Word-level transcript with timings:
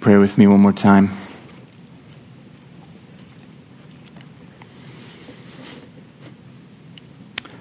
Pray 0.00 0.16
with 0.16 0.38
me 0.38 0.46
one 0.46 0.60
more 0.60 0.72
time. 0.72 1.10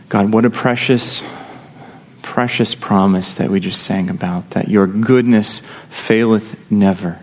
God, 0.08 0.32
what 0.32 0.46
a 0.46 0.50
precious, 0.50 1.22
precious 2.22 2.76
promise 2.76 3.34
that 3.34 3.50
we 3.50 3.60
just 3.60 3.84
sang 3.84 4.10
about 4.10 4.52
that 4.52 4.70
your 4.70 4.88
goodness 4.88 5.62
faileth 5.90 6.72
never, 6.72 7.20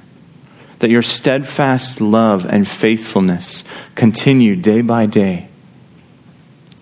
that 0.80 0.90
your 0.90 1.00
steadfast 1.00 2.02
love 2.02 2.44
and 2.44 2.68
faithfulness 2.68 3.64
continue 3.94 4.54
day 4.54 4.82
by 4.82 5.06
day. 5.06 5.48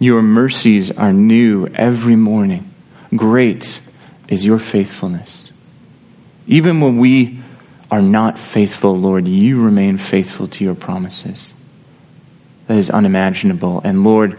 Your 0.00 0.22
mercies 0.22 0.90
are 0.90 1.12
new 1.12 1.68
every 1.68 2.16
morning. 2.16 2.68
Great 3.14 3.80
is 4.26 4.44
your 4.44 4.58
faithfulness. 4.58 5.52
Even 6.48 6.80
when 6.80 6.98
we 6.98 7.43
are 7.94 8.02
not 8.02 8.40
faithful, 8.40 8.98
Lord, 8.98 9.28
you 9.28 9.62
remain 9.62 9.98
faithful 9.98 10.48
to 10.48 10.64
your 10.64 10.74
promises. 10.74 11.54
That 12.66 12.76
is 12.76 12.90
unimaginable. 12.90 13.82
And 13.84 14.02
Lord, 14.02 14.36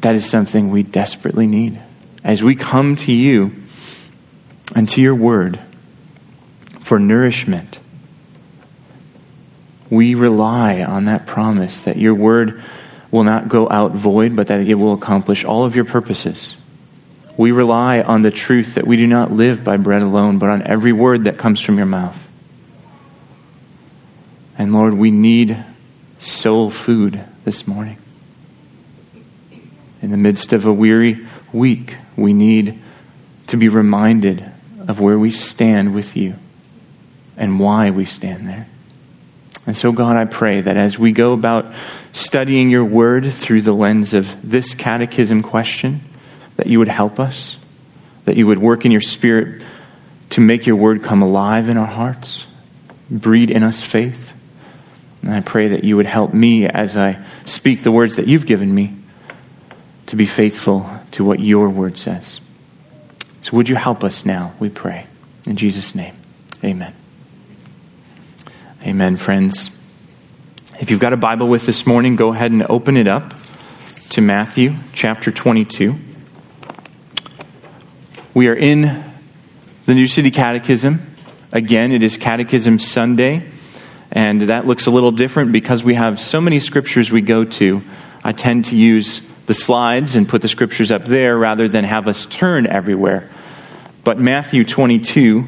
that 0.00 0.16
is 0.16 0.28
something 0.28 0.72
we 0.72 0.82
desperately 0.82 1.46
need. 1.46 1.80
As 2.24 2.42
we 2.42 2.56
come 2.56 2.96
to 2.96 3.12
you 3.12 3.54
and 4.74 4.88
to 4.88 5.00
your 5.00 5.14
word 5.14 5.60
for 6.80 6.98
nourishment, 6.98 7.78
we 9.88 10.16
rely 10.16 10.82
on 10.82 11.04
that 11.04 11.28
promise 11.28 11.78
that 11.82 11.98
your 11.98 12.14
word 12.14 12.60
will 13.12 13.22
not 13.22 13.48
go 13.48 13.70
out 13.70 13.92
void, 13.92 14.34
but 14.34 14.48
that 14.48 14.66
it 14.66 14.74
will 14.74 14.94
accomplish 14.94 15.44
all 15.44 15.64
of 15.64 15.76
your 15.76 15.84
purposes. 15.84 16.56
We 17.36 17.52
rely 17.52 18.00
on 18.00 18.22
the 18.22 18.32
truth 18.32 18.74
that 18.74 18.84
we 18.84 18.96
do 18.96 19.06
not 19.06 19.30
live 19.30 19.62
by 19.62 19.76
bread 19.76 20.02
alone, 20.02 20.40
but 20.40 20.48
on 20.48 20.62
every 20.62 20.92
word 20.92 21.22
that 21.24 21.38
comes 21.38 21.60
from 21.60 21.76
your 21.76 21.86
mouth. 21.86 22.25
And 24.58 24.72
Lord, 24.72 24.94
we 24.94 25.10
need 25.10 25.62
soul 26.18 26.70
food 26.70 27.22
this 27.44 27.66
morning. 27.66 27.98
In 30.02 30.10
the 30.10 30.16
midst 30.16 30.52
of 30.52 30.66
a 30.66 30.72
weary 30.72 31.26
week, 31.52 31.96
we 32.16 32.32
need 32.32 32.80
to 33.48 33.56
be 33.56 33.68
reminded 33.68 34.44
of 34.86 35.00
where 35.00 35.18
we 35.18 35.30
stand 35.30 35.94
with 35.94 36.16
you 36.16 36.36
and 37.36 37.60
why 37.60 37.90
we 37.90 38.04
stand 38.04 38.48
there. 38.48 38.66
And 39.66 39.76
so, 39.76 39.92
God, 39.92 40.16
I 40.16 40.24
pray 40.24 40.60
that 40.60 40.76
as 40.76 40.98
we 40.98 41.12
go 41.12 41.32
about 41.32 41.72
studying 42.12 42.70
your 42.70 42.84
word 42.84 43.32
through 43.32 43.62
the 43.62 43.72
lens 43.72 44.14
of 44.14 44.48
this 44.48 44.74
catechism 44.74 45.42
question, 45.42 46.02
that 46.56 46.66
you 46.66 46.78
would 46.78 46.88
help 46.88 47.18
us, 47.18 47.56
that 48.24 48.36
you 48.36 48.46
would 48.46 48.58
work 48.58 48.84
in 48.84 48.92
your 48.92 49.00
spirit 49.00 49.62
to 50.30 50.40
make 50.40 50.66
your 50.66 50.76
word 50.76 51.02
come 51.02 51.20
alive 51.20 51.68
in 51.68 51.76
our 51.76 51.86
hearts, 51.86 52.46
breed 53.10 53.50
in 53.50 53.62
us 53.62 53.82
faith, 53.82 54.25
and 55.26 55.34
I 55.34 55.40
pray 55.40 55.66
that 55.68 55.82
you 55.82 55.96
would 55.96 56.06
help 56.06 56.32
me 56.32 56.66
as 56.66 56.96
I 56.96 57.20
speak 57.46 57.82
the 57.82 57.90
words 57.90 58.14
that 58.14 58.28
you've 58.28 58.46
given 58.46 58.72
me 58.72 58.94
to 60.06 60.14
be 60.14 60.24
faithful 60.24 60.88
to 61.10 61.24
what 61.24 61.40
your 61.40 61.68
word 61.68 61.98
says. 61.98 62.40
So 63.42 63.56
would 63.56 63.68
you 63.68 63.74
help 63.74 64.04
us 64.04 64.24
now, 64.24 64.54
we 64.60 64.68
pray. 64.68 65.08
In 65.44 65.56
Jesus' 65.56 65.96
name, 65.96 66.14
amen. 66.62 66.94
Amen, 68.84 69.16
friends. 69.16 69.76
If 70.78 70.92
you've 70.92 71.00
got 71.00 71.12
a 71.12 71.16
Bible 71.16 71.48
with 71.48 71.66
this 71.66 71.88
morning, 71.88 72.14
go 72.14 72.32
ahead 72.32 72.52
and 72.52 72.62
open 72.68 72.96
it 72.96 73.08
up 73.08 73.34
to 74.10 74.20
Matthew 74.20 74.76
chapter 74.92 75.32
22. 75.32 75.96
We 78.32 78.46
are 78.46 78.54
in 78.54 79.02
the 79.86 79.94
New 79.96 80.06
City 80.06 80.30
Catechism. 80.30 81.00
Again, 81.50 81.90
it 81.90 82.04
is 82.04 82.16
Catechism 82.16 82.78
Sunday. 82.78 83.42
And 84.16 84.40
that 84.48 84.66
looks 84.66 84.86
a 84.86 84.90
little 84.90 85.12
different 85.12 85.52
because 85.52 85.84
we 85.84 85.92
have 85.92 86.18
so 86.18 86.40
many 86.40 86.58
scriptures 86.58 87.12
we 87.12 87.20
go 87.20 87.44
to. 87.44 87.82
I 88.24 88.32
tend 88.32 88.64
to 88.64 88.76
use 88.76 89.20
the 89.44 89.52
slides 89.52 90.16
and 90.16 90.26
put 90.26 90.40
the 90.40 90.48
scriptures 90.48 90.90
up 90.90 91.04
there 91.04 91.36
rather 91.36 91.68
than 91.68 91.84
have 91.84 92.08
us 92.08 92.24
turn 92.24 92.66
everywhere. 92.66 93.28
But 94.04 94.18
Matthew 94.18 94.64
22 94.64 95.46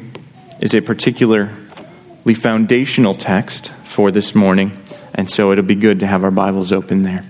is 0.61 0.75
a 0.75 0.81
particularly 0.81 2.35
foundational 2.35 3.15
text 3.15 3.71
for 3.85 4.11
this 4.11 4.35
morning, 4.35 4.79
and 5.15 5.27
so 5.27 5.51
it'll 5.51 5.63
be 5.63 5.73
good 5.73 6.01
to 6.01 6.05
have 6.05 6.23
our 6.23 6.29
Bibles 6.29 6.71
open 6.71 7.01
there. 7.01 7.25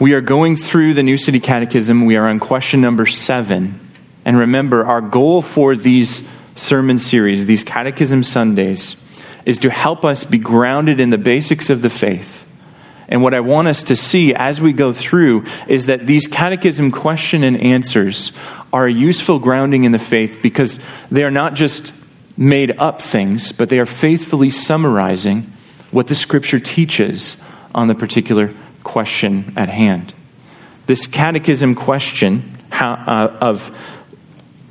We 0.00 0.14
are 0.14 0.22
going 0.22 0.56
through 0.56 0.94
the 0.94 1.04
New 1.04 1.18
City 1.18 1.38
Catechism. 1.38 2.04
We 2.04 2.16
are 2.16 2.28
on 2.28 2.40
question 2.40 2.80
number 2.80 3.06
seven. 3.06 3.78
And 4.24 4.36
remember, 4.36 4.84
our 4.84 5.00
goal 5.00 5.40
for 5.40 5.76
these 5.76 6.28
sermon 6.56 6.98
series, 6.98 7.46
these 7.46 7.62
Catechism 7.62 8.24
Sundays, 8.24 8.96
is 9.44 9.58
to 9.60 9.70
help 9.70 10.04
us 10.04 10.24
be 10.24 10.38
grounded 10.38 11.00
in 11.00 11.10
the 11.10 11.18
basics 11.18 11.70
of 11.70 11.82
the 11.82 11.90
faith. 11.90 12.44
And 13.08 13.22
what 13.22 13.34
I 13.34 13.40
want 13.40 13.68
us 13.68 13.82
to 13.84 13.96
see 13.96 14.34
as 14.34 14.60
we 14.60 14.72
go 14.72 14.92
through 14.92 15.44
is 15.68 15.86
that 15.86 16.06
these 16.06 16.26
catechism 16.26 16.90
question 16.90 17.42
and 17.42 17.60
answers 17.60 18.32
are 18.72 18.86
a 18.86 18.92
useful 18.92 19.38
grounding 19.38 19.84
in 19.84 19.92
the 19.92 19.98
faith 19.98 20.40
because 20.42 20.80
they 21.10 21.22
are 21.22 21.30
not 21.30 21.54
just 21.54 21.92
made 22.36 22.76
up 22.78 23.00
things, 23.00 23.52
but 23.52 23.68
they 23.68 23.78
are 23.78 23.86
faithfully 23.86 24.50
summarizing 24.50 25.42
what 25.90 26.08
the 26.08 26.14
scripture 26.14 26.58
teaches 26.58 27.36
on 27.74 27.88
the 27.88 27.94
particular 27.94 28.52
question 28.82 29.52
at 29.56 29.68
hand. 29.68 30.14
This 30.86 31.06
catechism 31.06 31.74
question 31.74 32.58
uh, 32.72 33.36
of 33.40 33.70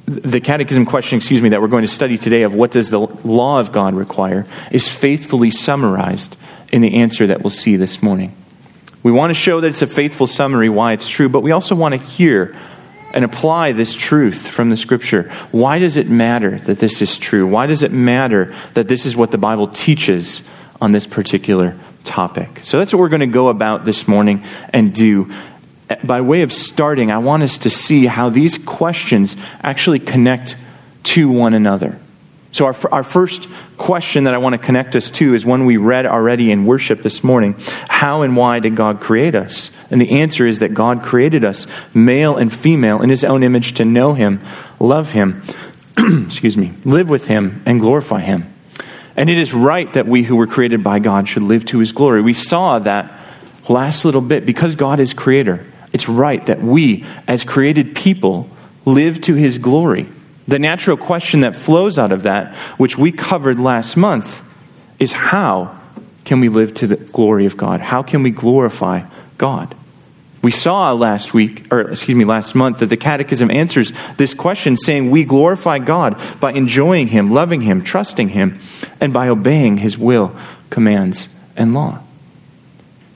the 0.05 0.41
catechism 0.41 0.85
question, 0.85 1.17
excuse 1.17 1.41
me, 1.41 1.49
that 1.49 1.61
we're 1.61 1.67
going 1.67 1.83
to 1.83 1.87
study 1.87 2.17
today 2.17 2.43
of 2.43 2.53
what 2.53 2.71
does 2.71 2.89
the 2.89 2.99
law 2.99 3.59
of 3.59 3.71
God 3.71 3.95
require 3.95 4.45
is 4.71 4.87
faithfully 4.87 5.49
summarized 5.49 6.35
in 6.71 6.81
the 6.81 6.95
answer 6.95 7.27
that 7.27 7.41
we'll 7.41 7.49
see 7.49 7.77
this 7.77 8.03
morning. 8.03 8.35
We 9.01 9.11
want 9.11 9.31
to 9.31 9.35
show 9.35 9.61
that 9.61 9.67
it's 9.67 9.81
a 9.81 9.87
faithful 9.87 10.27
summary 10.27 10.69
why 10.69 10.93
it's 10.93 11.07
true, 11.07 11.29
but 11.29 11.41
we 11.41 11.51
also 11.51 11.75
want 11.75 11.93
to 11.93 11.99
hear 11.99 12.55
and 13.13 13.23
apply 13.23 13.73
this 13.73 13.93
truth 13.93 14.47
from 14.47 14.69
the 14.69 14.77
scripture. 14.77 15.31
Why 15.51 15.79
does 15.79 15.97
it 15.97 16.09
matter 16.09 16.57
that 16.59 16.79
this 16.79 17.01
is 17.01 17.17
true? 17.17 17.45
Why 17.47 17.67
does 17.67 17.83
it 17.83 17.91
matter 17.91 18.53
that 18.73 18.87
this 18.87 19.05
is 19.05 19.15
what 19.15 19.31
the 19.31 19.37
Bible 19.37 19.67
teaches 19.67 20.41
on 20.81 20.91
this 20.91 21.05
particular 21.05 21.77
topic? 22.03 22.61
So 22.63 22.79
that's 22.79 22.91
what 22.91 22.99
we're 22.99 23.09
going 23.09 23.19
to 23.19 23.27
go 23.27 23.49
about 23.49 23.85
this 23.85 24.07
morning 24.07 24.43
and 24.71 24.93
do 24.93 25.31
by 26.03 26.21
way 26.21 26.41
of 26.41 26.53
starting, 26.53 27.11
I 27.11 27.17
want 27.17 27.43
us 27.43 27.57
to 27.59 27.69
see 27.69 28.05
how 28.05 28.29
these 28.29 28.57
questions 28.57 29.35
actually 29.61 29.99
connect 29.99 30.55
to 31.03 31.29
one 31.29 31.53
another. 31.53 31.99
So, 32.51 32.65
our, 32.65 32.75
our 32.91 33.03
first 33.03 33.49
question 33.77 34.25
that 34.25 34.35
I 34.35 34.37
want 34.37 34.53
to 34.53 34.59
connect 34.59 34.95
us 34.95 35.09
to 35.11 35.33
is 35.33 35.43
one 35.43 35.65
we 35.65 35.77
read 35.77 36.05
already 36.05 36.51
in 36.51 36.65
worship 36.65 37.01
this 37.01 37.23
morning 37.23 37.55
How 37.89 38.21
and 38.21 38.37
why 38.37 38.59
did 38.59 38.75
God 38.75 39.01
create 39.01 39.33
us? 39.33 39.71
And 39.89 39.99
the 39.99 40.21
answer 40.21 40.45
is 40.45 40.59
that 40.59 40.75
God 40.75 41.01
created 41.01 41.43
us, 41.43 41.65
male 41.95 42.37
and 42.37 42.53
female, 42.53 43.01
in 43.01 43.09
His 43.09 43.23
own 43.23 43.41
image 43.41 43.73
to 43.73 43.85
know 43.85 44.13
Him, 44.13 44.39
love 44.79 45.13
Him, 45.13 45.41
excuse 45.97 46.55
me, 46.55 46.73
live 46.85 47.09
with 47.09 47.27
Him, 47.27 47.63
and 47.65 47.79
glorify 47.79 48.21
Him. 48.21 48.53
And 49.15 49.31
it 49.31 49.37
is 49.39 49.51
right 49.51 49.91
that 49.93 50.05
we 50.05 50.21
who 50.21 50.35
were 50.35 50.47
created 50.47 50.83
by 50.83 50.99
God 50.99 51.27
should 51.27 51.43
live 51.43 51.65
to 51.65 51.79
His 51.79 51.91
glory. 51.91 52.21
We 52.21 52.33
saw 52.33 52.77
that 52.79 53.19
last 53.67 54.05
little 54.05 54.21
bit 54.21 54.45
because 54.45 54.75
God 54.75 54.99
is 54.99 55.13
creator 55.15 55.65
it's 55.93 56.09
right 56.09 56.43
that 56.47 56.61
we, 56.61 57.05
as 57.27 57.43
created 57.43 57.95
people, 57.95 58.49
live 58.85 59.21
to 59.21 59.35
his 59.35 59.59
glory. 59.59 60.09
The 60.47 60.59
natural 60.59 60.97
question 60.97 61.41
that 61.41 61.55
flows 61.55 61.97
out 61.97 62.11
of 62.11 62.23
that, 62.23 62.53
which 62.77 62.97
we 62.97 63.11
covered 63.11 63.59
last 63.59 63.95
month, 63.95 64.41
is 64.99 65.13
how 65.13 65.79
can 66.25 66.39
we 66.39 66.49
live 66.49 66.73
to 66.75 66.87
the 66.87 66.95
glory 66.95 67.45
of 67.45 67.55
God? 67.55 67.79
How 67.79 68.03
can 68.03 68.23
we 68.23 68.31
glorify 68.31 69.03
God? 69.37 69.75
We 70.41 70.51
saw 70.51 70.91
last 70.91 71.33
week, 71.33 71.71
or 71.71 71.91
excuse 71.91 72.17
me, 72.17 72.25
last 72.25 72.53
month, 72.53 72.79
that 72.79 72.87
the 72.87 72.97
Catechism 72.97 73.49
answers 73.49 73.93
this 74.17 74.33
question 74.33 74.75
saying 74.75 75.09
we 75.09 75.23
glorify 75.23 75.79
God 75.79 76.19
by 76.41 76.51
enjoying 76.51 77.07
Him, 77.07 77.31
loving 77.31 77.61
Him, 77.61 77.81
trusting 77.81 78.29
Him, 78.29 78.59
and 78.99 79.13
by 79.13 79.29
obeying 79.29 79.77
His 79.77 79.97
will, 79.97 80.35
commands, 80.69 81.29
and 81.55 81.73
law. 81.73 81.99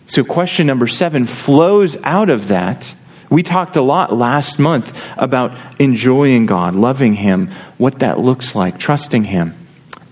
So, 0.07 0.23
question 0.23 0.67
number 0.67 0.87
seven 0.87 1.25
flows 1.25 1.97
out 2.03 2.29
of 2.29 2.47
that. 2.47 2.95
We 3.29 3.43
talked 3.43 3.75
a 3.75 3.81
lot 3.81 4.15
last 4.15 4.57
month 4.57 4.97
about 5.17 5.79
enjoying 5.81 6.45
God, 6.45 6.75
loving 6.75 7.13
Him, 7.13 7.51
what 7.77 7.99
that 7.99 8.17
looks 8.17 8.55
like, 8.55 8.79
trusting 8.79 9.25
Him. 9.25 9.53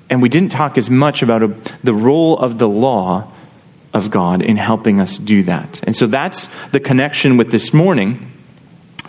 And 0.10 0.22
we 0.22 0.28
didn't 0.28 0.52
talk 0.52 0.78
as 0.78 0.90
much 0.90 1.24
about 1.24 1.44
a, 1.44 1.48
the 1.82 1.94
role 1.94 2.38
of 2.38 2.58
the 2.60 2.68
law 2.68 3.32
of 3.94 4.12
God 4.12 4.42
in 4.42 4.58
helping 4.58 5.00
us 5.00 5.18
do 5.18 5.44
that. 5.44 5.80
And 5.84 5.96
so 5.96 6.08
that's 6.08 6.48
the 6.72 6.82
connection 6.82 7.38
with 7.38 7.50
this 7.52 7.74
morning. 7.74 8.30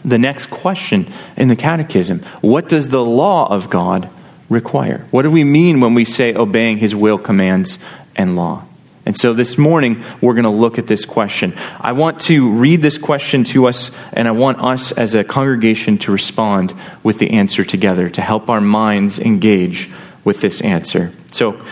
The 0.05 0.19
next 0.19 0.47
question 0.47 1.12
in 1.37 1.49
the 1.49 1.56
Catechism 1.56 2.21
What 2.41 2.69
does 2.69 2.91
the 2.91 3.05
law 3.05 3.53
of 3.53 3.69
God 3.69 4.09
require? 4.49 5.05
What 5.11 5.23
do 5.23 5.33
we 5.33 5.43
mean 5.43 5.81
when 5.81 5.94
we 5.94 6.05
say 6.05 6.33
obeying 6.33 6.79
His 6.79 6.94
will, 6.94 7.19
commands, 7.19 7.79
and 8.15 8.37
law? 8.37 8.62
And 9.06 9.17
so 9.17 9.32
this 9.32 9.56
morning, 9.56 10.03
we're 10.20 10.35
going 10.35 10.44
to 10.44 10.50
look 10.50 10.79
at 10.79 10.88
this 10.88 11.05
question. 11.05 11.55
I 11.81 11.93
want 11.93 12.20
to 12.23 12.50
read 12.50 12.82
this 12.82 12.99
question 12.99 13.44
to 13.44 13.67
us, 13.67 13.93
and 14.12 14.26
I 14.26 14.32
want 14.32 14.61
us 14.61 14.91
as 14.91 15.14
a 15.14 15.23
congregation 15.23 15.99
to 15.99 16.12
respond 16.12 16.75
with 17.05 17.20
the 17.20 17.31
answer 17.31 17.64
together 17.64 18.08
to 18.11 18.20
help 18.20 18.50
our 18.50 18.61
minds 18.61 19.20
engage 19.20 19.88
with 20.25 20.41
this 20.41 20.61
answer. 20.61 21.12
So, 21.31 21.64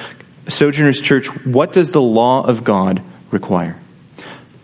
Sojourners 0.46 1.00
Church, 1.00 1.26
what 1.44 1.72
does 1.72 1.90
the 1.90 2.00
law 2.00 2.44
of 2.46 2.62
God 2.62 3.02
require? 3.32 3.76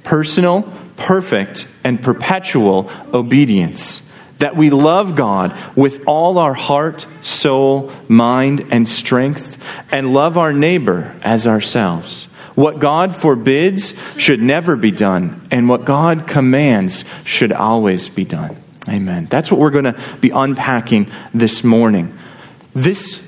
Personal, 0.04 0.62
perfect, 0.96 1.66
and 1.82 2.00
perpetual 2.00 2.88
obedience. 3.12 4.02
That 4.38 4.54
we 4.54 4.70
love 4.70 5.16
God 5.16 5.58
with 5.76 6.04
all 6.06 6.38
our 6.38 6.54
heart, 6.54 7.04
soul, 7.20 7.92
mind, 8.06 8.68
and 8.70 8.88
strength, 8.88 9.58
and 9.90 10.14
love 10.14 10.38
our 10.38 10.52
neighbor 10.52 11.16
as 11.22 11.48
ourselves. 11.48 12.28
What 12.60 12.78
God 12.78 13.16
forbids 13.16 13.94
should 14.18 14.42
never 14.42 14.76
be 14.76 14.90
done, 14.90 15.40
and 15.50 15.66
what 15.66 15.86
God 15.86 16.26
commands 16.26 17.06
should 17.24 17.52
always 17.52 18.10
be 18.10 18.26
done. 18.26 18.54
Amen. 18.86 19.24
That's 19.30 19.50
what 19.50 19.58
we're 19.58 19.70
going 19.70 19.86
to 19.86 19.98
be 20.20 20.28
unpacking 20.28 21.10
this 21.32 21.64
morning. 21.64 22.14
This 22.74 23.26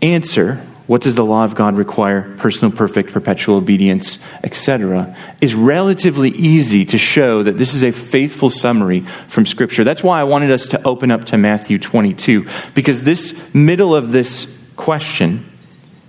answer 0.00 0.66
what 0.86 1.02
does 1.02 1.16
the 1.16 1.24
law 1.24 1.44
of 1.44 1.54
God 1.54 1.74
require? 1.74 2.34
Personal, 2.38 2.74
perfect, 2.74 3.12
perpetual 3.12 3.56
obedience, 3.56 4.18
etc. 4.42 5.14
is 5.42 5.54
relatively 5.54 6.30
easy 6.30 6.86
to 6.86 6.96
show 6.96 7.42
that 7.42 7.58
this 7.58 7.74
is 7.74 7.84
a 7.84 7.92
faithful 7.92 8.48
summary 8.48 9.00
from 9.00 9.44
Scripture. 9.44 9.84
That's 9.84 10.02
why 10.02 10.18
I 10.18 10.24
wanted 10.24 10.50
us 10.50 10.68
to 10.68 10.82
open 10.84 11.10
up 11.10 11.26
to 11.26 11.36
Matthew 11.36 11.78
22, 11.78 12.46
because 12.74 13.02
this 13.02 13.52
middle 13.52 13.94
of 13.94 14.12
this 14.12 14.58
question, 14.76 15.47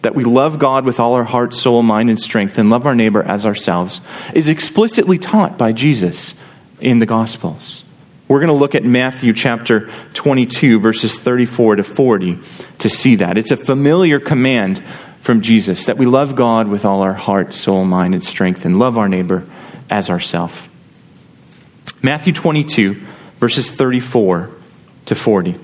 that 0.02 0.16
we 0.16 0.24
love 0.24 0.60
God 0.60 0.86
with 0.86 1.00
all 1.00 1.14
our 1.14 1.24
heart, 1.24 1.54
soul, 1.54 1.84
mind, 1.84 2.10
and 2.10 2.20
strength, 2.20 2.58
and 2.58 2.70
love 2.70 2.86
our 2.86 2.96
neighbor 2.96 3.24
as 3.24 3.46
ourselves, 3.46 4.02
is 4.34 4.48
explicitly 4.48 5.18
taught 5.18 5.58
by 5.58 5.72
Jesus 5.72 6.34
in 6.80 7.00
the 7.00 7.06
Gospels. 7.06 7.84
We're 8.28 8.40
going 8.40 8.48
to 8.50 8.54
look 8.54 8.76
at 8.76 8.84
Matthew 8.84 9.34
chapter 9.34 9.90
22, 10.14 10.80
verses 10.80 11.16
34 11.16 11.78
to 11.78 11.84
40 11.84 12.38
to 12.78 12.90
see 12.90 13.16
that. 13.16 13.38
It's 13.38 13.52
a 13.52 13.58
familiar 13.58 14.20
command 14.20 14.84
from 15.20 15.42
Jesus 15.42 15.86
that 15.86 15.98
we 15.98 16.06
love 16.06 16.36
God 16.36 16.68
with 16.68 16.86
all 16.86 17.02
our 17.02 17.14
heart, 17.14 17.54
soul, 17.54 17.86
mind, 17.86 18.14
and 18.14 18.24
strength, 18.24 18.66
and 18.66 18.80
love 18.80 18.98
our 18.98 19.10
neighbor 19.10 19.46
as 19.90 20.10
ourself. 20.10 20.70
Matthew 22.02 22.32
22, 22.32 22.94
verses 23.40 23.70
34 23.70 24.52
to 25.08 25.16
40. 25.16 25.56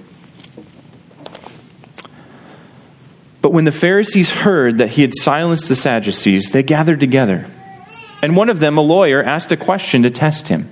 But 3.46 3.54
when 3.54 3.66
the 3.66 3.72
Pharisees 3.72 4.32
heard 4.32 4.80
that 4.80 4.90
he 4.90 5.04
had 5.04 5.14
silenced 5.14 5.70
the 5.70 5.76
Sadducees, 5.76 6.50
they 6.50 6.64
gathered 6.64 7.00
together. 7.00 7.46
And 8.24 8.36
one 8.36 8.50
of 8.50 8.60
them, 8.60 8.76
a 8.76 8.82
lawyer, 8.82 9.24
asked 9.24 9.52
a 9.52 9.56
question 9.56 10.02
to 10.02 10.10
test 10.10 10.48
him 10.48 10.68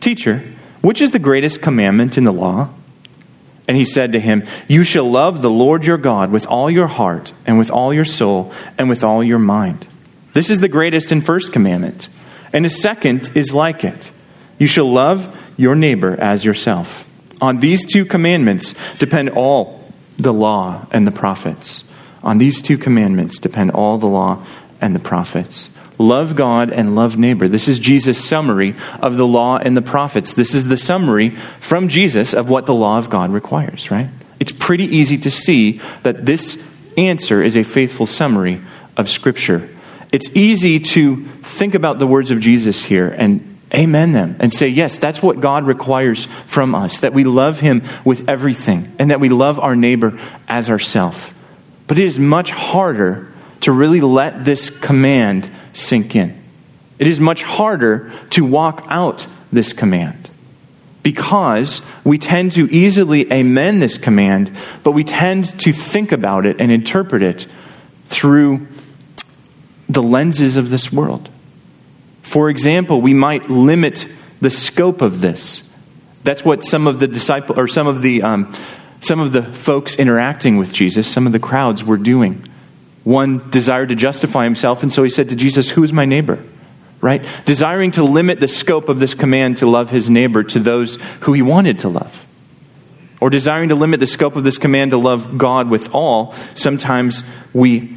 Teacher, 0.00 0.42
which 0.80 1.02
is 1.02 1.10
the 1.10 1.18
greatest 1.18 1.60
commandment 1.60 2.16
in 2.16 2.24
the 2.24 2.32
law? 2.32 2.70
And 3.68 3.76
he 3.76 3.84
said 3.84 4.12
to 4.12 4.20
him, 4.20 4.44
You 4.68 4.84
shall 4.84 5.04
love 5.04 5.42
the 5.42 5.50
Lord 5.50 5.84
your 5.84 5.98
God 5.98 6.32
with 6.32 6.46
all 6.46 6.70
your 6.70 6.86
heart, 6.86 7.34
and 7.44 7.58
with 7.58 7.70
all 7.70 7.92
your 7.92 8.06
soul, 8.06 8.54
and 8.78 8.88
with 8.88 9.04
all 9.04 9.22
your 9.22 9.38
mind. 9.38 9.86
This 10.32 10.48
is 10.48 10.60
the 10.60 10.68
greatest 10.68 11.12
and 11.12 11.26
first 11.26 11.52
commandment. 11.52 12.08
And 12.54 12.64
a 12.64 12.70
second 12.70 13.36
is 13.36 13.52
like 13.52 13.84
it 13.84 14.10
You 14.58 14.66
shall 14.66 14.90
love 14.90 15.38
your 15.58 15.74
neighbor 15.74 16.18
as 16.18 16.42
yourself. 16.42 17.06
On 17.42 17.60
these 17.60 17.84
two 17.84 18.06
commandments 18.06 18.74
depend 18.98 19.28
all 19.28 19.75
the 20.18 20.32
law 20.32 20.86
and 20.90 21.06
the 21.06 21.12
prophets. 21.12 21.84
On 22.22 22.38
these 22.38 22.60
two 22.60 22.78
commandments 22.78 23.38
depend 23.38 23.70
all 23.70 23.98
the 23.98 24.06
law 24.06 24.44
and 24.80 24.94
the 24.94 25.00
prophets. 25.00 25.68
Love 25.98 26.36
God 26.36 26.70
and 26.70 26.94
love 26.94 27.16
neighbor. 27.16 27.48
This 27.48 27.68
is 27.68 27.78
Jesus' 27.78 28.22
summary 28.22 28.74
of 29.00 29.16
the 29.16 29.26
law 29.26 29.56
and 29.56 29.76
the 29.76 29.82
prophets. 29.82 30.34
This 30.34 30.54
is 30.54 30.68
the 30.68 30.76
summary 30.76 31.30
from 31.60 31.88
Jesus 31.88 32.34
of 32.34 32.50
what 32.50 32.66
the 32.66 32.74
law 32.74 32.98
of 32.98 33.08
God 33.08 33.30
requires, 33.30 33.90
right? 33.90 34.08
It's 34.38 34.52
pretty 34.52 34.84
easy 34.84 35.16
to 35.18 35.30
see 35.30 35.80
that 36.02 36.26
this 36.26 36.62
answer 36.98 37.42
is 37.42 37.56
a 37.56 37.62
faithful 37.62 38.06
summary 38.06 38.60
of 38.96 39.08
Scripture. 39.08 39.68
It's 40.12 40.28
easy 40.36 40.80
to 40.80 41.24
think 41.24 41.74
about 41.74 41.98
the 41.98 42.06
words 42.06 42.30
of 42.30 42.40
Jesus 42.40 42.84
here 42.84 43.08
and 43.08 43.55
amen 43.76 44.12
them 44.12 44.36
and 44.38 44.52
say, 44.52 44.68
yes, 44.68 44.98
that's 44.98 45.22
what 45.22 45.40
God 45.40 45.64
requires 45.64 46.24
from 46.46 46.74
us, 46.74 47.00
that 47.00 47.12
we 47.12 47.24
love 47.24 47.60
Him 47.60 47.82
with 48.04 48.28
everything 48.28 48.94
and 48.98 49.10
that 49.10 49.20
we 49.20 49.28
love 49.28 49.58
our 49.58 49.76
neighbor 49.76 50.18
as 50.48 50.70
ourself. 50.70 51.32
But 51.86 51.98
it 51.98 52.04
is 52.04 52.18
much 52.18 52.50
harder 52.50 53.32
to 53.60 53.72
really 53.72 54.00
let 54.00 54.44
this 54.44 54.70
command 54.70 55.50
sink 55.72 56.16
in. 56.16 56.42
It 56.98 57.06
is 57.06 57.20
much 57.20 57.42
harder 57.42 58.12
to 58.30 58.44
walk 58.44 58.86
out 58.88 59.26
this 59.52 59.72
command 59.72 60.30
because 61.02 61.82
we 62.04 62.18
tend 62.18 62.52
to 62.52 62.68
easily 62.70 63.30
amend 63.30 63.80
this 63.80 63.96
command, 63.98 64.50
but 64.82 64.92
we 64.92 65.04
tend 65.04 65.58
to 65.60 65.72
think 65.72 66.10
about 66.10 66.46
it 66.46 66.60
and 66.60 66.72
interpret 66.72 67.22
it 67.22 67.46
through 68.06 68.66
the 69.88 70.02
lenses 70.02 70.56
of 70.56 70.70
this 70.70 70.92
world. 70.92 71.28
For 72.26 72.50
example, 72.50 73.00
we 73.00 73.14
might 73.14 73.48
limit 73.48 74.08
the 74.40 74.50
scope 74.50 75.00
of 75.00 75.20
this. 75.20 75.62
That's 76.24 76.44
what 76.44 76.64
some 76.64 76.88
of 76.88 76.98
the 76.98 77.06
disciple 77.06 77.58
or 77.58 77.68
some 77.68 77.86
of 77.86 78.02
the 78.02 78.20
um, 78.22 78.52
some 78.98 79.20
of 79.20 79.30
the 79.30 79.44
folks 79.44 79.94
interacting 79.94 80.56
with 80.56 80.72
Jesus, 80.72 81.06
some 81.06 81.28
of 81.28 81.32
the 81.32 81.38
crowds 81.38 81.84
were 81.84 81.96
doing. 81.96 82.44
One 83.04 83.48
desired 83.50 83.90
to 83.90 83.94
justify 83.94 84.42
himself, 84.42 84.82
and 84.82 84.92
so 84.92 85.04
he 85.04 85.08
said 85.08 85.28
to 85.28 85.36
Jesus, 85.36 85.70
Who 85.70 85.84
is 85.84 85.92
my 85.92 86.04
neighbor? 86.04 86.42
Right? 87.00 87.24
Desiring 87.44 87.92
to 87.92 88.02
limit 88.02 88.40
the 88.40 88.48
scope 88.48 88.88
of 88.88 88.98
this 88.98 89.14
command 89.14 89.58
to 89.58 89.66
love 89.66 89.90
his 89.90 90.10
neighbor 90.10 90.42
to 90.42 90.58
those 90.58 90.96
who 91.20 91.32
he 91.32 91.42
wanted 91.42 91.78
to 91.80 91.88
love. 91.88 92.26
Or 93.20 93.30
desiring 93.30 93.68
to 93.68 93.76
limit 93.76 94.00
the 94.00 94.06
scope 94.08 94.34
of 94.34 94.42
this 94.42 94.58
command 94.58 94.90
to 94.90 94.98
love 94.98 95.38
God 95.38 95.70
with 95.70 95.94
all, 95.94 96.34
sometimes 96.56 97.22
we 97.54 97.96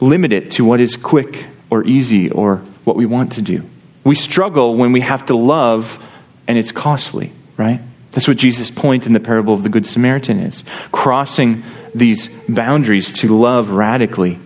limit 0.00 0.32
it 0.32 0.52
to 0.52 0.64
what 0.64 0.80
is 0.80 0.96
quick 0.96 1.46
or 1.68 1.84
easy 1.84 2.30
or 2.30 2.62
what 2.84 2.96
we 2.96 3.06
want 3.06 3.32
to 3.32 3.42
do. 3.42 3.68
We 4.04 4.14
struggle 4.14 4.76
when 4.76 4.92
we 4.92 5.00
have 5.00 5.26
to 5.26 5.36
love 5.36 6.04
and 6.46 6.58
it's 6.58 6.72
costly, 6.72 7.32
right? 7.56 7.80
That's 8.12 8.28
what 8.28 8.36
Jesus' 8.36 8.70
point 8.70 9.06
in 9.06 9.12
the 9.12 9.20
parable 9.20 9.54
of 9.54 9.62
the 9.62 9.68
Good 9.68 9.86
Samaritan 9.86 10.38
is 10.38 10.62
crossing 10.92 11.64
these 11.94 12.28
boundaries 12.48 13.10
to 13.12 13.36
love 13.36 13.70
radically 13.70 14.38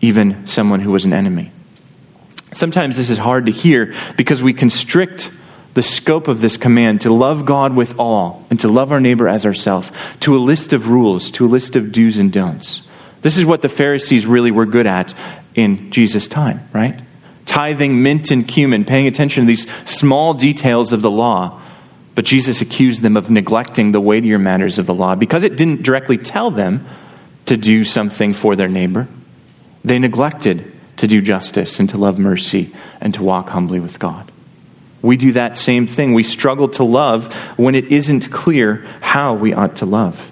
even 0.00 0.46
someone 0.46 0.80
who 0.80 0.90
was 0.90 1.04
an 1.04 1.12
enemy. 1.12 1.52
Sometimes 2.52 2.96
this 2.96 3.08
is 3.08 3.18
hard 3.18 3.46
to 3.46 3.52
hear 3.52 3.94
because 4.16 4.42
we 4.42 4.52
constrict 4.52 5.32
the 5.74 5.82
scope 5.82 6.28
of 6.28 6.40
this 6.40 6.58
command 6.58 7.02
to 7.02 7.12
love 7.12 7.46
God 7.46 7.74
with 7.74 7.98
all 7.98 8.44
and 8.50 8.60
to 8.60 8.68
love 8.68 8.92
our 8.92 9.00
neighbor 9.00 9.28
as 9.28 9.46
ourselves 9.46 9.90
to 10.20 10.36
a 10.36 10.38
list 10.38 10.72
of 10.72 10.88
rules, 10.88 11.30
to 11.30 11.46
a 11.46 11.48
list 11.48 11.76
of 11.76 11.92
do's 11.92 12.18
and 12.18 12.32
don'ts. 12.32 12.82
This 13.22 13.38
is 13.38 13.44
what 13.44 13.62
the 13.62 13.68
Pharisees 13.68 14.26
really 14.26 14.50
were 14.50 14.66
good 14.66 14.86
at 14.86 15.14
in 15.54 15.90
Jesus' 15.92 16.26
time, 16.26 16.68
right? 16.72 17.00
Tithing 17.52 18.02
mint 18.02 18.30
and 18.30 18.48
cumin, 18.48 18.84
paying 18.84 19.06
attention 19.06 19.44
to 19.44 19.46
these 19.46 19.70
small 19.84 20.34
details 20.34 20.92
of 20.92 21.02
the 21.02 21.10
law 21.10 21.60
but 22.14 22.24
Jesus 22.24 22.60
accused 22.60 23.02
them 23.02 23.16
of 23.16 23.30
neglecting 23.30 23.92
the 23.92 24.00
weightier 24.00 24.38
matters 24.38 24.78
of 24.78 24.86
the 24.86 24.94
law 24.94 25.14
because 25.14 25.44
it 25.44 25.56
didn't 25.56 25.82
directly 25.82 26.18
tell 26.18 26.50
them 26.50 26.84
to 27.46 27.56
do 27.56 27.84
something 27.84 28.34
for 28.34 28.54
their 28.54 28.68
neighbor. 28.68 29.08
They 29.84 29.98
neglected 29.98 30.70
to 30.98 31.06
do 31.06 31.22
justice 31.22 31.80
and 31.80 31.88
to 31.90 31.98
love 31.98 32.18
mercy 32.18 32.72
and 33.00 33.14
to 33.14 33.22
walk 33.22 33.48
humbly 33.48 33.80
with 33.80 33.98
God. 33.98 34.30
We 35.00 35.16
do 35.16 35.32
that 35.32 35.56
same 35.56 35.86
thing. 35.86 36.12
We 36.12 36.22
struggle 36.22 36.68
to 36.70 36.84
love 36.84 37.34
when 37.58 37.74
it 37.74 37.90
isn't 37.90 38.30
clear 38.30 38.86
how 39.00 39.34
we 39.34 39.52
ought 39.52 39.76
to 39.76 39.86
love. 39.86 40.30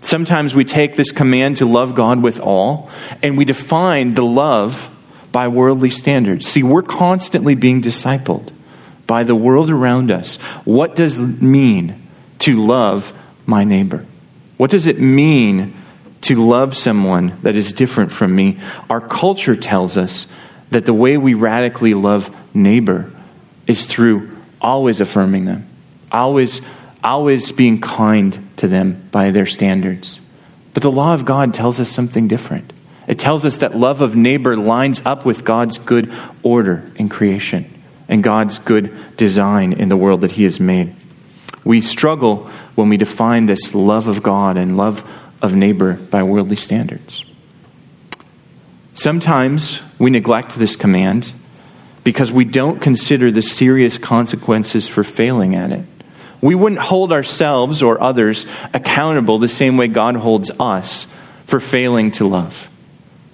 Sometimes 0.00 0.54
we 0.54 0.64
take 0.64 0.96
this 0.96 1.10
command 1.10 1.56
to 1.56 1.66
love 1.66 1.94
God 1.94 2.22
with 2.22 2.38
all 2.38 2.90
and 3.22 3.38
we 3.38 3.46
define 3.46 4.14
the 4.14 4.22
love 4.22 4.93
by 5.34 5.48
worldly 5.48 5.90
standards. 5.90 6.46
See, 6.46 6.62
we're 6.62 6.82
constantly 6.82 7.56
being 7.56 7.82
discipled 7.82 8.52
by 9.04 9.24
the 9.24 9.34
world 9.34 9.68
around 9.68 10.12
us. 10.12 10.36
What 10.64 10.94
does 10.94 11.18
it 11.18 11.42
mean 11.42 12.00
to 12.38 12.64
love 12.64 13.12
my 13.44 13.64
neighbor? 13.64 14.06
What 14.58 14.70
does 14.70 14.86
it 14.86 15.00
mean 15.00 15.74
to 16.20 16.36
love 16.36 16.76
someone 16.76 17.36
that 17.42 17.56
is 17.56 17.72
different 17.72 18.12
from 18.12 18.32
me? 18.32 18.60
Our 18.88 19.00
culture 19.00 19.56
tells 19.56 19.96
us 19.96 20.28
that 20.70 20.86
the 20.86 20.94
way 20.94 21.16
we 21.16 21.34
radically 21.34 21.94
love 21.94 22.32
neighbor 22.54 23.10
is 23.66 23.86
through 23.86 24.36
always 24.60 25.00
affirming 25.00 25.46
them, 25.46 25.66
always, 26.12 26.60
always 27.02 27.50
being 27.50 27.80
kind 27.80 28.38
to 28.58 28.68
them 28.68 29.08
by 29.10 29.32
their 29.32 29.46
standards. 29.46 30.20
But 30.74 30.84
the 30.84 30.92
law 30.92 31.12
of 31.12 31.24
God 31.24 31.54
tells 31.54 31.80
us 31.80 31.90
something 31.90 32.28
different. 32.28 32.72
It 33.06 33.18
tells 33.18 33.44
us 33.44 33.58
that 33.58 33.76
love 33.76 34.00
of 34.00 34.16
neighbor 34.16 34.56
lines 34.56 35.02
up 35.04 35.24
with 35.24 35.44
God's 35.44 35.78
good 35.78 36.12
order 36.42 36.90
in 36.96 37.08
creation 37.08 37.70
and 38.08 38.22
God's 38.22 38.58
good 38.58 39.16
design 39.16 39.72
in 39.72 39.88
the 39.88 39.96
world 39.96 40.22
that 40.22 40.32
He 40.32 40.44
has 40.44 40.58
made. 40.58 40.94
We 41.64 41.80
struggle 41.80 42.48
when 42.74 42.88
we 42.88 42.96
define 42.96 43.46
this 43.46 43.74
love 43.74 44.06
of 44.06 44.22
God 44.22 44.56
and 44.56 44.76
love 44.76 45.08
of 45.42 45.54
neighbor 45.54 45.94
by 45.94 46.22
worldly 46.22 46.56
standards. 46.56 47.24
Sometimes 48.94 49.80
we 49.98 50.10
neglect 50.10 50.54
this 50.54 50.76
command 50.76 51.32
because 52.04 52.30
we 52.30 52.44
don't 52.44 52.80
consider 52.80 53.30
the 53.30 53.42
serious 53.42 53.98
consequences 53.98 54.86
for 54.88 55.02
failing 55.02 55.54
at 55.54 55.72
it. 55.72 55.84
We 56.40 56.54
wouldn't 56.54 56.82
hold 56.82 57.12
ourselves 57.12 57.82
or 57.82 58.00
others 58.00 58.44
accountable 58.74 59.38
the 59.38 59.48
same 59.48 59.78
way 59.78 59.88
God 59.88 60.16
holds 60.16 60.50
us 60.60 61.06
for 61.46 61.58
failing 61.58 62.10
to 62.12 62.28
love. 62.28 62.68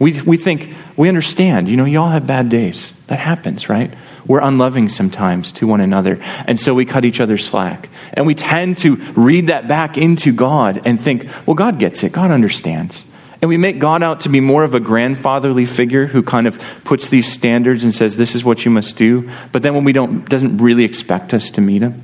We, 0.00 0.20
we 0.22 0.36
think, 0.38 0.74
we 0.96 1.08
understand, 1.08 1.68
you 1.68 1.76
know, 1.76 1.84
you 1.84 2.00
all 2.00 2.08
have 2.08 2.26
bad 2.26 2.48
days. 2.48 2.92
That 3.08 3.18
happens, 3.18 3.68
right? 3.68 3.92
We're 4.26 4.40
unloving 4.40 4.88
sometimes 4.88 5.52
to 5.52 5.66
one 5.66 5.80
another. 5.80 6.18
And 6.46 6.58
so 6.58 6.74
we 6.74 6.86
cut 6.86 7.04
each 7.04 7.20
other 7.20 7.36
slack. 7.36 7.90
And 8.14 8.26
we 8.26 8.34
tend 8.34 8.78
to 8.78 8.96
read 8.96 9.48
that 9.48 9.68
back 9.68 9.98
into 9.98 10.32
God 10.32 10.80
and 10.86 10.98
think, 10.98 11.28
well, 11.46 11.54
God 11.54 11.78
gets 11.78 12.02
it. 12.02 12.12
God 12.12 12.30
understands. 12.30 13.04
And 13.42 13.48
we 13.48 13.58
make 13.58 13.78
God 13.78 14.02
out 14.02 14.20
to 14.20 14.28
be 14.30 14.40
more 14.40 14.64
of 14.64 14.74
a 14.74 14.80
grandfatherly 14.80 15.66
figure 15.66 16.06
who 16.06 16.22
kind 16.22 16.46
of 16.46 16.58
puts 16.84 17.08
these 17.08 17.30
standards 17.30 17.84
and 17.84 17.94
says, 17.94 18.16
this 18.16 18.34
is 18.34 18.42
what 18.42 18.64
you 18.64 18.70
must 18.70 18.96
do. 18.96 19.30
But 19.52 19.62
then 19.62 19.74
when 19.74 19.84
we 19.84 19.92
don't, 19.92 20.26
doesn't 20.28 20.58
really 20.58 20.84
expect 20.84 21.34
us 21.34 21.50
to 21.52 21.60
meet 21.60 21.82
him. 21.82 22.02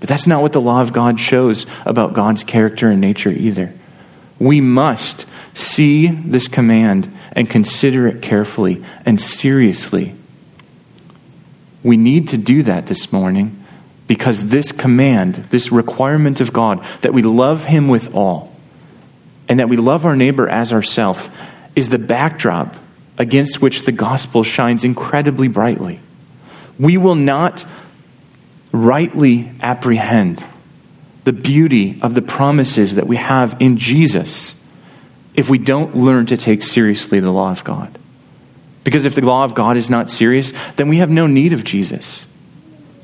But 0.00 0.08
that's 0.08 0.26
not 0.26 0.42
what 0.42 0.52
the 0.52 0.60
law 0.60 0.80
of 0.80 0.92
God 0.92 1.20
shows 1.20 1.66
about 1.86 2.14
God's 2.14 2.42
character 2.42 2.88
and 2.88 3.00
nature 3.00 3.30
either. 3.30 3.72
We 4.40 4.60
must 4.60 5.26
see 5.54 6.08
this 6.08 6.48
command 6.48 7.12
and 7.32 7.48
consider 7.48 8.06
it 8.06 8.22
carefully 8.22 8.82
and 9.04 9.20
seriously. 9.20 10.14
We 11.82 11.96
need 11.96 12.28
to 12.28 12.38
do 12.38 12.62
that 12.62 12.86
this 12.86 13.12
morning 13.12 13.64
because 14.06 14.48
this 14.48 14.72
command, 14.72 15.36
this 15.50 15.72
requirement 15.72 16.40
of 16.40 16.52
God, 16.52 16.84
that 17.00 17.12
we 17.12 17.22
love 17.22 17.64
Him 17.64 17.88
with 17.88 18.14
all 18.14 18.54
and 19.48 19.58
that 19.58 19.68
we 19.68 19.76
love 19.76 20.04
our 20.04 20.16
neighbor 20.16 20.48
as 20.48 20.72
ourself, 20.72 21.30
is 21.74 21.88
the 21.88 21.98
backdrop 21.98 22.76
against 23.18 23.60
which 23.60 23.84
the 23.84 23.92
gospel 23.92 24.42
shines 24.42 24.84
incredibly 24.84 25.48
brightly. 25.48 26.00
We 26.78 26.96
will 26.96 27.14
not 27.14 27.64
rightly 28.72 29.52
apprehend 29.60 30.44
the 31.24 31.32
beauty 31.32 31.98
of 32.02 32.14
the 32.14 32.22
promises 32.22 32.94
that 32.94 33.06
we 33.06 33.16
have 33.16 33.56
in 33.60 33.78
Jesus 33.78 34.54
if 35.34 35.48
we 35.48 35.58
don't 35.58 35.96
learn 35.96 36.26
to 36.26 36.36
take 36.36 36.62
seriously 36.62 37.20
the 37.20 37.30
law 37.30 37.50
of 37.50 37.64
God. 37.64 37.98
Because 38.84 39.04
if 39.04 39.14
the 39.14 39.24
law 39.24 39.44
of 39.44 39.54
God 39.54 39.76
is 39.76 39.88
not 39.88 40.10
serious, 40.10 40.52
then 40.76 40.88
we 40.88 40.98
have 40.98 41.10
no 41.10 41.26
need 41.26 41.52
of 41.52 41.64
Jesus. 41.64 42.26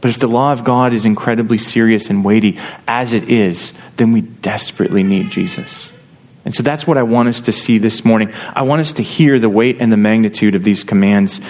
But 0.00 0.11
if 0.11 0.18
the 0.18 0.28
law 0.28 0.52
of 0.52 0.64
God 0.64 0.92
is 0.92 1.04
incredibly 1.04 1.58
serious 1.58 2.11
and 2.11 2.25
weighty, 2.25 2.58
as 2.87 3.14
it 3.14 3.28
is, 3.28 3.73
then 3.97 4.12
we 4.12 4.20
desperately 4.20 5.02
need 5.02 5.30
Jesus. 5.30 5.90
And 6.44 6.54
so 6.54 6.62
that's 6.62 6.87
what 6.87 6.97
I 6.97 7.02
want 7.02 7.28
us 7.28 7.42
to 7.42 7.52
see 7.52 7.78
this 7.78 8.04
morning. 8.04 8.32
I 8.54 8.62
want 8.62 8.80
us 8.80 8.92
to 8.94 9.02
hear 9.02 9.38
the 9.38 9.49
weight 9.49 9.78
and 9.80 9.92
the 9.92 9.97
magnitude 9.97 10.54
of 10.54 10.64
these 10.64 10.85
commands. 10.85 11.40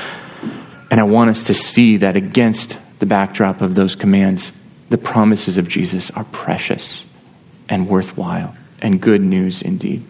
And 0.91 0.99
I 0.99 1.05
want 1.05 1.31
us 1.31 1.45
to 1.45 1.55
see 1.55 1.99
that 1.99 2.17
against 2.17 2.79
the 2.99 3.07
backdrop 3.07 3.61
of 3.61 3.75
those 3.75 3.95
commands, 3.95 4.51
the 4.89 4.99
promises 4.99 5.59
of 5.59 5.69
Jesus 5.69 6.11
are 6.13 6.25
precious 6.25 7.05
and 7.69 7.89
worthwhile 7.89 8.57
and 8.81 9.01
good 9.01 9.21
news 9.21 9.61
indeed. 9.61 10.05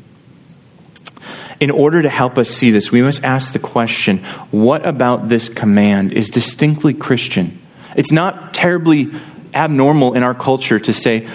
In 1.60 1.70
order 1.70 2.02
to 2.02 2.08
help 2.08 2.38
us 2.38 2.50
see 2.50 2.70
this, 2.70 2.92
we 2.92 3.02
must 3.02 3.24
ask 3.24 3.52
the 3.52 3.58
question 3.58 4.18
what 4.50 4.86
about 4.86 5.28
this 5.28 5.48
command 5.48 6.12
is 6.12 6.30
distinctly 6.30 6.94
Christian? 6.94 7.60
It's 7.96 8.12
not 8.12 8.54
terribly 8.54 9.10
abnormal 9.54 10.14
in 10.14 10.22
our 10.22 10.34
culture 10.34 10.78
to 10.78 10.92
say, 10.92 11.28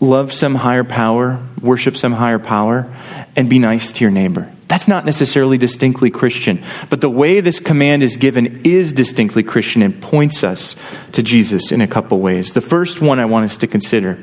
love 0.00 0.32
some 0.32 0.56
higher 0.56 0.84
power, 0.84 1.40
worship 1.60 1.96
some 1.96 2.12
higher 2.12 2.38
power, 2.38 2.92
and 3.36 3.48
be 3.48 3.58
nice 3.58 3.92
to 3.92 4.04
your 4.04 4.10
neighbor. 4.10 4.52
That's 4.68 4.88
not 4.88 5.04
necessarily 5.04 5.58
distinctly 5.58 6.10
Christian. 6.10 6.62
But 6.90 7.00
the 7.00 7.08
way 7.08 7.40
this 7.40 7.60
command 7.60 8.02
is 8.02 8.16
given 8.16 8.62
is 8.64 8.92
distinctly 8.92 9.44
Christian 9.44 9.82
and 9.82 10.02
points 10.02 10.42
us 10.42 10.74
to 11.12 11.22
Jesus 11.22 11.70
in 11.70 11.80
a 11.80 11.86
couple 11.86 12.18
ways. 12.18 12.52
The 12.52 12.60
first 12.60 13.00
one 13.00 13.20
I 13.20 13.26
want 13.26 13.44
us 13.44 13.58
to 13.58 13.68
consider 13.68 14.18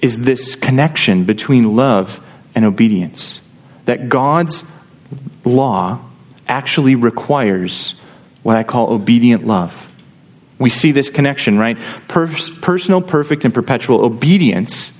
is 0.00 0.18
this 0.18 0.54
connection 0.54 1.24
between 1.24 1.74
love 1.74 2.24
and 2.54 2.64
obedience. 2.64 3.40
That 3.88 4.10
God's 4.10 4.70
law 5.46 6.00
actually 6.46 6.94
requires 6.94 7.98
what 8.42 8.54
I 8.54 8.62
call 8.62 8.92
obedient 8.92 9.46
love. 9.46 9.90
We 10.58 10.68
see 10.68 10.92
this 10.92 11.08
connection, 11.08 11.58
right? 11.58 11.78
personal, 12.06 13.00
perfect, 13.00 13.46
and 13.46 13.54
perpetual 13.54 14.04
obedience 14.04 14.92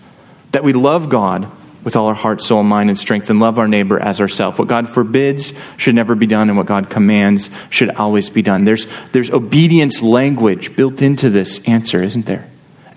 that 0.53 0.65
we 0.65 0.73
love 0.73 1.11
God 1.11 1.51
with 1.85 1.97
all 1.97 2.07
our 2.07 2.15
heart, 2.15 2.41
soul, 2.41 2.63
mind, 2.63 2.89
and 2.89 2.99
strength, 2.99 3.29
and 3.29 3.39
love 3.41 3.59
our 3.59 3.69
neighbor 3.69 4.01
as 4.01 4.23
ourselves. 4.23 4.59
What 4.59 4.69
God 4.69 4.89
forbids 4.89 5.53
should 5.77 5.95
never 5.95 6.15
be 6.15 6.27
done, 6.27 6.49
and 6.49 6.57
what 6.57 6.65
God 6.65 6.89
commands 6.89 7.51
should 7.69 7.91
always 7.91 8.31
be 8.31 8.41
done. 8.41 8.65
There's, 8.65 8.87
there's 9.13 9.29
obedience 9.29 10.01
language 10.01 10.75
built 10.77 11.03
into 11.03 11.29
this 11.29 11.63
answer, 11.69 12.03
isn't 12.03 12.25
there? 12.25 12.49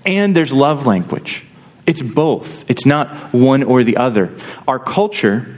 And 0.06 0.34
there's 0.34 0.54
love 0.54 0.88
language. 0.88 1.44
It's 1.86 2.02
both, 2.02 2.64
it's 2.70 2.86
not 2.86 3.34
one 3.34 3.64
or 3.64 3.84
the 3.84 3.98
other. 3.98 4.32
Our 4.70 4.80
culture 4.80 5.58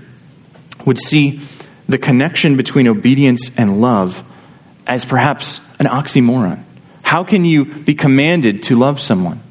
would 0.86 1.00
see 1.00 1.42
the 1.88 1.98
connection 1.98 2.58
between 2.58 2.88
obedience 2.88 3.52
and 3.58 3.82
love 3.82 4.24
as 4.88 5.06
perhaps 5.06 5.60
an 5.80 5.86
oxymoron. 5.86 6.64
How 7.02 7.24
can 7.24 7.46
you 7.46 7.66
be 7.66 7.96
commanded 7.96 8.64
to 8.64 8.76
love 8.78 9.00
someone? 9.00 9.42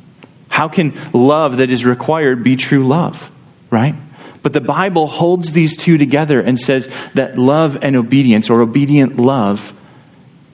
How 0.48 0.68
can 0.68 0.92
love 1.12 1.58
that 1.58 1.70
is 1.70 1.84
required 1.84 2.42
be 2.42 2.56
true 2.56 2.86
love? 2.86 3.30
right? 3.72 3.94
But 4.42 4.52
the 4.52 4.60
Bible 4.60 5.06
holds 5.06 5.52
these 5.52 5.76
two 5.76 5.98
together 5.98 6.40
and 6.40 6.60
says 6.60 6.92
that 7.14 7.38
love 7.38 7.78
and 7.82 7.96
obedience, 7.96 8.50
or 8.50 8.60
obedient 8.60 9.16
love, 9.16 9.72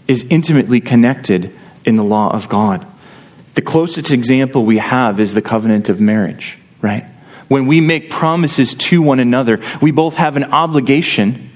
is 0.07 0.25
intimately 0.31 0.81
connected 0.81 1.53
in 1.85 1.97
the 1.97 2.05
law 2.05 2.33
of 2.33 2.49
God. 2.49 2.87
The 3.55 3.63
closest 3.63 4.13
example 4.13 4.65
we 4.65 4.79
have 4.79 5.21
is 5.21 5.35
the 5.35 5.43
covenant 5.43 5.89
of 5.89 6.01
marriage, 6.01 6.57
right? 6.81 7.05
When 7.49 7.67
we 7.67 7.81
make 7.81 8.11
promises 8.11 8.75
to 8.75 9.03
one 9.03 9.21
another, 9.21 9.61
we 9.81 9.91
both 9.91 10.17
have 10.17 10.37
an 10.37 10.45
obligation 10.45 11.51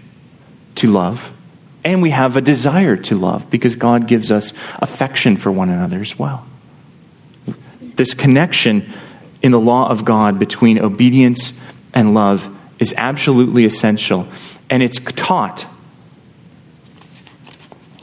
to 0.77 0.91
love 0.91 1.33
and 1.85 2.01
we 2.01 2.11
have 2.11 2.37
a 2.37 2.41
desire 2.41 2.97
to 2.97 3.17
love 3.17 3.51
because 3.51 3.77
God 3.77 4.07
gives 4.07 4.31
us 4.31 4.53
affection 4.77 5.37
for 5.37 5.51
one 5.51 5.69
another 5.69 6.01
as 6.01 6.19
well. 6.19 6.47
This 7.97 8.15
connection 8.15 8.91
in 9.43 9.53
the 9.53 9.61
law 9.61 9.89
of 9.91 10.05
God 10.05 10.39
between 10.39 10.79
obedience 10.79 11.53
and 11.93 12.15
love 12.15 12.57
is 12.79 12.95
absolutely 12.97 13.65
essential. 13.65 14.29
And 14.71 14.83
it's 14.83 14.99
taught 14.99 15.67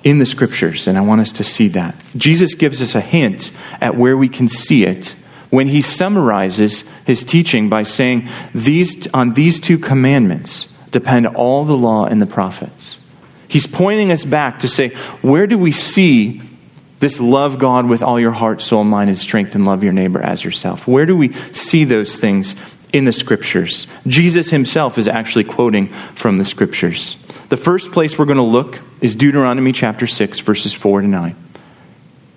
in 0.03 0.19
the 0.19 0.25
scriptures, 0.25 0.87
and 0.87 0.97
I 0.97 1.01
want 1.01 1.21
us 1.21 1.31
to 1.33 1.43
see 1.43 1.67
that. 1.69 1.95
Jesus 2.15 2.53
gives 2.53 2.81
us 2.81 2.95
a 2.95 3.01
hint 3.01 3.51
at 3.81 3.95
where 3.95 4.15
we 4.15 4.29
can 4.29 4.47
see 4.47 4.85
it 4.85 5.15
when 5.49 5.67
he 5.67 5.81
summarizes 5.81 6.83
his 7.05 7.23
teaching 7.23 7.69
by 7.69 7.83
saying, 7.83 8.27
these, 8.53 9.07
On 9.13 9.33
these 9.33 9.59
two 9.59 9.77
commandments 9.77 10.71
depend 10.91 11.27
all 11.27 11.63
the 11.63 11.77
law 11.77 12.05
and 12.05 12.21
the 12.21 12.27
prophets. 12.27 12.99
He's 13.47 13.65
pointing 13.65 14.11
us 14.11 14.25
back 14.25 14.59
to 14.59 14.67
say, 14.67 14.89
Where 15.21 15.47
do 15.47 15.57
we 15.57 15.71
see 15.71 16.41
this 16.99 17.19
love 17.19 17.59
God 17.59 17.87
with 17.87 18.03
all 18.03 18.19
your 18.19 18.31
heart, 18.31 18.61
soul, 18.61 18.83
mind, 18.83 19.09
and 19.09 19.17
strength, 19.17 19.55
and 19.55 19.65
love 19.65 19.83
your 19.83 19.93
neighbor 19.93 20.21
as 20.21 20.43
yourself. 20.43 20.87
Where 20.87 21.05
do 21.05 21.15
we 21.15 21.33
see 21.53 21.85
those 21.85 22.15
things 22.15 22.55
in 22.91 23.05
the 23.05 23.13
scriptures? 23.13 23.87
Jesus 24.05 24.49
himself 24.49 24.97
is 24.97 25.07
actually 25.07 25.45
quoting 25.45 25.87
from 25.87 26.37
the 26.37 26.45
scriptures. 26.45 27.15
The 27.47 27.57
first 27.57 27.91
place 27.91 28.19
we're 28.19 28.25
going 28.25 28.37
to 28.37 28.43
look 28.43 28.81
is 29.01 29.15
Deuteronomy 29.15 29.71
chapter 29.71 30.07
6, 30.07 30.39
verses 30.39 30.73
4 30.73 31.01
to 31.01 31.07
9. 31.07 31.48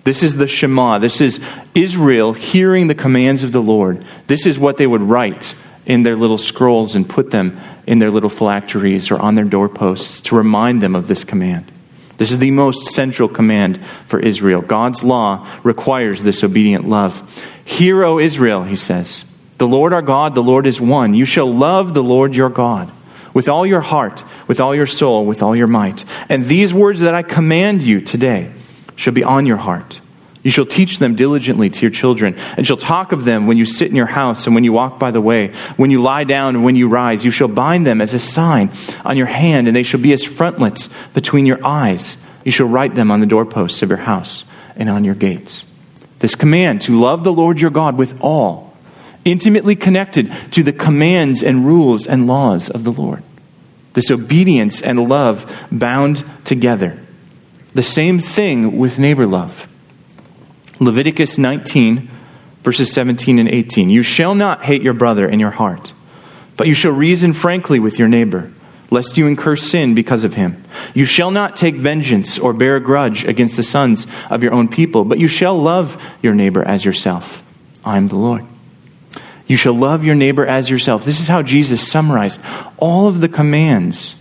This 0.03 0.21
is 0.21 0.35
the 0.35 0.47
Shema. 0.47 0.99
This 0.99 1.21
is 1.21 1.39
Israel 1.73 2.33
hearing 2.33 2.87
the 2.87 2.95
commands 2.95 3.43
of 3.43 3.51
the 3.51 3.61
Lord. 3.61 4.03
This 4.27 4.45
is 4.45 4.59
what 4.59 4.77
they 4.77 4.87
would 4.87 5.01
write 5.01 5.55
in 5.85 6.03
their 6.03 6.17
little 6.17 6.37
scrolls 6.37 6.95
and 6.95 7.07
put 7.07 7.31
them 7.31 7.59
in 7.87 7.99
their 7.99 8.11
little 8.11 8.29
phylacteries 8.29 9.11
or 9.11 9.19
on 9.19 9.35
their 9.35 9.45
doorposts 9.45 10.21
to 10.21 10.35
remind 10.35 10.81
them 10.81 10.95
of 10.95 11.07
this 11.07 11.23
command. 11.23 11.65
This 12.17 12.31
is 12.31 12.37
the 12.37 12.51
most 12.51 12.87
central 12.93 13.27
command 13.27 13.83
for 14.07 14.19
Israel. 14.19 14.61
God's 14.61 15.03
law 15.03 15.47
requires 15.63 16.23
this 16.23 16.43
obedient 16.43 16.87
love. 16.87 17.45
Hear, 17.65 18.03
O 18.03 18.19
Israel, 18.19 18.63
he 18.63 18.75
says, 18.75 19.25
the 19.57 19.67
Lord 19.67 19.93
our 19.93 20.01
God, 20.01 20.35
the 20.35 20.43
Lord 20.43 20.67
is 20.67 20.81
one. 20.81 21.13
You 21.13 21.25
shall 21.25 21.51
love 21.51 21.93
the 21.93 22.03
Lord 22.03 22.35
your 22.35 22.49
God 22.49 22.91
with 23.33 23.47
all 23.47 23.65
your 23.65 23.81
heart, 23.81 24.23
with 24.47 24.59
all 24.59 24.75
your 24.75 24.85
soul, 24.85 25.25
with 25.25 25.41
all 25.41 25.55
your 25.55 25.67
might. 25.67 26.05
And 26.29 26.45
these 26.45 26.73
words 26.73 26.99
that 27.01 27.15
I 27.15 27.23
command 27.23 27.81
you 27.81 28.01
today 28.01 28.51
shall 28.95 29.13
be 29.13 29.23
on 29.23 29.45
your 29.45 29.57
heart. 29.57 29.99
You 30.43 30.51
shall 30.51 30.65
teach 30.65 30.99
them 30.99 31.15
diligently 31.15 31.69
to 31.69 31.81
your 31.81 31.91
children, 31.91 32.35
and 32.57 32.67
shall 32.67 32.77
talk 32.77 33.13
of 33.13 33.23
them 33.23 33.47
when 33.47 33.57
you 33.57 33.65
sit 33.65 33.89
in 33.89 33.95
your 33.95 34.05
house 34.05 34.45
and 34.45 34.53
when 34.53 34.65
you 34.65 34.73
walk 34.73 34.99
by 34.99 35.11
the 35.11 35.21
way, 35.21 35.53
when 35.77 35.89
you 35.89 36.01
lie 36.01 36.25
down 36.25 36.55
and 36.55 36.65
when 36.65 36.75
you 36.75 36.89
rise. 36.89 37.23
You 37.23 37.31
shall 37.31 37.47
bind 37.47 37.87
them 37.87 38.01
as 38.01 38.13
a 38.13 38.19
sign 38.19 38.69
on 39.05 39.15
your 39.15 39.27
hand, 39.27 39.67
and 39.67 39.75
they 39.75 39.83
shall 39.83 40.01
be 40.01 40.11
as 40.11 40.23
frontlets 40.23 40.89
between 41.13 41.45
your 41.45 41.65
eyes. 41.65 42.17
You 42.43 42.51
shall 42.51 42.67
write 42.67 42.93
them 42.93 43.09
on 43.09 43.21
the 43.21 43.25
doorposts 43.25 43.81
of 43.81 43.89
your 43.89 43.99
house 43.99 44.43
and 44.75 44.89
on 44.89 45.05
your 45.05 45.15
gates. 45.15 45.63
This 46.19 46.35
command 46.35 46.81
to 46.83 46.99
love 46.99 47.23
the 47.23 47.33
Lord 47.33 47.61
your 47.61 47.71
God 47.71 47.97
with 47.97 48.19
all, 48.21 48.75
intimately 49.23 49.77
connected 49.77 50.33
to 50.51 50.61
the 50.61 50.73
commands 50.73 51.41
and 51.41 51.65
rules 51.65 52.05
and 52.05 52.27
laws 52.27 52.69
of 52.69 52.83
the 52.83 52.91
Lord. 52.91 53.23
This 53.93 54.11
obedience 54.11 54.81
and 54.81 55.07
love 55.07 55.67
bound 55.71 56.25
together. 56.43 56.99
The 57.73 57.83
same 57.83 58.19
thing 58.19 58.77
with 58.77 58.99
neighbor 58.99 59.25
love. 59.25 59.67
Leviticus 60.79 61.37
19, 61.37 62.09
verses 62.61 62.91
17 62.93 63.39
and 63.39 63.49
18. 63.49 63.89
You 63.89 64.03
shall 64.03 64.35
not 64.35 64.63
hate 64.63 64.81
your 64.81 64.93
brother 64.93 65.27
in 65.27 65.39
your 65.39 65.51
heart. 65.51 65.93
but 66.55 66.67
you 66.67 66.73
shall 66.73 66.91
reason 66.91 67.33
frankly 67.33 67.79
with 67.79 67.97
your 67.97 68.07
neighbor, 68.07 68.51
lest 68.91 69.17
you 69.17 69.25
incur 69.25 69.55
sin 69.55 69.95
because 69.95 70.23
of 70.23 70.35
him. 70.35 70.63
You 70.93 71.05
shall 71.05 71.31
not 71.31 71.55
take 71.55 71.75
vengeance 71.75 72.37
or 72.37 72.53
bear 72.53 72.75
a 72.75 72.79
grudge 72.79 73.25
against 73.25 73.55
the 73.55 73.63
sons 73.63 74.05
of 74.29 74.43
your 74.43 74.53
own 74.53 74.67
people, 74.67 75.03
but 75.03 75.19
you 75.19 75.27
shall 75.27 75.59
love 75.59 76.01
your 76.21 76.35
neighbor 76.35 76.63
as 76.63 76.85
yourself. 76.85 77.43
I 77.83 77.97
am 77.97 78.07
the 78.07 78.17
Lord. 78.17 78.45
You 79.47 79.57
shall 79.57 79.73
love 79.73 80.05
your 80.05 80.15
neighbor 80.15 80.45
as 80.45 80.69
yourself. 80.69 81.05
This 81.05 81.19
is 81.19 81.27
how 81.27 81.41
Jesus 81.41 81.85
summarized 81.85 82.39
all 82.77 83.07
of 83.07 83.19
the 83.19 83.27
commands 83.29 84.15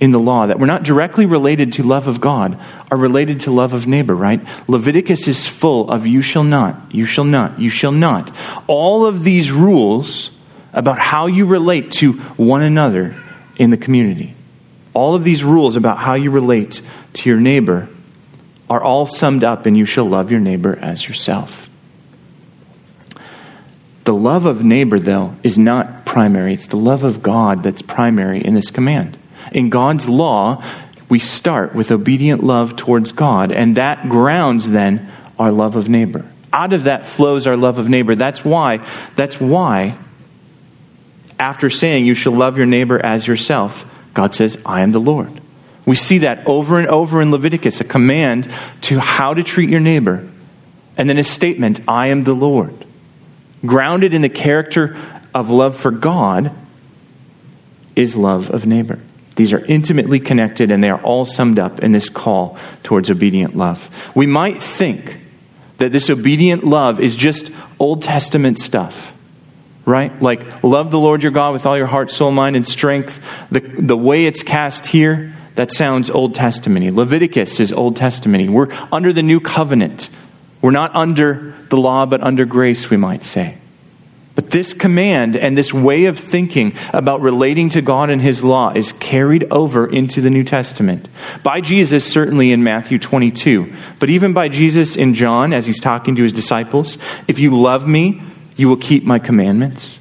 in 0.00 0.12
the 0.12 0.20
law 0.20 0.46
that 0.46 0.58
were 0.58 0.66
not 0.66 0.84
directly 0.84 1.26
related 1.26 1.72
to 1.74 1.82
love 1.82 2.06
of 2.06 2.20
God 2.20 2.58
are 2.90 2.96
related 2.96 3.40
to 3.40 3.50
love 3.50 3.72
of 3.72 3.86
neighbor, 3.86 4.14
right? 4.14 4.40
Leviticus 4.68 5.26
is 5.26 5.46
full 5.46 5.90
of 5.90 6.06
you 6.06 6.22
shall 6.22 6.44
not, 6.44 6.94
you 6.94 7.04
shall 7.04 7.24
not, 7.24 7.58
you 7.58 7.70
shall 7.70 7.92
not. 7.92 8.34
All 8.66 9.06
of 9.06 9.24
these 9.24 9.50
rules 9.50 10.30
about 10.72 10.98
how 10.98 11.26
you 11.26 11.46
relate 11.46 11.90
to 11.92 12.12
one 12.12 12.62
another 12.62 13.16
in 13.56 13.70
the 13.70 13.76
community. 13.76 14.34
All 14.94 15.14
of 15.14 15.24
these 15.24 15.42
rules 15.42 15.76
about 15.76 15.98
how 15.98 16.14
you 16.14 16.30
relate 16.30 16.80
to 17.14 17.28
your 17.28 17.40
neighbor 17.40 17.88
are 18.70 18.82
all 18.82 19.06
summed 19.06 19.44
up 19.44 19.66
in 19.66 19.74
you 19.74 19.84
shall 19.84 20.04
love 20.04 20.30
your 20.30 20.40
neighbor 20.40 20.78
as 20.80 21.08
yourself. 21.08 21.68
The 24.04 24.14
love 24.14 24.46
of 24.46 24.64
neighbor, 24.64 24.98
though, 24.98 25.34
is 25.42 25.58
not 25.58 26.06
primary. 26.06 26.54
It's 26.54 26.68
the 26.68 26.76
love 26.76 27.04
of 27.04 27.22
God 27.22 27.62
that's 27.62 27.82
primary 27.82 28.40
in 28.40 28.54
this 28.54 28.70
command. 28.70 29.18
In 29.52 29.70
God's 29.70 30.08
law, 30.08 30.62
we 31.08 31.18
start 31.18 31.74
with 31.74 31.90
obedient 31.90 32.44
love 32.44 32.76
towards 32.76 33.12
God, 33.12 33.50
and 33.50 33.76
that 33.76 34.08
grounds 34.08 34.70
then 34.70 35.10
our 35.38 35.50
love 35.50 35.76
of 35.76 35.88
neighbor. 35.88 36.26
Out 36.52 36.72
of 36.72 36.84
that 36.84 37.06
flows 37.06 37.46
our 37.46 37.56
love 37.56 37.78
of 37.78 37.88
neighbor. 37.88 38.14
That's 38.14 38.44
why, 38.44 38.86
that's 39.16 39.40
why, 39.40 39.96
after 41.38 41.70
saying 41.70 42.06
you 42.06 42.14
shall 42.14 42.32
love 42.32 42.56
your 42.56 42.66
neighbor 42.66 42.98
as 42.98 43.26
yourself, 43.26 43.84
God 44.14 44.34
says, 44.34 44.60
I 44.66 44.80
am 44.80 44.92
the 44.92 45.00
Lord. 45.00 45.40
We 45.86 45.94
see 45.94 46.18
that 46.18 46.46
over 46.46 46.78
and 46.78 46.88
over 46.88 47.22
in 47.22 47.30
Leviticus, 47.30 47.80
a 47.80 47.84
command 47.84 48.52
to 48.82 48.98
how 48.98 49.34
to 49.34 49.42
treat 49.42 49.70
your 49.70 49.80
neighbor, 49.80 50.28
and 50.96 51.08
then 51.08 51.18
a 51.18 51.24
statement, 51.24 51.80
I 51.88 52.08
am 52.08 52.24
the 52.24 52.34
Lord. 52.34 52.74
Grounded 53.64 54.12
in 54.12 54.22
the 54.22 54.28
character 54.28 54.96
of 55.34 55.50
love 55.50 55.76
for 55.76 55.90
God 55.90 56.52
is 57.96 58.16
love 58.16 58.50
of 58.50 58.66
neighbor. 58.66 58.98
These 59.38 59.52
are 59.52 59.64
intimately 59.66 60.18
connected 60.18 60.72
and 60.72 60.82
they 60.82 60.90
are 60.90 61.00
all 61.00 61.24
summed 61.24 61.60
up 61.60 61.78
in 61.78 61.92
this 61.92 62.08
call 62.08 62.58
towards 62.82 63.08
obedient 63.08 63.56
love. 63.56 63.88
We 64.12 64.26
might 64.26 64.60
think 64.60 65.16
that 65.76 65.92
this 65.92 66.10
obedient 66.10 66.64
love 66.64 66.98
is 66.98 67.14
just 67.14 67.52
Old 67.78 68.02
Testament 68.02 68.58
stuff, 68.58 69.14
right? 69.84 70.20
Like, 70.20 70.64
love 70.64 70.90
the 70.90 70.98
Lord 70.98 71.22
your 71.22 71.30
God 71.30 71.52
with 71.52 71.66
all 71.66 71.76
your 71.76 71.86
heart, 71.86 72.10
soul, 72.10 72.32
mind, 72.32 72.56
and 72.56 72.66
strength. 72.66 73.24
The, 73.52 73.60
the 73.60 73.96
way 73.96 74.26
it's 74.26 74.42
cast 74.42 74.88
here, 74.88 75.32
that 75.54 75.72
sounds 75.72 76.10
Old 76.10 76.34
Testament. 76.34 76.96
Leviticus 76.96 77.60
is 77.60 77.72
Old 77.72 77.96
Testament. 77.96 78.50
We're 78.50 78.76
under 78.90 79.12
the 79.12 79.22
new 79.22 79.38
covenant. 79.38 80.10
We're 80.60 80.72
not 80.72 80.96
under 80.96 81.54
the 81.68 81.76
law, 81.76 82.06
but 82.06 82.22
under 82.22 82.44
grace, 82.44 82.90
we 82.90 82.96
might 82.96 83.22
say. 83.22 83.58
But 84.38 84.52
this 84.52 84.72
command 84.72 85.36
and 85.36 85.58
this 85.58 85.74
way 85.74 86.04
of 86.04 86.16
thinking 86.16 86.72
about 86.92 87.20
relating 87.20 87.70
to 87.70 87.82
God 87.82 88.08
and 88.08 88.22
His 88.22 88.44
law 88.44 88.72
is 88.72 88.92
carried 88.92 89.50
over 89.50 89.84
into 89.84 90.20
the 90.20 90.30
New 90.30 90.44
Testament. 90.44 91.08
By 91.42 91.60
Jesus, 91.60 92.08
certainly 92.08 92.52
in 92.52 92.62
Matthew 92.62 93.00
22, 93.00 93.74
but 93.98 94.10
even 94.10 94.32
by 94.32 94.48
Jesus 94.48 94.94
in 94.94 95.14
John 95.14 95.52
as 95.52 95.66
He's 95.66 95.80
talking 95.80 96.14
to 96.14 96.22
His 96.22 96.32
disciples. 96.32 96.98
If 97.26 97.40
you 97.40 97.60
love 97.60 97.88
me, 97.88 98.22
you 98.54 98.68
will 98.68 98.76
keep 98.76 99.02
my 99.02 99.18
commandments. 99.18 99.98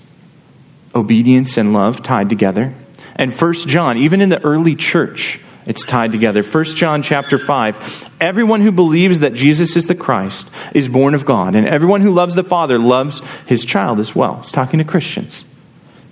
Obedience 0.93 1.57
and 1.57 1.73
love 1.73 2.03
tied 2.03 2.29
together. 2.29 2.75
And 3.15 3.33
First 3.33 3.67
John, 3.67 3.97
even 3.97 4.21
in 4.21 4.29
the 4.29 4.43
early 4.43 4.75
church, 4.75 5.39
it's 5.67 5.85
tied 5.85 6.13
together. 6.13 6.41
1 6.43 6.63
John 6.63 7.03
chapter 7.03 7.37
5. 7.37 8.15
Everyone 8.21 8.61
who 8.61 8.71
believes 8.71 9.19
that 9.19 9.33
Jesus 9.33 9.75
is 9.75 9.85
the 9.85 9.95
Christ 9.95 10.49
is 10.73 10.87
born 10.87 11.13
of 11.13 11.25
God, 11.25 11.55
and 11.55 11.67
everyone 11.67 11.99
who 11.99 12.11
loves 12.11 12.35
the 12.35 12.43
Father 12.43 12.79
loves 12.79 13.21
his 13.45 13.65
child 13.65 13.99
as 13.99 14.15
well. 14.15 14.37
It's 14.39 14.51
talking 14.51 14.79
to 14.79 14.85
Christians. 14.85 15.43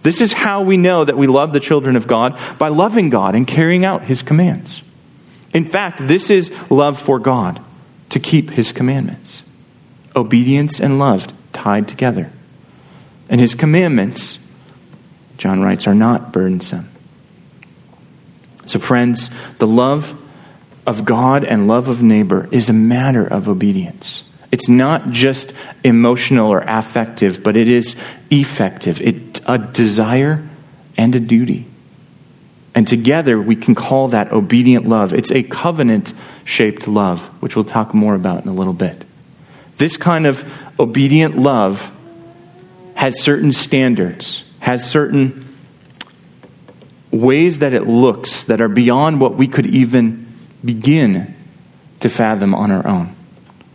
This 0.03 0.19
is 0.19 0.33
how 0.33 0.61
we 0.61 0.75
know 0.75 1.05
that 1.05 1.17
we 1.17 1.25
love 1.25 1.53
the 1.53 1.61
children 1.61 1.95
of 1.95 2.05
God 2.05 2.37
by 2.59 2.67
loving 2.67 3.09
God 3.09 3.33
and 3.33 3.47
carrying 3.47 3.85
out 3.85 4.03
his 4.03 4.21
commands. 4.21 4.81
In 5.53 5.65
fact, 5.65 5.99
this 6.05 6.29
is 6.29 6.51
love 6.69 6.99
for 6.99 7.17
God 7.17 7.61
to 8.09 8.19
keep 8.19 8.51
his 8.51 8.73
commandments. 8.73 9.41
Obedience 10.17 10.81
and 10.81 10.99
love 10.99 11.33
tied 11.53 11.87
together. 11.87 12.29
And 13.29 13.39
his 13.39 13.55
commandments, 13.55 14.37
John 15.37 15.61
writes, 15.61 15.87
are 15.87 15.95
not 15.95 16.33
burdensome. 16.33 16.89
So, 18.65 18.79
friends, 18.79 19.29
the 19.57 19.67
love 19.67 20.19
of 20.85 21.05
God 21.05 21.43
and 21.43 21.67
love 21.67 21.87
of 21.87 22.01
neighbor 22.01 22.47
is 22.51 22.69
a 22.69 22.73
matter 22.73 23.25
of 23.25 23.47
obedience. 23.47 24.23
It's 24.51 24.69
not 24.69 25.09
just 25.09 25.53
emotional 25.83 26.49
or 26.49 26.61
affective, 26.61 27.43
but 27.43 27.57
it 27.57 27.67
is 27.67 27.95
effective. 28.29 29.01
It 29.01 29.41
a 29.45 29.57
desire 29.57 30.47
and 30.97 31.15
a 31.15 31.19
duty. 31.19 31.65
And 32.73 32.87
together 32.87 33.39
we 33.39 33.55
can 33.55 33.75
call 33.75 34.09
that 34.09 34.31
obedient 34.31 34.85
love. 34.85 35.13
It's 35.13 35.31
a 35.31 35.43
covenant 35.43 36.13
shaped 36.43 36.87
love, 36.87 37.21
which 37.41 37.55
we'll 37.55 37.65
talk 37.65 37.93
more 37.93 38.15
about 38.15 38.43
in 38.43 38.49
a 38.49 38.53
little 38.53 38.73
bit. 38.73 39.05
This 39.77 39.97
kind 39.97 40.25
of 40.25 40.49
obedient 40.79 41.37
love 41.37 41.91
has 42.95 43.21
certain 43.21 43.51
standards, 43.51 44.43
has 44.59 44.89
certain 44.89 45.44
ways 47.21 47.59
that 47.59 47.73
it 47.73 47.87
looks 47.87 48.43
that 48.43 48.61
are 48.61 48.69
beyond 48.69 49.21
what 49.21 49.35
we 49.35 49.47
could 49.47 49.65
even 49.65 50.25
begin 50.63 51.33
to 51.99 52.09
fathom 52.09 52.53
on 52.53 52.71
our 52.71 52.85
own. 52.87 53.15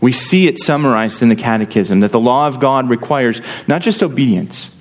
We 0.01 0.13
see 0.13 0.47
it 0.47 0.59
summarized 0.59 1.23
in 1.23 1.29
the 1.29 1.37
Catechism 1.37 2.01
that 2.01 2.13
the 2.13 2.21
law 2.21 2.47
of 2.47 2.59
God 2.59 2.89
requires 2.89 3.41
not 3.69 3.83
just 3.83 4.03
obedience, 4.03 4.75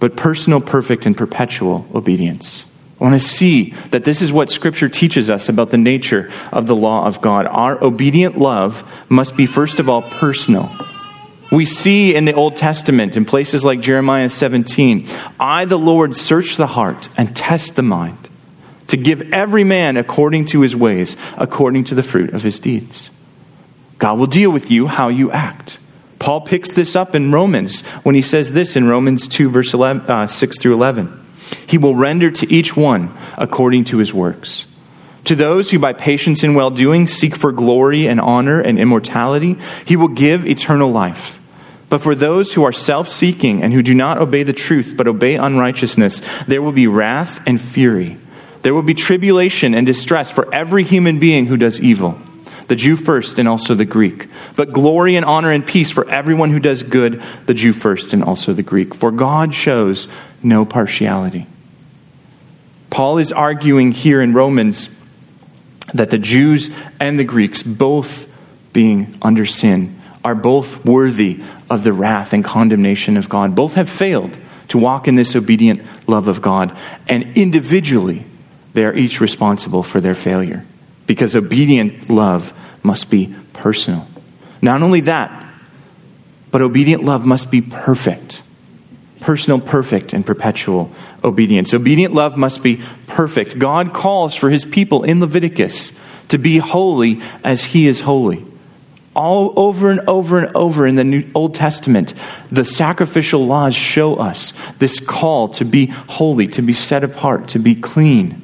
but 0.00 0.16
personal, 0.16 0.60
perfect, 0.60 1.06
and 1.06 1.16
perpetual 1.16 1.86
obedience. 1.94 2.64
I 3.00 3.04
want 3.04 3.14
to 3.14 3.26
see 3.26 3.70
that 3.90 4.04
this 4.04 4.22
is 4.22 4.32
what 4.32 4.50
Scripture 4.50 4.88
teaches 4.88 5.30
us 5.30 5.48
about 5.48 5.70
the 5.70 5.78
nature 5.78 6.30
of 6.52 6.66
the 6.66 6.76
law 6.76 7.06
of 7.06 7.20
God. 7.20 7.46
Our 7.46 7.82
obedient 7.82 8.38
love 8.38 8.90
must 9.08 9.36
be, 9.36 9.46
first 9.46 9.80
of 9.80 9.88
all, 9.88 10.02
personal. 10.02 10.70
We 11.54 11.66
see 11.66 12.16
in 12.16 12.24
the 12.24 12.34
Old 12.34 12.56
Testament, 12.56 13.16
in 13.16 13.24
places 13.24 13.64
like 13.64 13.80
Jeremiah 13.80 14.28
17, 14.28 15.06
I, 15.38 15.66
the 15.66 15.78
Lord, 15.78 16.16
search 16.16 16.56
the 16.56 16.66
heart 16.66 17.08
and 17.16 17.36
test 17.36 17.76
the 17.76 17.82
mind 17.82 18.28
to 18.88 18.96
give 18.96 19.32
every 19.32 19.62
man 19.62 19.96
according 19.96 20.46
to 20.46 20.62
his 20.62 20.74
ways, 20.74 21.16
according 21.36 21.84
to 21.84 21.94
the 21.94 22.02
fruit 22.02 22.34
of 22.34 22.42
his 22.42 22.58
deeds. 22.58 23.08
God 23.98 24.18
will 24.18 24.26
deal 24.26 24.50
with 24.50 24.68
you 24.68 24.88
how 24.88 25.08
you 25.08 25.30
act. 25.30 25.78
Paul 26.18 26.40
picks 26.40 26.72
this 26.72 26.96
up 26.96 27.14
in 27.14 27.30
Romans 27.30 27.82
when 28.02 28.16
he 28.16 28.22
says 28.22 28.50
this 28.50 28.74
in 28.74 28.88
Romans 28.88 29.28
2, 29.28 29.48
verse 29.48 29.72
11, 29.72 30.10
uh, 30.10 30.26
6 30.26 30.58
through 30.58 30.74
11. 30.74 31.24
He 31.68 31.78
will 31.78 31.94
render 31.94 32.32
to 32.32 32.52
each 32.52 32.76
one 32.76 33.16
according 33.38 33.84
to 33.84 33.98
his 33.98 34.12
works. 34.12 34.66
To 35.26 35.36
those 35.36 35.70
who 35.70 35.78
by 35.78 35.92
patience 35.92 36.42
and 36.42 36.56
well 36.56 36.70
doing 36.70 37.06
seek 37.06 37.36
for 37.36 37.52
glory 37.52 38.08
and 38.08 38.20
honor 38.20 38.60
and 38.60 38.76
immortality, 38.76 39.56
he 39.84 39.94
will 39.94 40.08
give 40.08 40.46
eternal 40.46 40.90
life. 40.90 41.38
But 41.94 42.02
for 42.02 42.16
those 42.16 42.54
who 42.54 42.64
are 42.64 42.72
self 42.72 43.08
seeking 43.08 43.62
and 43.62 43.72
who 43.72 43.80
do 43.80 43.94
not 43.94 44.18
obey 44.18 44.42
the 44.42 44.52
truth 44.52 44.94
but 44.96 45.06
obey 45.06 45.36
unrighteousness, 45.36 46.20
there 46.48 46.60
will 46.60 46.72
be 46.72 46.88
wrath 46.88 47.40
and 47.46 47.60
fury. 47.60 48.18
There 48.62 48.74
will 48.74 48.82
be 48.82 48.94
tribulation 48.94 49.76
and 49.76 49.86
distress 49.86 50.28
for 50.28 50.52
every 50.52 50.82
human 50.82 51.20
being 51.20 51.46
who 51.46 51.56
does 51.56 51.80
evil, 51.80 52.18
the 52.66 52.74
Jew 52.74 52.96
first 52.96 53.38
and 53.38 53.46
also 53.46 53.76
the 53.76 53.84
Greek. 53.84 54.26
But 54.56 54.72
glory 54.72 55.14
and 55.14 55.24
honor 55.24 55.52
and 55.52 55.64
peace 55.64 55.92
for 55.92 56.10
everyone 56.10 56.50
who 56.50 56.58
does 56.58 56.82
good, 56.82 57.22
the 57.46 57.54
Jew 57.54 57.72
first 57.72 58.12
and 58.12 58.24
also 58.24 58.52
the 58.52 58.64
Greek. 58.64 58.92
For 58.92 59.12
God 59.12 59.54
shows 59.54 60.08
no 60.42 60.64
partiality. 60.64 61.46
Paul 62.90 63.18
is 63.18 63.30
arguing 63.30 63.92
here 63.92 64.20
in 64.20 64.32
Romans 64.32 64.88
that 65.94 66.10
the 66.10 66.18
Jews 66.18 66.70
and 66.98 67.20
the 67.20 67.22
Greeks, 67.22 67.62
both 67.62 68.28
being 68.72 69.16
under 69.22 69.46
sin, 69.46 70.00
are 70.24 70.34
both 70.34 70.84
worthy 70.84 71.42
of 71.70 71.84
the 71.84 71.92
wrath 71.92 72.32
and 72.32 72.44
condemnation 72.44 73.16
of 73.16 73.28
God. 73.28 73.54
Both 73.54 73.74
have 73.74 73.88
failed 73.88 74.36
to 74.68 74.78
walk 74.78 75.08
in 75.08 75.14
this 75.14 75.36
obedient 75.36 75.82
love 76.08 76.28
of 76.28 76.42
God. 76.42 76.76
And 77.08 77.36
individually, 77.36 78.24
they 78.72 78.84
are 78.84 78.94
each 78.94 79.20
responsible 79.20 79.82
for 79.82 80.00
their 80.00 80.14
failure. 80.14 80.64
Because 81.06 81.36
obedient 81.36 82.10
love 82.10 82.52
must 82.82 83.10
be 83.10 83.34
personal. 83.52 84.06
Not 84.62 84.82
only 84.82 85.00
that, 85.02 85.44
but 86.50 86.62
obedient 86.62 87.04
love 87.04 87.26
must 87.26 87.50
be 87.50 87.60
perfect. 87.60 88.42
Personal, 89.20 89.60
perfect, 89.60 90.12
and 90.12 90.24
perpetual 90.24 90.90
obedience. 91.22 91.72
Obedient 91.72 92.14
love 92.14 92.36
must 92.36 92.62
be 92.62 92.82
perfect. 93.06 93.58
God 93.58 93.92
calls 93.92 94.34
for 94.34 94.50
his 94.50 94.64
people 94.64 95.02
in 95.02 95.20
Leviticus 95.20 95.92
to 96.28 96.38
be 96.38 96.58
holy 96.58 97.20
as 97.42 97.64
he 97.64 97.86
is 97.86 98.00
holy. 98.02 98.44
All 99.14 99.52
over 99.56 99.90
and 99.90 100.00
over 100.08 100.38
and 100.38 100.56
over 100.56 100.86
in 100.86 100.96
the 100.96 101.04
New 101.04 101.30
Old 101.34 101.54
Testament, 101.54 102.14
the 102.50 102.64
sacrificial 102.64 103.46
laws 103.46 103.74
show 103.74 104.16
us 104.16 104.52
this 104.78 104.98
call 104.98 105.48
to 105.50 105.64
be 105.64 105.86
holy, 105.86 106.48
to 106.48 106.62
be 106.62 106.72
set 106.72 107.04
apart, 107.04 107.48
to 107.48 107.58
be 107.58 107.76
clean. 107.76 108.42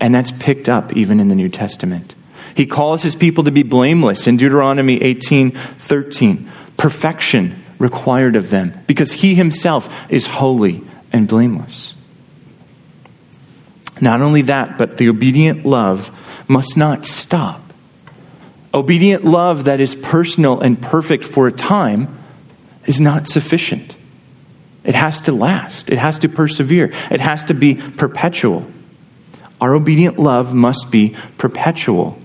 And 0.00 0.14
that's 0.14 0.30
picked 0.30 0.68
up 0.68 0.92
even 0.96 1.18
in 1.18 1.28
the 1.28 1.34
New 1.34 1.48
Testament. 1.48 2.14
He 2.54 2.66
calls 2.66 3.02
his 3.02 3.16
people 3.16 3.44
to 3.44 3.50
be 3.50 3.64
blameless 3.64 4.26
in 4.26 4.36
Deuteronomy 4.36 5.02
18 5.02 5.50
13. 5.50 6.50
Perfection 6.76 7.62
required 7.78 8.36
of 8.36 8.50
them 8.50 8.80
because 8.86 9.12
he 9.12 9.34
himself 9.34 9.92
is 10.10 10.26
holy 10.26 10.82
and 11.12 11.26
blameless. 11.26 11.94
Not 14.00 14.20
only 14.20 14.42
that, 14.42 14.78
but 14.78 14.96
the 14.96 15.08
obedient 15.08 15.64
love 15.64 16.10
must 16.48 16.76
not 16.76 17.06
stop. 17.06 17.63
Obedient 18.74 19.24
love 19.24 19.64
that 19.64 19.80
is 19.80 19.94
personal 19.94 20.60
and 20.60 20.82
perfect 20.82 21.24
for 21.24 21.46
a 21.46 21.52
time 21.52 22.18
is 22.86 23.00
not 23.00 23.28
sufficient. 23.28 23.94
It 24.82 24.96
has 24.96 25.20
to 25.22 25.32
last, 25.32 25.90
it 25.90 25.96
has 25.96 26.18
to 26.18 26.28
persevere, 26.28 26.92
it 27.08 27.20
has 27.20 27.44
to 27.44 27.54
be 27.54 27.76
perpetual. 27.76 28.66
Our 29.60 29.74
obedient 29.74 30.18
love 30.18 30.52
must 30.52 30.90
be 30.90 31.14
perpetual. 31.38 32.18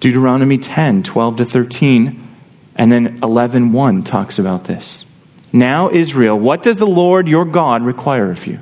Deuteronomy 0.00 0.58
10 0.58 1.04
12 1.04 1.36
to 1.36 1.44
13, 1.44 2.28
and 2.74 2.92
then 2.92 3.20
11 3.22 3.72
1 3.72 4.02
talks 4.02 4.38
about 4.40 4.64
this. 4.64 5.06
Now, 5.52 5.90
Israel, 5.90 6.36
what 6.36 6.64
does 6.64 6.78
the 6.78 6.86
Lord 6.86 7.28
your 7.28 7.44
God 7.44 7.82
require 7.82 8.32
of 8.32 8.46
you? 8.48 8.58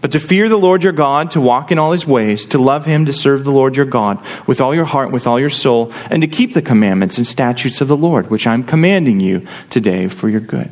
But 0.00 0.12
to 0.12 0.20
fear 0.20 0.48
the 0.48 0.58
Lord 0.58 0.84
your 0.84 0.92
God, 0.92 1.30
to 1.32 1.40
walk 1.40 1.72
in 1.72 1.78
all 1.78 1.92
his 1.92 2.06
ways, 2.06 2.46
to 2.46 2.58
love 2.58 2.86
him, 2.86 3.06
to 3.06 3.12
serve 3.12 3.44
the 3.44 3.50
Lord 3.50 3.76
your 3.76 3.86
God 3.86 4.24
with 4.46 4.60
all 4.60 4.74
your 4.74 4.84
heart, 4.84 5.10
with 5.10 5.26
all 5.26 5.40
your 5.40 5.50
soul, 5.50 5.92
and 6.10 6.22
to 6.22 6.28
keep 6.28 6.52
the 6.52 6.62
commandments 6.62 7.18
and 7.18 7.26
statutes 7.26 7.80
of 7.80 7.88
the 7.88 7.96
Lord, 7.96 8.30
which 8.30 8.46
I'm 8.46 8.62
commanding 8.62 9.20
you 9.20 9.46
today 9.70 10.08
for 10.08 10.28
your 10.28 10.40
good. 10.40 10.70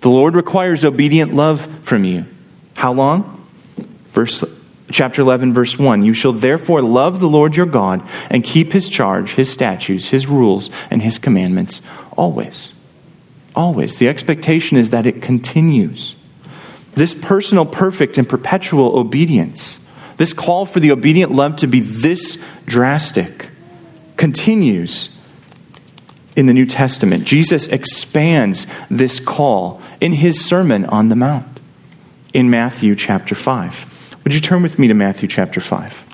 The 0.00 0.10
Lord 0.10 0.34
requires 0.34 0.84
obedient 0.84 1.34
love 1.34 1.66
from 1.82 2.04
you. 2.04 2.26
How 2.76 2.92
long? 2.92 3.46
Verse 4.12 4.44
chapter 4.90 5.20
11 5.20 5.52
verse 5.52 5.78
1 5.78 6.02
you 6.02 6.14
shall 6.14 6.32
therefore 6.32 6.80
love 6.80 7.20
the 7.20 7.28
lord 7.28 7.54
your 7.54 7.66
god 7.66 8.02
and 8.30 8.42
keep 8.42 8.72
his 8.72 8.88
charge 8.88 9.34
his 9.34 9.50
statutes 9.50 10.08
his 10.08 10.26
rules 10.26 10.70
and 10.90 11.02
his 11.02 11.18
commandments 11.18 11.82
always 12.16 12.72
always 13.54 13.98
the 13.98 14.08
expectation 14.08 14.78
is 14.78 14.90
that 14.90 15.06
it 15.06 15.20
continues 15.20 16.16
this 16.98 17.14
personal, 17.14 17.66
perfect, 17.66 18.18
and 18.18 18.28
perpetual 18.28 18.98
obedience, 18.98 19.78
this 20.16 20.32
call 20.32 20.66
for 20.66 20.80
the 20.80 20.90
obedient 20.90 21.32
love 21.32 21.56
to 21.56 21.66
be 21.66 21.80
this 21.80 22.42
drastic, 22.66 23.50
continues 24.16 25.16
in 26.36 26.46
the 26.46 26.54
New 26.54 26.66
Testament. 26.66 27.24
Jesus 27.24 27.66
expands 27.68 28.66
this 28.90 29.20
call 29.20 29.80
in 30.00 30.12
his 30.12 30.44
Sermon 30.44 30.84
on 30.86 31.08
the 31.08 31.16
Mount 31.16 31.60
in 32.32 32.50
Matthew 32.50 32.94
chapter 32.94 33.34
5. 33.34 34.18
Would 34.24 34.34
you 34.34 34.40
turn 34.40 34.62
with 34.62 34.78
me 34.78 34.88
to 34.88 34.94
Matthew 34.94 35.28
chapter 35.28 35.60
5? 35.60 36.04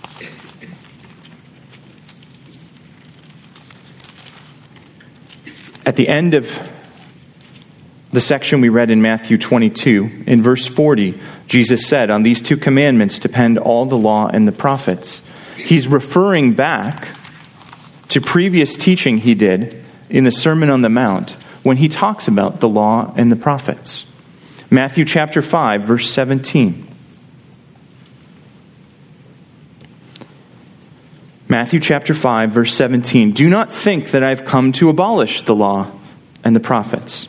At 5.87 5.97
the 5.97 6.09
end 6.09 6.33
of 6.33 6.74
the 8.15 8.21
section 8.21 8.61
we 8.61 8.69
read 8.69 8.91
in 8.91 9.03
Matthew 9.03 9.37
22, 9.37 10.25
in 10.27 10.43
verse 10.43 10.67
40, 10.67 11.19
Jesus 11.49 11.87
said, 11.87 12.11
On 12.11 12.23
these 12.23 12.41
two 12.41 12.57
commandments 12.57 13.19
depend 13.19 13.59
all 13.59 13.87
the 13.87 13.97
law 13.97 14.29
and 14.29 14.47
the 14.47 14.53
prophets. 14.53 15.23
He's 15.57 15.89
referring 15.89 16.53
back 16.55 17.09
to 18.11 18.21
previous 18.21 18.77
teaching 18.77 19.19
he 19.19 19.35
did 19.35 19.85
in 20.09 20.25
the 20.25 20.31
Sermon 20.31 20.71
on 20.71 20.83
the 20.83 20.89
Mount 20.89 21.31
when 21.65 21.79
he 21.79 21.89
talks 21.89 22.29
about 22.29 22.61
the 22.61 22.69
law 22.69 23.13
and 23.17 23.33
the 23.33 23.37
prophets. 23.37 24.07
Matthew 24.71 25.05
chapter 25.05 25.43
5, 25.43 25.83
verse 25.83 26.09
17. 26.11 26.87
Matthew 31.49 31.81
chapter 31.81 32.15
5, 32.15 32.51
verse 32.51 32.75
17. 32.75 33.33
Do 33.33 33.49
not 33.49 33.73
think 33.73 34.13
that 34.13 34.23
I've 34.23 34.45
come 34.45 34.73
to 34.73 34.89
abolish 34.89 35.43
the 35.43 35.55
law 35.55 35.91
and 36.43 36.55
the 36.55 36.61
prophets. 36.61 37.29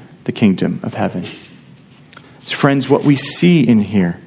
the 0.23 0.31
kingdom 0.31 0.79
of 0.83 0.93
heaven. 0.93 1.25
So, 2.41 2.55
friends, 2.55 2.89
what 2.89 3.03
we 3.03 3.15
see 3.15 3.67
in 3.67 3.81
here 3.81 4.19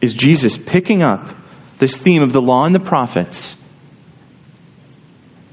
is 0.00 0.14
Jesus 0.14 0.58
picking 0.58 1.02
up 1.02 1.34
this 1.78 1.98
theme 1.98 2.22
of 2.22 2.32
the 2.32 2.42
law 2.42 2.64
and 2.64 2.74
the 2.74 2.80
prophets 2.80 3.60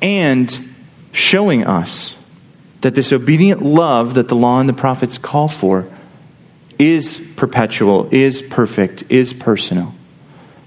and 0.01 0.73
showing 1.11 1.65
us 1.65 2.17
that 2.81 2.95
this 2.95 3.13
obedient 3.13 3.61
love 3.61 4.15
that 4.15 4.27
the 4.27 4.35
law 4.35 4.59
and 4.59 4.67
the 4.67 4.73
prophets 4.73 5.17
call 5.17 5.47
for 5.47 5.87
is 6.77 7.25
perpetual, 7.37 8.09
is 8.11 8.41
perfect, 8.41 9.03
is 9.09 9.31
personal. 9.31 9.93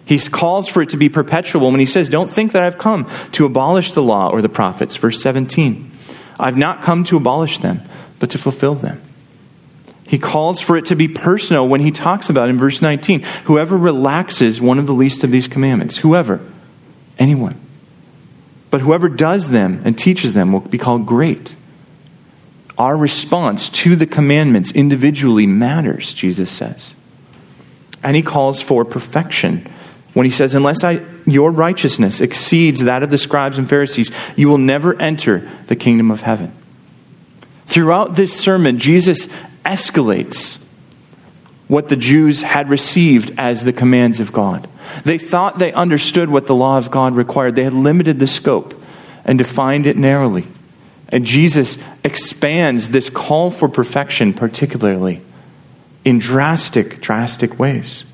He 0.06 0.18
calls 0.18 0.68
for 0.68 0.82
it 0.82 0.90
to 0.90 0.96
be 0.96 1.08
perpetual 1.08 1.70
when 1.70 1.80
he 1.80 1.86
says, 1.86 2.08
Don't 2.08 2.30
think 2.30 2.52
that 2.52 2.62
I've 2.62 2.78
come 2.78 3.06
to 3.32 3.44
abolish 3.44 3.92
the 3.92 4.02
law 4.02 4.30
or 4.30 4.40
the 4.40 4.48
prophets. 4.48 4.96
Verse 4.96 5.20
17. 5.20 5.90
I've 6.38 6.56
not 6.56 6.82
come 6.82 7.04
to 7.04 7.16
abolish 7.16 7.58
them, 7.58 7.82
but 8.18 8.30
to 8.30 8.38
fulfill 8.38 8.74
them. 8.74 9.02
He 10.06 10.18
calls 10.18 10.60
for 10.60 10.76
it 10.76 10.86
to 10.86 10.94
be 10.94 11.08
personal 11.08 11.66
when 11.68 11.80
he 11.80 11.90
talks 11.90 12.30
about 12.30 12.48
in 12.48 12.58
verse 12.58 12.80
19 12.80 13.22
whoever 13.44 13.76
relaxes 13.76 14.60
one 14.60 14.78
of 14.78 14.86
the 14.86 14.94
least 14.94 15.24
of 15.24 15.30
these 15.30 15.48
commandments, 15.48 15.98
whoever, 15.98 16.40
anyone. 17.18 17.60
But 18.70 18.82
whoever 18.82 19.08
does 19.08 19.50
them 19.50 19.82
and 19.84 19.98
teaches 19.98 20.32
them 20.32 20.52
will 20.52 20.60
be 20.60 20.78
called 20.78 21.06
great. 21.06 21.54
Our 22.78 22.96
response 22.96 23.68
to 23.70 23.96
the 23.96 24.06
commandments 24.06 24.70
individually 24.70 25.46
matters, 25.46 26.12
Jesus 26.12 26.50
says. 26.50 26.92
And 28.02 28.14
he 28.14 28.22
calls 28.22 28.60
for 28.60 28.84
perfection 28.84 29.66
when 30.12 30.26
he 30.26 30.30
says, 30.30 30.54
Unless 30.54 30.84
I, 30.84 31.00
your 31.26 31.50
righteousness 31.50 32.20
exceeds 32.20 32.84
that 32.84 33.02
of 33.02 33.10
the 33.10 33.18
scribes 33.18 33.58
and 33.58 33.68
Pharisees, 33.68 34.10
you 34.36 34.48
will 34.48 34.58
never 34.58 34.94
enter 35.00 35.48
the 35.66 35.76
kingdom 35.76 36.10
of 36.10 36.20
heaven. 36.20 36.54
Throughout 37.66 38.16
this 38.16 38.38
sermon, 38.38 38.78
Jesus 38.78 39.26
escalates 39.64 40.62
what 41.68 41.88
the 41.88 41.96
Jews 41.96 42.42
had 42.42 42.70
received 42.70 43.34
as 43.38 43.64
the 43.64 43.72
commands 43.72 44.20
of 44.20 44.32
God. 44.32 44.68
They 45.04 45.18
thought 45.18 45.58
they 45.58 45.72
understood 45.72 46.30
what 46.30 46.46
the 46.46 46.54
law 46.54 46.78
of 46.78 46.90
God 46.90 47.14
required. 47.14 47.56
They 47.56 47.64
had 47.64 47.72
limited 47.72 48.18
the 48.18 48.26
scope 48.26 48.80
and 49.24 49.36
defined 49.36 49.86
it 49.86 49.96
narrowly. 49.96 50.46
And 51.08 51.24
Jesus 51.24 51.78
expands 52.04 52.88
this 52.88 53.10
call 53.10 53.50
for 53.50 53.68
perfection, 53.68 54.32
particularly 54.32 55.22
in 56.04 56.20
drastic, 56.20 57.00
drastic 57.00 57.58
ways. 57.58 58.04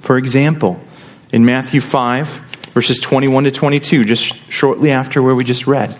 For 0.00 0.18
example, 0.18 0.80
in 1.32 1.44
Matthew 1.44 1.80
5, 1.80 2.28
verses 2.74 2.98
21 2.98 3.44
to 3.44 3.50
22, 3.52 4.04
just 4.04 4.34
shortly 4.50 4.90
after 4.90 5.22
where 5.22 5.34
we 5.34 5.44
just 5.44 5.66
read, 5.66 5.96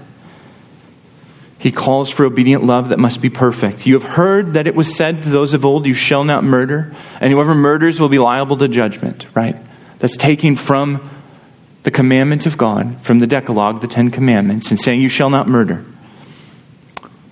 he 1.66 1.72
calls 1.72 2.12
for 2.12 2.24
obedient 2.24 2.62
love 2.62 2.90
that 2.90 2.98
must 3.00 3.20
be 3.20 3.28
perfect. 3.28 3.88
You 3.88 3.94
have 3.94 4.04
heard 4.04 4.52
that 4.52 4.68
it 4.68 4.76
was 4.76 4.94
said 4.94 5.24
to 5.24 5.30
those 5.30 5.52
of 5.52 5.64
old, 5.64 5.84
You 5.84 5.94
shall 5.94 6.22
not 6.22 6.44
murder, 6.44 6.94
and 7.20 7.32
whoever 7.32 7.56
murders 7.56 7.98
will 7.98 8.08
be 8.08 8.20
liable 8.20 8.56
to 8.58 8.68
judgment, 8.68 9.26
right? 9.34 9.56
That's 9.98 10.16
taking 10.16 10.54
from 10.54 11.10
the 11.82 11.90
commandment 11.90 12.46
of 12.46 12.56
God, 12.56 13.00
from 13.00 13.18
the 13.18 13.26
Decalogue, 13.26 13.80
the 13.80 13.88
Ten 13.88 14.12
Commandments, 14.12 14.70
and 14.70 14.78
saying, 14.78 15.00
You 15.00 15.08
shall 15.08 15.28
not 15.28 15.48
murder. 15.48 15.84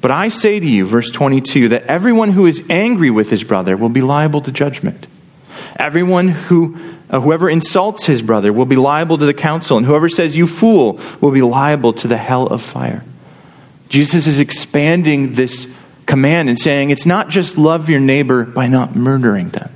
But 0.00 0.10
I 0.10 0.30
say 0.30 0.58
to 0.58 0.66
you, 0.66 0.84
verse 0.84 1.12
22, 1.12 1.68
that 1.68 1.84
everyone 1.84 2.30
who 2.30 2.46
is 2.46 2.60
angry 2.68 3.12
with 3.12 3.30
his 3.30 3.44
brother 3.44 3.76
will 3.76 3.88
be 3.88 4.02
liable 4.02 4.40
to 4.40 4.50
judgment. 4.50 5.06
Everyone 5.76 6.26
who, 6.26 6.76
uh, 7.08 7.20
whoever 7.20 7.48
insults 7.48 8.06
his 8.06 8.20
brother 8.20 8.52
will 8.52 8.66
be 8.66 8.74
liable 8.74 9.16
to 9.16 9.26
the 9.26 9.32
council, 9.32 9.76
and 9.76 9.86
whoever 9.86 10.08
says, 10.08 10.36
You 10.36 10.48
fool, 10.48 10.98
will 11.20 11.30
be 11.30 11.42
liable 11.42 11.92
to 11.92 12.08
the 12.08 12.16
hell 12.16 12.48
of 12.48 12.62
fire. 12.62 13.04
Jesus 13.94 14.26
is 14.26 14.40
expanding 14.40 15.34
this 15.34 15.72
command 16.04 16.48
and 16.48 16.58
saying 16.58 16.90
it's 16.90 17.06
not 17.06 17.28
just 17.28 17.56
love 17.56 17.88
your 17.88 18.00
neighbor 18.00 18.44
by 18.44 18.66
not 18.66 18.96
murdering 18.96 19.50
them, 19.50 19.70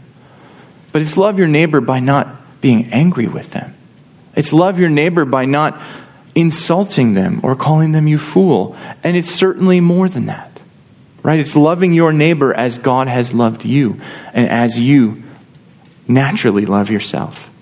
but 0.91 1.03
it's 1.03 1.17
love 1.17 1.39
your 1.39 1.47
neighbor 1.47 1.81
by 1.81 2.01
not 2.01 2.61
being 2.61 2.93
angry 2.93 3.29
with 3.29 3.53
them. 3.53 3.77
It's 4.35 4.53
love 4.53 4.81
your 4.81 4.89
neighbor 4.89 5.25
by 5.25 5.45
not 5.45 5.81
insulting 6.35 7.15
them 7.15 7.39
or 7.45 7.55
calling 7.55 7.93
them 7.93 8.09
you 8.09 8.19
fool. 8.19 8.77
And 9.05 9.17
it's 9.17 9.31
certainly 9.31 9.79
more 9.79 10.09
than 10.09 10.27
that, 10.27 10.51
right? 11.23 11.39
It's 11.39 11.55
loving 11.55 11.93
your 11.93 12.13
neighbor 12.13 12.53
as 12.53 12.77
God 12.77 13.07
has 13.07 13.33
loved 13.33 13.65
you 13.65 14.01
and 14.33 14.49
as 14.49 14.81
you 14.81 15.23
naturally 16.09 16.67
love 16.67 16.91
yourself. 16.91 17.53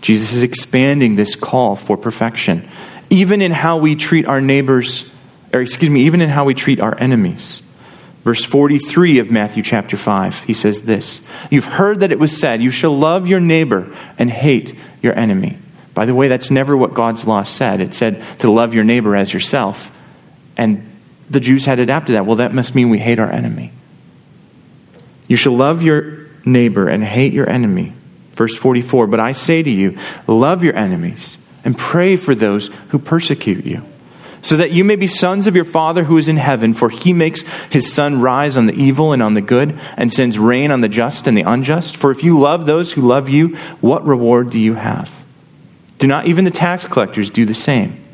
Jesus 0.00 0.32
is 0.32 0.42
expanding 0.42 1.16
this 1.16 1.36
call 1.36 1.76
for 1.76 1.98
perfection, 1.98 2.66
even 3.10 3.42
in 3.42 3.52
how 3.52 3.76
we 3.76 3.94
treat 3.94 4.24
our 4.24 4.40
neighbors, 4.40 5.10
or 5.52 5.60
excuse 5.60 5.90
me, 5.90 6.02
even 6.02 6.20
in 6.20 6.28
how 6.28 6.44
we 6.44 6.54
treat 6.54 6.80
our 6.80 6.98
enemies. 7.00 7.62
Verse 8.22 8.44
43 8.44 9.20
of 9.20 9.30
Matthew 9.30 9.62
chapter 9.62 9.96
5, 9.96 10.42
he 10.44 10.52
says 10.52 10.82
this 10.82 11.20
You've 11.50 11.64
heard 11.64 12.00
that 12.00 12.12
it 12.12 12.18
was 12.18 12.38
said, 12.38 12.60
You 12.60 12.70
shall 12.70 12.96
love 12.96 13.26
your 13.26 13.40
neighbor 13.40 13.94
and 14.18 14.30
hate 14.30 14.74
your 15.00 15.16
enemy. 15.18 15.56
By 15.94 16.04
the 16.04 16.14
way, 16.14 16.28
that's 16.28 16.50
never 16.50 16.76
what 16.76 16.94
God's 16.94 17.26
law 17.26 17.42
said. 17.42 17.80
It 17.80 17.94
said 17.94 18.22
to 18.40 18.50
love 18.50 18.74
your 18.74 18.84
neighbor 18.84 19.16
as 19.16 19.32
yourself. 19.32 19.90
And 20.56 20.88
the 21.30 21.40
Jews 21.40 21.64
had 21.64 21.78
adapted 21.78 22.14
that. 22.14 22.26
Well, 22.26 22.36
that 22.36 22.54
must 22.54 22.74
mean 22.74 22.90
we 22.90 22.98
hate 22.98 23.18
our 23.18 23.30
enemy. 23.30 23.72
You 25.26 25.36
shall 25.36 25.56
love 25.56 25.82
your 25.82 26.26
neighbor 26.44 26.88
and 26.88 27.02
hate 27.02 27.32
your 27.32 27.48
enemy. 27.48 27.94
Verse 28.32 28.56
44 28.56 29.06
But 29.06 29.20
I 29.20 29.32
say 29.32 29.62
to 29.62 29.70
you, 29.70 29.98
love 30.26 30.62
your 30.62 30.76
enemies 30.76 31.36
and 31.64 31.76
pray 31.76 32.16
for 32.16 32.34
those 32.34 32.68
who 32.90 32.98
persecute 32.98 33.64
you 33.64 33.82
so 34.42 34.56
that 34.56 34.70
you 34.70 34.84
may 34.84 34.96
be 34.96 35.06
sons 35.06 35.46
of 35.46 35.56
your 35.56 35.64
Father 35.64 36.04
who 36.04 36.16
is 36.18 36.28
in 36.28 36.36
heaven, 36.36 36.74
for 36.74 36.90
he 36.90 37.12
makes 37.12 37.42
his 37.70 37.92
sun 37.92 38.20
rise 38.20 38.56
on 38.56 38.66
the 38.66 38.74
evil 38.74 39.12
and 39.12 39.22
on 39.22 39.34
the 39.34 39.40
good, 39.40 39.78
and 39.96 40.12
sends 40.12 40.38
rain 40.38 40.70
on 40.70 40.80
the 40.80 40.88
just 40.88 41.26
and 41.26 41.36
the 41.36 41.42
unjust. 41.42 41.96
For 41.96 42.10
if 42.10 42.22
you 42.22 42.38
love 42.38 42.66
those 42.66 42.92
who 42.92 43.02
love 43.02 43.28
you, 43.28 43.56
what 43.80 44.04
reward 44.06 44.50
do 44.50 44.58
you 44.58 44.74
have? 44.74 45.14
Do 45.98 46.06
not 46.06 46.26
even 46.26 46.44
the 46.44 46.50
tax 46.50 46.86
collectors 46.86 47.30
do 47.30 47.44
the 47.44 47.54
same? 47.54 48.04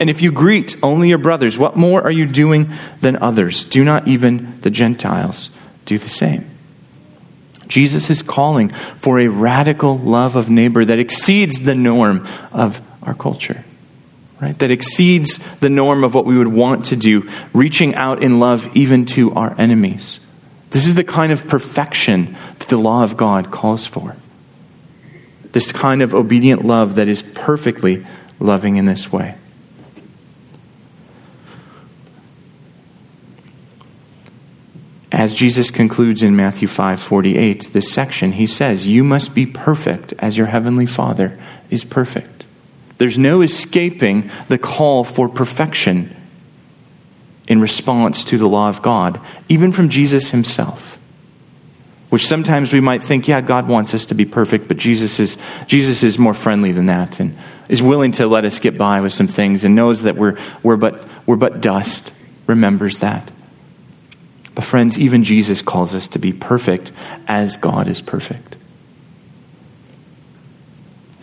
And 0.00 0.08
if 0.08 0.22
you 0.22 0.32
greet 0.32 0.76
only 0.82 1.08
your 1.08 1.18
brothers, 1.18 1.58
what 1.58 1.76
more 1.76 2.02
are 2.02 2.10
you 2.10 2.26
doing 2.26 2.72
than 3.00 3.16
others? 3.16 3.64
Do 3.64 3.84
not 3.84 4.08
even 4.08 4.60
the 4.60 4.70
Gentiles 4.70 5.50
do 5.84 5.98
the 5.98 6.08
same? 6.08 6.50
Jesus 7.66 8.10
is 8.10 8.22
calling 8.22 8.68
for 8.68 9.18
a 9.18 9.28
radical 9.28 9.98
love 9.98 10.36
of 10.36 10.50
neighbor 10.50 10.84
that 10.84 10.98
exceeds 10.98 11.60
the 11.60 11.74
norm 11.74 12.26
of 12.52 12.80
our 13.02 13.14
culture 13.14 13.64
right? 14.40 14.58
That 14.58 14.70
exceeds 14.70 15.38
the 15.60 15.70
norm 15.70 16.04
of 16.04 16.14
what 16.14 16.26
we 16.26 16.36
would 16.36 16.48
want 16.48 16.86
to 16.86 16.96
do, 16.96 17.28
reaching 17.52 17.94
out 17.94 18.22
in 18.22 18.40
love 18.40 18.68
even 18.76 19.06
to 19.06 19.32
our 19.34 19.54
enemies. 19.58 20.20
This 20.70 20.86
is 20.86 20.96
the 20.96 21.04
kind 21.04 21.32
of 21.32 21.46
perfection 21.46 22.36
that 22.58 22.68
the 22.68 22.76
law 22.76 23.04
of 23.04 23.16
God 23.16 23.50
calls 23.50 23.86
for. 23.86 24.16
This 25.52 25.70
kind 25.70 26.02
of 26.02 26.14
obedient 26.14 26.64
love 26.64 26.96
that 26.96 27.06
is 27.06 27.22
perfectly 27.22 28.04
loving 28.40 28.76
in 28.76 28.86
this 28.86 29.12
way. 29.12 29.36
As 35.12 35.32
Jesus 35.32 35.70
concludes 35.70 36.24
in 36.24 36.34
Matthew 36.34 36.66
5:48, 36.66 37.72
this 37.72 37.92
section, 37.92 38.32
he 38.32 38.46
says, 38.48 38.88
"You 38.88 39.04
must 39.04 39.32
be 39.32 39.46
perfect 39.46 40.12
as 40.18 40.36
your 40.36 40.48
heavenly 40.48 40.86
Father 40.86 41.38
is 41.70 41.84
perfect." 41.84 42.33
There's 42.98 43.18
no 43.18 43.42
escaping 43.42 44.30
the 44.48 44.58
call 44.58 45.04
for 45.04 45.28
perfection 45.28 46.14
in 47.46 47.60
response 47.60 48.24
to 48.24 48.38
the 48.38 48.48
law 48.48 48.68
of 48.68 48.82
God, 48.82 49.20
even 49.48 49.72
from 49.72 49.88
Jesus 49.88 50.30
himself. 50.30 50.98
Which 52.08 52.26
sometimes 52.26 52.72
we 52.72 52.80
might 52.80 53.02
think, 53.02 53.26
yeah, 53.26 53.40
God 53.40 53.66
wants 53.66 53.92
us 53.92 54.06
to 54.06 54.14
be 54.14 54.24
perfect, 54.24 54.68
but 54.68 54.76
Jesus 54.76 55.18
is, 55.18 55.36
Jesus 55.66 56.02
is 56.02 56.18
more 56.18 56.34
friendly 56.34 56.70
than 56.70 56.86
that 56.86 57.18
and 57.18 57.36
is 57.68 57.82
willing 57.82 58.12
to 58.12 58.26
let 58.26 58.44
us 58.44 58.60
get 58.60 58.78
by 58.78 59.00
with 59.00 59.12
some 59.12 59.26
things 59.26 59.64
and 59.64 59.74
knows 59.74 60.02
that 60.02 60.14
we're, 60.14 60.38
we're, 60.62 60.76
but, 60.76 61.04
we're 61.26 61.36
but 61.36 61.60
dust, 61.60 62.12
remembers 62.46 62.98
that. 62.98 63.30
But, 64.54 64.64
friends, 64.64 64.98
even 64.98 65.24
Jesus 65.24 65.62
calls 65.62 65.94
us 65.94 66.06
to 66.08 66.20
be 66.20 66.32
perfect 66.32 66.92
as 67.26 67.56
God 67.56 67.88
is 67.88 68.00
perfect. 68.00 68.53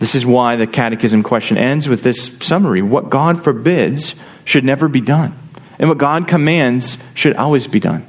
This 0.02 0.16
is 0.16 0.26
why 0.26 0.56
the 0.56 0.66
catechism 0.66 1.22
question 1.22 1.56
ends 1.56 1.86
with 1.86 2.02
this 2.02 2.36
summary 2.40 2.82
What 2.82 3.08
God 3.08 3.44
forbids 3.44 4.16
should 4.44 4.64
never 4.64 4.88
be 4.88 5.00
done, 5.00 5.32
and 5.78 5.88
what 5.88 5.98
God 5.98 6.26
commands 6.26 6.98
should 7.14 7.36
always 7.36 7.68
be 7.68 7.78
done. 7.78 8.04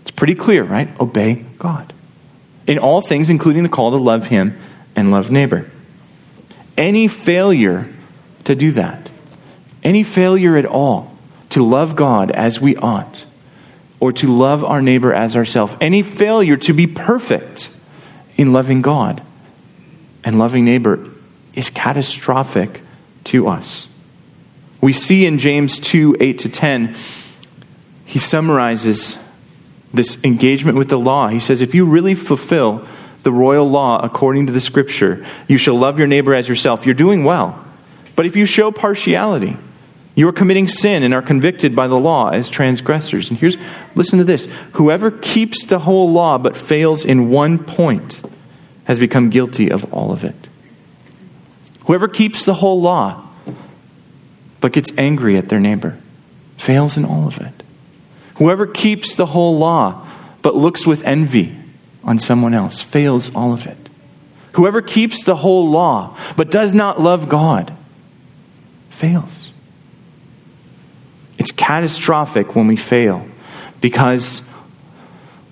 It's 0.00 0.12
pretty 0.12 0.34
clear, 0.34 0.64
right? 0.64 0.88
Obey 0.98 1.44
God. 1.58 1.92
In 2.66 2.78
all 2.78 3.02
things, 3.02 3.28
including 3.28 3.64
the 3.64 3.68
call 3.68 3.90
to 3.90 3.98
love 3.98 4.28
Him 4.28 4.58
and 4.96 5.10
love 5.10 5.30
neighbor. 5.30 5.70
Any 6.78 7.06
failure 7.06 7.86
to 8.44 8.54
do 8.54 8.72
that, 8.72 9.10
any 9.82 10.04
failure 10.04 10.56
at 10.56 10.64
all 10.64 11.14
to 11.50 11.62
love 11.62 11.96
God 11.96 12.30
as 12.30 12.62
we 12.62 12.76
ought, 12.76 13.26
or 14.00 14.10
to 14.10 14.34
love 14.34 14.64
our 14.64 14.80
neighbor 14.80 15.12
as 15.12 15.36
ourselves, 15.36 15.76
any 15.82 16.00
failure 16.00 16.56
to 16.56 16.72
be 16.72 16.86
perfect 16.86 17.68
in 18.38 18.54
loving 18.54 18.80
God 18.80 19.22
and 20.24 20.38
loving 20.38 20.64
neighbor 20.64 21.10
is 21.56 21.70
catastrophic 21.70 22.82
to 23.24 23.48
us. 23.48 23.88
We 24.80 24.92
see 24.92 25.26
in 25.26 25.38
James 25.38 25.80
2 25.80 26.18
8 26.20 26.38
to 26.40 26.48
10, 26.48 26.94
he 28.04 28.18
summarizes 28.18 29.18
this 29.92 30.22
engagement 30.22 30.78
with 30.78 30.88
the 30.88 30.98
law. 30.98 31.28
He 31.28 31.40
says, 31.40 31.62
If 31.62 31.74
you 31.74 31.84
really 31.84 32.14
fulfill 32.14 32.86
the 33.22 33.32
royal 33.32 33.68
law 33.68 33.98
according 34.04 34.46
to 34.46 34.52
the 34.52 34.60
scripture, 34.60 35.26
you 35.48 35.58
shall 35.58 35.76
love 35.76 35.98
your 35.98 36.06
neighbor 36.06 36.34
as 36.34 36.48
yourself, 36.48 36.86
you're 36.86 36.94
doing 36.94 37.24
well. 37.24 37.64
But 38.14 38.26
if 38.26 38.36
you 38.36 38.46
show 38.46 38.70
partiality, 38.70 39.56
you 40.14 40.26
are 40.28 40.32
committing 40.32 40.68
sin 40.68 41.02
and 41.02 41.12
are 41.12 41.22
convicted 41.22 41.76
by 41.76 41.88
the 41.88 41.98
law 41.98 42.30
as 42.30 42.48
transgressors. 42.48 43.30
And 43.30 43.38
here's, 43.38 43.56
listen 43.94 44.18
to 44.18 44.24
this 44.24 44.46
whoever 44.72 45.10
keeps 45.10 45.64
the 45.64 45.80
whole 45.80 46.10
law 46.10 46.38
but 46.38 46.56
fails 46.56 47.04
in 47.04 47.28
one 47.30 47.58
point 47.58 48.22
has 48.84 48.98
become 48.98 49.30
guilty 49.30 49.70
of 49.70 49.92
all 49.92 50.12
of 50.12 50.24
it. 50.24 50.45
Whoever 51.86 52.08
keeps 52.08 52.44
the 52.44 52.54
whole 52.54 52.80
law 52.80 53.22
but 54.60 54.72
gets 54.72 54.92
angry 54.98 55.36
at 55.36 55.48
their 55.48 55.60
neighbor 55.60 55.98
fails 56.56 56.96
in 56.96 57.04
all 57.04 57.28
of 57.28 57.38
it. 57.38 57.62
Whoever 58.36 58.66
keeps 58.66 59.14
the 59.14 59.26
whole 59.26 59.56
law 59.56 60.06
but 60.42 60.56
looks 60.56 60.86
with 60.86 61.04
envy 61.04 61.56
on 62.02 62.18
someone 62.18 62.54
else 62.54 62.82
fails 62.82 63.34
all 63.34 63.52
of 63.52 63.66
it. 63.66 63.76
Whoever 64.52 64.82
keeps 64.82 65.22
the 65.22 65.36
whole 65.36 65.70
law 65.70 66.16
but 66.36 66.50
does 66.50 66.74
not 66.74 67.00
love 67.00 67.28
God 67.28 67.72
fails. 68.90 69.52
It's 71.38 71.52
catastrophic 71.52 72.56
when 72.56 72.66
we 72.66 72.76
fail 72.76 73.28
because 73.80 74.48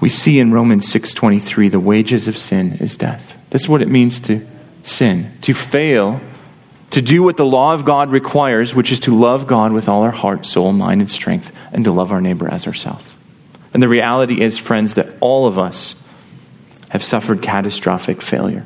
we 0.00 0.08
see 0.08 0.40
in 0.40 0.52
Romans 0.52 0.88
6:23 0.88 1.68
the 1.68 1.78
wages 1.78 2.26
of 2.26 2.36
sin 2.36 2.72
is 2.80 2.96
death. 2.96 3.36
That's 3.50 3.68
what 3.68 3.82
it 3.82 3.88
means 3.88 4.18
to 4.20 4.44
sin, 4.84 5.36
to 5.42 5.52
fail 5.52 6.20
to 6.90 7.02
do 7.02 7.24
what 7.24 7.36
the 7.36 7.44
law 7.44 7.74
of 7.74 7.84
God 7.84 8.10
requires, 8.10 8.72
which 8.72 8.92
is 8.92 9.00
to 9.00 9.18
love 9.18 9.48
God 9.48 9.72
with 9.72 9.88
all 9.88 10.02
our 10.02 10.12
heart, 10.12 10.46
soul, 10.46 10.72
mind, 10.72 11.00
and 11.00 11.10
strength, 11.10 11.50
and 11.72 11.84
to 11.84 11.90
love 11.90 12.12
our 12.12 12.20
neighbor 12.20 12.48
as 12.48 12.68
ourselves. 12.68 13.04
And 13.72 13.82
the 13.82 13.88
reality 13.88 14.40
is, 14.40 14.58
friends, 14.58 14.94
that 14.94 15.16
all 15.18 15.48
of 15.48 15.58
us 15.58 15.96
have 16.90 17.02
suffered 17.02 17.42
catastrophic 17.42 18.22
failure. 18.22 18.64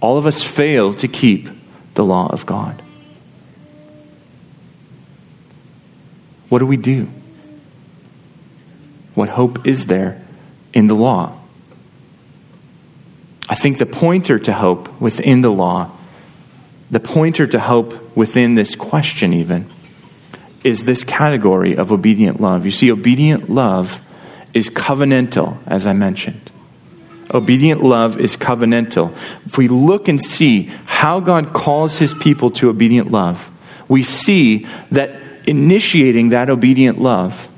All 0.00 0.18
of 0.18 0.26
us 0.26 0.42
fail 0.42 0.92
to 0.94 1.06
keep 1.06 1.48
the 1.94 2.04
law 2.04 2.26
of 2.26 2.44
God. 2.46 2.82
What 6.48 6.58
do 6.58 6.66
we 6.66 6.76
do? 6.76 7.08
What 9.14 9.28
hope 9.28 9.64
is 9.64 9.86
there 9.86 10.20
in 10.72 10.88
the 10.88 10.96
law? 10.96 11.38
I 13.52 13.54
think 13.54 13.76
the 13.76 13.84
pointer 13.84 14.38
to 14.38 14.52
hope 14.54 14.98
within 14.98 15.42
the 15.42 15.52
law, 15.52 15.90
the 16.90 17.00
pointer 17.00 17.46
to 17.46 17.60
hope 17.60 18.16
within 18.16 18.54
this 18.54 18.74
question, 18.74 19.34
even, 19.34 19.66
is 20.64 20.84
this 20.84 21.04
category 21.04 21.76
of 21.76 21.92
obedient 21.92 22.40
love. 22.40 22.64
You 22.64 22.70
see, 22.70 22.90
obedient 22.90 23.50
love 23.50 24.00
is 24.54 24.70
covenantal, 24.70 25.58
as 25.66 25.86
I 25.86 25.92
mentioned. 25.92 26.50
Obedient 27.30 27.84
love 27.84 28.18
is 28.18 28.38
covenantal. 28.38 29.14
If 29.44 29.58
we 29.58 29.68
look 29.68 30.08
and 30.08 30.18
see 30.18 30.70
how 30.86 31.20
God 31.20 31.52
calls 31.52 31.98
his 31.98 32.14
people 32.14 32.50
to 32.52 32.70
obedient 32.70 33.10
love, 33.10 33.50
we 33.86 34.02
see 34.02 34.66
that 34.90 35.14
initiating 35.46 36.30
that 36.30 36.48
obedient 36.48 37.02
love 37.02 37.50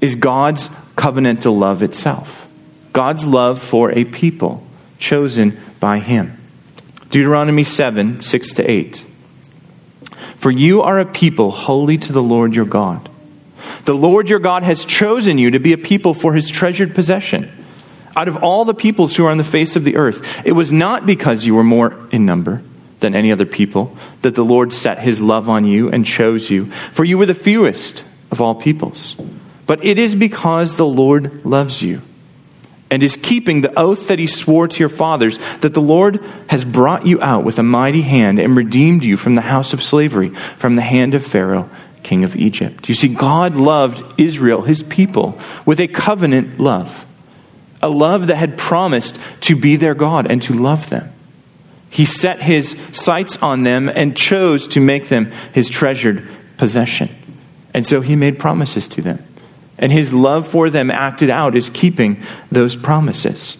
is 0.00 0.14
God's 0.14 0.68
covenantal 0.96 1.58
love 1.58 1.82
itself. 1.82 2.48
God's 2.94 3.26
love 3.26 3.62
for 3.62 3.92
a 3.92 4.06
people 4.06 4.64
chosen 4.98 5.60
by 5.80 5.98
him. 5.98 6.36
Deuteronomy 7.10 7.64
7 7.64 8.22
6 8.22 8.54
to 8.54 8.70
8. 8.70 9.04
For 10.36 10.50
you 10.50 10.82
are 10.82 11.00
a 11.00 11.06
people 11.06 11.50
holy 11.50 11.98
to 11.98 12.12
the 12.12 12.22
Lord 12.22 12.54
your 12.54 12.64
God. 12.64 13.08
The 13.84 13.94
Lord 13.94 14.30
your 14.30 14.38
God 14.38 14.62
has 14.62 14.84
chosen 14.84 15.38
you 15.38 15.50
to 15.52 15.58
be 15.58 15.72
a 15.72 15.78
people 15.78 16.14
for 16.14 16.34
his 16.34 16.48
treasured 16.48 16.94
possession. 16.94 17.50
Out 18.14 18.28
of 18.28 18.38
all 18.38 18.64
the 18.64 18.74
peoples 18.74 19.16
who 19.16 19.24
are 19.26 19.30
on 19.30 19.38
the 19.38 19.44
face 19.44 19.76
of 19.76 19.84
the 19.84 19.96
earth, 19.96 20.44
it 20.44 20.52
was 20.52 20.72
not 20.72 21.06
because 21.06 21.44
you 21.44 21.54
were 21.54 21.64
more 21.64 21.96
in 22.10 22.26
number, 22.26 22.62
than 23.00 23.14
any 23.14 23.32
other 23.32 23.46
people 23.46 23.96
that 24.22 24.34
the 24.34 24.44
Lord 24.44 24.72
set 24.72 24.98
his 24.98 25.20
love 25.20 25.48
on 25.48 25.64
you 25.64 25.90
and 25.90 26.04
chose 26.04 26.50
you, 26.50 26.66
for 26.66 27.04
you 27.04 27.18
were 27.18 27.26
the 27.26 27.34
fewest 27.34 28.04
of 28.30 28.40
all 28.40 28.54
peoples. 28.54 29.16
But 29.66 29.84
it 29.84 29.98
is 29.98 30.14
because 30.14 30.76
the 30.76 30.86
Lord 30.86 31.44
loves 31.44 31.82
you 31.82 32.02
and 32.90 33.02
is 33.02 33.16
keeping 33.16 33.60
the 33.60 33.78
oath 33.78 34.08
that 34.08 34.18
he 34.18 34.26
swore 34.26 34.68
to 34.68 34.80
your 34.80 34.88
fathers 34.88 35.38
that 35.60 35.74
the 35.74 35.80
Lord 35.80 36.24
has 36.48 36.64
brought 36.64 37.06
you 37.06 37.20
out 37.20 37.44
with 37.44 37.58
a 37.58 37.62
mighty 37.62 38.02
hand 38.02 38.38
and 38.38 38.56
redeemed 38.56 39.04
you 39.04 39.16
from 39.16 39.34
the 39.34 39.42
house 39.42 39.72
of 39.72 39.82
slavery, 39.82 40.30
from 40.56 40.76
the 40.76 40.82
hand 40.82 41.14
of 41.14 41.26
Pharaoh, 41.26 41.68
king 42.02 42.24
of 42.24 42.36
Egypt. 42.36 42.88
You 42.88 42.94
see, 42.94 43.08
God 43.08 43.56
loved 43.56 44.20
Israel, 44.20 44.62
his 44.62 44.82
people, 44.82 45.38
with 45.66 45.80
a 45.80 45.88
covenant 45.88 46.58
love, 46.58 47.06
a 47.82 47.88
love 47.88 48.28
that 48.28 48.36
had 48.36 48.56
promised 48.56 49.20
to 49.42 49.54
be 49.54 49.76
their 49.76 49.94
God 49.94 50.30
and 50.30 50.40
to 50.42 50.54
love 50.54 50.88
them. 50.88 51.12
He 51.90 52.04
set 52.04 52.42
his 52.42 52.76
sights 52.92 53.36
on 53.38 53.62
them 53.62 53.88
and 53.88 54.16
chose 54.16 54.68
to 54.68 54.80
make 54.80 55.08
them 55.08 55.30
his 55.52 55.68
treasured 55.68 56.26
possession. 56.56 57.08
And 57.72 57.86
so 57.86 58.00
he 58.00 58.16
made 58.16 58.38
promises 58.38 58.88
to 58.88 59.02
them. 59.02 59.24
And 59.78 59.92
his 59.92 60.12
love 60.12 60.46
for 60.46 60.70
them 60.70 60.90
acted 60.90 61.30
out 61.30 61.56
is 61.56 61.70
keeping 61.70 62.22
those 62.50 62.76
promises. 62.76 63.56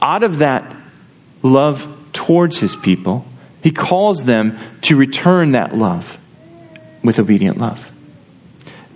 Out 0.00 0.22
of 0.22 0.38
that 0.38 0.74
love 1.42 1.88
towards 2.12 2.58
his 2.58 2.74
people, 2.76 3.26
he 3.62 3.70
calls 3.70 4.24
them 4.24 4.58
to 4.82 4.96
return 4.96 5.52
that 5.52 5.76
love 5.76 6.18
with 7.02 7.18
obedient 7.18 7.58
love. 7.58 7.90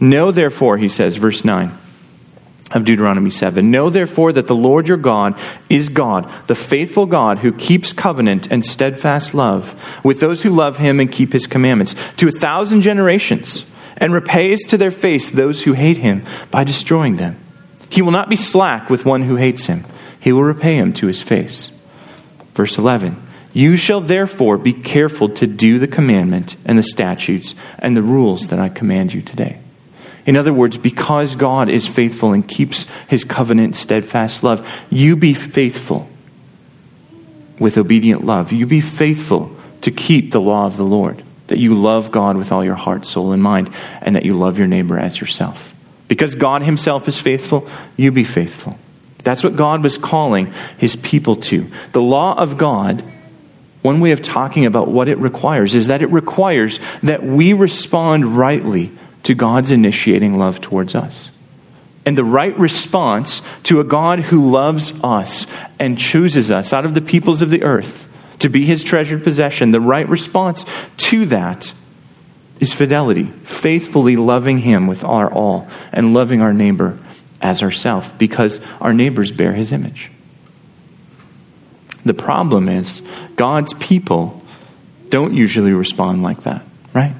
Know 0.01 0.31
therefore, 0.31 0.79
he 0.79 0.89
says, 0.89 1.17
verse 1.17 1.45
9 1.45 1.77
of 2.73 2.85
Deuteronomy 2.85 3.31
7. 3.31 3.71
Know 3.71 3.91
therefore 3.91 4.33
that 4.33 4.49
the 4.49 4.55
Lord 4.55 4.89
your 4.89 4.97
God 4.97 5.39
is 5.71 5.89
God, 5.89 6.31
the 6.49 6.55
faithful 6.55 7.07
God 7.07 7.39
who 7.39 7.53
keeps 7.53 7.93
covenant 7.93 8.51
and 8.51 8.67
steadfast 8.67 9.35
love 9.35 10.01
with 10.05 10.21
those 10.21 10.43
who 10.43 10.51
love 10.51 10.79
him 10.79 10.99
and 10.99 11.11
keep 11.11 11.33
his 11.33 11.47
commandments 11.47 11.95
to 12.17 12.29
a 12.29 12.33
thousand 12.33 12.81
generations, 12.81 13.65
and 13.97 14.13
repays 14.13 14.67
to 14.67 14.77
their 14.77 14.91
face 14.91 15.31
those 15.31 15.63
who 15.63 15.73
hate 15.73 15.99
him 15.99 16.25
by 16.51 16.65
destroying 16.65 17.17
them. 17.17 17.39
He 17.89 18.03
will 18.03 18.13
not 18.13 18.29
be 18.29 18.37
slack 18.37 18.91
with 18.91 19.05
one 19.05 19.23
who 19.23 19.37
hates 19.37 19.67
him, 19.67 19.85
he 20.21 20.33
will 20.33 20.45
repay 20.45 20.77
him 20.77 20.93
to 20.95 21.07
his 21.07 21.23
face. 21.23 21.71
Verse 22.55 22.79
11. 22.79 23.23
You 23.53 23.77
shall 23.77 24.03
therefore 24.03 24.59
be 24.59 24.75
careful 24.75 25.31
to 25.31 25.47
do 25.47 25.79
the 25.79 25.89
commandment 25.89 26.57
and 26.67 26.77
the 26.77 26.83
statutes 26.83 27.55
and 27.79 27.97
the 27.97 28.03
rules 28.03 28.49
that 28.49 28.59
I 28.59 28.69
command 28.69 29.15
you 29.15 29.23
today. 29.23 29.59
In 30.27 30.37
other 30.37 30.53
words, 30.53 30.77
because 30.77 31.37
God 31.37 31.71
is 31.71 31.87
faithful 31.87 32.33
and 32.33 32.47
keeps 32.47 32.85
his 33.09 33.25
covenant, 33.25 33.77
steadfast 33.77 34.43
love, 34.43 34.69
you 34.91 35.17
be 35.17 35.33
faithful 35.33 36.09
with 37.59 37.79
obedient 37.79 38.27
love. 38.27 38.53
You 38.53 38.67
be 38.67 38.81
faithful 38.81 39.57
to 39.83 39.91
keep 39.91 40.33
the 40.33 40.41
law 40.41 40.67
of 40.67 40.77
the 40.77 40.85
Lord, 40.85 41.23
that 41.49 41.59
you 41.59 41.75
love 41.75 42.11
God 42.11 42.37
with 42.37 42.53
all 42.53 42.65
your 42.65 42.75
heart, 42.75 43.07
soul, 43.07 43.33
and 43.33 43.43
mind, 43.43 43.73
and 44.03 44.17
that 44.17 44.25
you 44.25 44.39
love 44.39 44.59
your 44.59 44.67
neighbor 44.67 44.99
as 44.99 45.21
yourself. 45.21 45.73
Because 46.09 46.35
God 46.35 46.63
himself 46.63 47.09
is 47.09 47.19
faithful, 47.19 47.69
you 47.97 48.11
be 48.13 48.25
faithful. 48.25 48.79
That's 49.25 49.43
what 49.43 49.57
God 49.57 49.83
was 49.83 49.99
calling 49.99 50.53
his 50.79 50.95
people 50.97 51.37
to. 51.37 51.71
The 51.93 52.03
law 52.03 52.37
of 52.39 52.57
God 52.59 53.03
one 53.87 54.01
way 54.01 54.11
of 54.11 54.21
talking 54.21 54.67
about 54.67 54.89
what 54.89 55.09
it 55.09 55.17
requires 55.19 55.77
is 55.77 55.87
that 55.87 56.03
it 56.03 56.11
requires 56.11 56.81
that 57.05 57.23
we 57.23 57.53
respond 57.53 58.37
rightly 58.37 58.91
to 59.23 59.33
God's 59.33 59.71
initiating 59.71 60.37
love 60.37 60.61
towards 60.61 60.97
us. 60.97 61.31
And 62.05 62.19
the 62.19 62.25
right 62.25 62.59
response 62.59 63.43
to 63.63 63.79
a 63.79 63.85
God 63.85 64.19
who 64.19 64.51
loves 64.51 64.93
us 65.05 65.47
and 65.79 65.97
chooses 65.97 66.51
us 66.51 66.73
out 66.73 66.85
of 66.85 66.95
the 66.95 67.01
peoples 67.01 67.43
of 67.43 67.51
the 67.51 67.63
earth 67.63 68.09
to 68.39 68.49
be 68.49 68.65
his 68.65 68.85
treasured 68.85 69.25
possession, 69.25 69.71
the 69.71 69.81
right 69.81 70.09
response 70.09 70.65
to 70.99 71.27
that 71.27 71.73
is 72.61 72.73
fidelity, 72.73 73.25
faithfully 73.45 74.17
loving 74.17 74.59
him 74.59 74.87
with 74.87 75.05
our 75.05 75.31
all 75.31 75.69
and 75.93 76.15
loving 76.15 76.41
our 76.41 76.53
neighbor 76.53 76.99
as 77.41 77.63
ourselves 77.63 78.09
because 78.19 78.61
our 78.81 78.93
neighbors 78.93 79.33
bear 79.33 79.53
his 79.53 79.73
image. 79.73 80.11
The 82.05 82.15
problem 82.15 82.69
is 82.69 83.03
God's 83.37 83.75
people 83.75 84.43
don't 85.09 85.35
usually 85.35 85.73
respond 85.73 86.23
like 86.23 86.43
that, 86.43 86.63
right? 86.95 87.15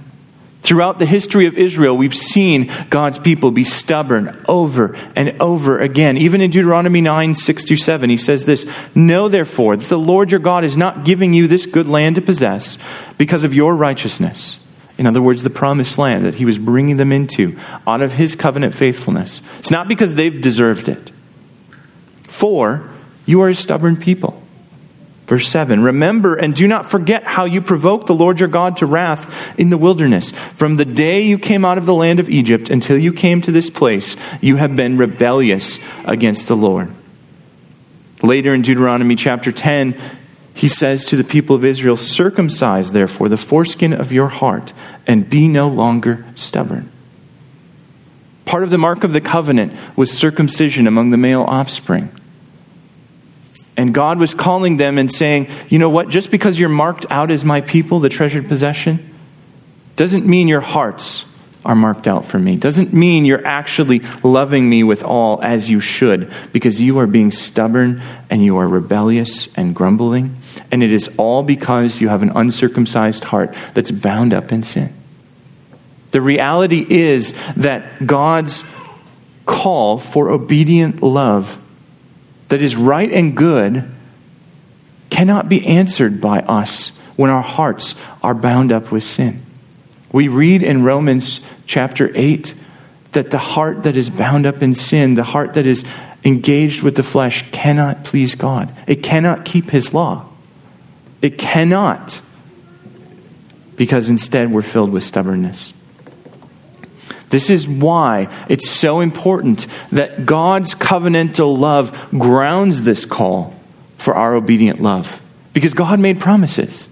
Throughout 0.67 0.99
the 0.99 1.07
history 1.07 1.47
of 1.47 1.57
Israel, 1.57 1.97
we've 1.97 2.13
seen 2.13 2.73
God's 2.91 3.21
people 3.21 3.53
be 3.53 3.63
stubborn 3.63 4.37
over 4.49 4.97
and 5.15 5.41
over 5.41 5.79
again. 5.79 6.19
Even 6.19 6.41
in 6.41 6.51
Deuteronomy 6.51 7.01
9, 7.01 7.37
6 7.37 7.65
through 7.65 7.77
7, 7.77 8.11
he 8.11 8.17
says 8.17 8.47
this 8.47 8.67
Know 8.93 9.29
therefore 9.29 9.77
that 9.77 9.89
the 9.89 9.97
Lord 9.97 10.33
your 10.33 10.41
God 10.41 10.65
is 10.65 10.77
not 10.77 11.05
giving 11.05 11.33
you 11.33 11.47
this 11.47 11.67
good 11.67 11.87
land 11.87 12.17
to 12.17 12.21
possess 12.21 12.79
because 13.17 13.45
of 13.45 13.55
your 13.55 13.77
righteousness. 13.77 14.59
In 14.99 15.07
other 15.07 15.23
words, 15.23 15.45
the 15.45 15.51
promised 15.51 15.99
land 15.99 16.25
that 16.25 16.35
he 16.35 16.45
was 16.45 16.59
bringing 16.59 16.97
them 16.97 17.13
into 17.13 17.57
out 17.87 18.03
of 18.03 18.15
his 18.15 18.35
covenant 18.35 18.75
faithfulness. 18.75 19.43
It's 19.61 19.71
not 19.71 19.87
because 19.87 20.15
they've 20.15 20.43
deserved 20.43 20.89
it. 20.89 21.13
For 22.25 22.91
you 23.25 23.41
are 23.41 23.51
a 23.51 23.55
stubborn 23.55 23.97
people. 23.97 24.36
Verse 25.27 25.49
7 25.49 25.83
Remember 25.83 26.37
and 26.37 26.55
do 26.55 26.67
not 26.69 26.91
forget 26.91 27.25
how 27.25 27.45
you 27.45 27.61
provoked 27.61 28.07
the 28.07 28.15
Lord 28.15 28.41
your 28.41 28.49
God 28.49 28.77
to 28.79 28.87
wrath 28.87 29.59
in 29.59 29.71
the 29.71 29.79
wilderness. 29.79 30.31
From 30.31 30.77
the 30.77 30.85
day 30.85 31.23
you 31.23 31.39
came 31.39 31.65
out 31.65 31.79
of 31.79 31.87
the 31.87 31.95
land 31.95 32.21
of 32.21 32.31
Egypt 32.31 32.71
until 32.71 32.97
you 32.97 33.13
came 33.13 33.41
to 33.43 33.53
this 33.53 33.71
place, 33.71 34.17
you 34.41 34.57
have 34.57 34.77
been 34.77 34.97
rebellious 34.97 35.81
against 36.05 36.49
the 36.49 36.57
Lord. 36.57 36.93
Later 38.23 38.55
in 38.55 38.63
Deuteronomy 38.63 39.17
chapter 39.17 39.53
10, 39.53 40.01
he 40.55 40.69
says 40.69 41.07
to 41.07 41.17
the 41.17 41.25
people 41.25 41.55
of 41.55 41.65
Israel 41.65 41.99
Circumcise, 41.99 42.93
therefore, 42.93 43.29
the 43.29 43.37
foreskin 43.37 43.93
of 43.93 44.13
your 44.13 44.29
heart, 44.29 44.73
and 45.07 45.29
be 45.29 45.49
no 45.49 45.69
longer 45.69 46.25
stubborn. 46.35 46.91
Part 48.47 48.63
of 48.63 48.71
the 48.71 48.79
mark 48.79 49.05
of 49.05 49.13
the 49.13 49.21
covenant 49.21 49.77
was 49.97 50.17
circumcision 50.17 50.87
among 50.87 51.11
the 51.11 51.19
male 51.19 51.43
offspring. 51.43 52.11
And 53.77 53.93
God 53.93 54.19
was 54.19 54.33
calling 54.33 54.79
them 54.79 54.97
and 54.97 55.13
saying, 55.13 55.49
you 55.69 55.79
know 55.79 55.91
what? 55.91 56.09
Just 56.09 56.31
because 56.31 56.59
you're 56.59 56.69
marked 56.69 57.05
out 57.11 57.31
as 57.31 57.45
my 57.45 57.61
people, 57.61 58.01
the 58.01 58.09
treasured 58.09 58.49
possession, 58.49 59.15
doesn't 59.97 60.27
mean 60.27 60.49
your 60.49 60.63
hearts 60.63 61.27
are 61.65 61.75
marked 61.75 62.07
out 62.07 62.25
for 62.25 62.39
me. 62.39 62.57
Doesn't 62.57 62.93
mean 62.93 63.25
you're 63.25 63.45
actually 63.45 64.01
loving 64.23 64.71
me 64.71 64.85
with 64.85 65.03
all 65.03 65.43
as 65.43 65.69
you 65.69 65.81
should, 65.81 66.33
because 66.53 66.81
you 66.81 66.99
are 66.99 67.09
being 67.09 67.33
stubborn 67.33 68.01
and 68.31 68.43
you 68.45 68.57
are 68.57 68.69
rebellious 68.69 69.53
and 69.57 69.75
grumbling. 69.75 70.37
And 70.71 70.83
it 70.83 70.93
is 70.93 71.15
all 71.19 71.43
because 71.43 72.01
you 72.01 72.09
have 72.09 72.23
an 72.23 72.31
uncircumcised 72.31 73.25
heart 73.25 73.55
that's 73.75 73.91
bound 73.91 74.33
up 74.33 74.53
in 74.53 74.63
sin. 74.63 74.93
The 76.13 76.21
reality 76.21 76.87
is 76.89 77.35
that 77.57 78.07
God's 78.07 78.65
call 79.45 79.99
for 79.99 80.31
obedient 80.31 81.03
love 81.03 81.61
that 82.49 82.63
is 82.63 82.77
right 82.77 83.11
and 83.11 83.37
good 83.37 83.85
cannot 85.11 85.49
be 85.49 85.67
answered 85.67 86.21
by 86.21 86.41
us 86.41 86.89
when 87.17 87.31
our 87.31 87.43
hearts 87.43 87.95
are 88.23 88.35
bound 88.35 88.73
up 88.73 88.91
with 88.93 89.05
sin. 89.05 89.43
We 90.13 90.29
read 90.29 90.63
in 90.63 90.85
Romans 90.85 91.41
chapter 91.67 92.11
8 92.15 92.55
that 93.13 93.31
the 93.31 93.39
heart 93.39 93.85
that 93.85 93.97
is 93.97 94.11
bound 94.11 94.47
up 94.47 94.63
in 94.63 94.75
sin, 94.75 95.15
the 95.15 95.25
heart 95.25 95.55
that 95.55 95.67
is 95.67 95.85
engaged 96.25 96.83
with 96.83 96.97
the 96.97 97.03
flesh, 97.03 97.45
cannot 97.51 98.05
please 98.05 98.35
God. 98.35 98.73
It 98.87 99.03
cannot 99.03 99.45
keep 99.45 99.71
His 99.71 99.95
law. 99.95 100.27
It 101.23 101.39
cannot, 101.39 102.21
because 103.75 104.11
instead 104.11 104.53
we're 104.53 104.63
filled 104.63 104.91
with 104.91 105.03
stubbornness. 105.03 105.73
This 107.31 107.51
is 107.51 107.67
why 107.67 108.29
it's 108.49 108.69
so 108.69 109.01
important 109.01 109.67
that 109.91 110.27
God's 110.27 110.75
covenantal 110.75 111.59
love 111.59 112.11
grounds 112.11 112.83
this 112.83 113.05
call 113.05 113.59
for 113.99 114.15
our 114.15 114.35
obedient 114.35 114.81
love. 114.81 115.21
Because 115.53 115.75
God 115.75 115.99
made 115.99 116.21
promises. 116.21 116.89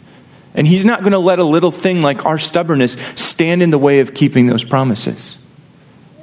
And 0.54 0.66
He's 0.66 0.84
not 0.84 1.00
going 1.00 1.12
to 1.12 1.18
let 1.18 1.38
a 1.38 1.44
little 1.44 1.70
thing 1.70 2.02
like 2.02 2.24
our 2.24 2.38
stubbornness 2.38 2.96
stand 3.14 3.62
in 3.62 3.70
the 3.70 3.78
way 3.78 4.00
of 4.00 4.14
keeping 4.14 4.46
those 4.46 4.64
promises. 4.64 5.36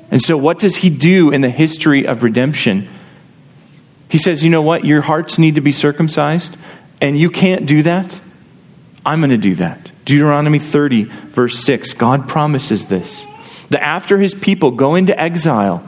And 0.09 0.22
so, 0.22 0.38
what 0.38 0.59
does 0.59 0.78
He 0.78 0.89
do 0.89 1.32
in 1.32 1.41
the 1.41 1.49
history 1.49 2.05
of 2.05 2.24
redemption? 2.24 2.89
He 4.09 4.18
says, 4.18 4.43
You 4.43 4.49
know 4.49 4.62
what? 4.62 4.84
Your 4.84 5.01
hearts 5.01 5.39
need 5.39 5.55
to 5.55 5.62
be 5.62 5.72
circumcised, 5.72 6.57
and 6.99 7.18
you 7.18 7.30
can't 7.30 7.66
do 7.66 7.84
that. 7.84 8.20
I'm 9.05 9.20
going 9.20 9.32
to 9.32 9.38
do 9.38 9.55
that. 9.55 9.91
Deuteronomy 10.05 10.59
30, 10.59 11.03
verse 11.03 11.64
6, 11.64 11.93
God 11.93 12.28
promises 12.28 12.88
this 12.88 13.26
that 13.72 13.84
after 13.84 14.17
his 14.17 14.34
people 14.34 14.72
go 14.72 14.95
into 14.95 15.19
exile 15.19 15.88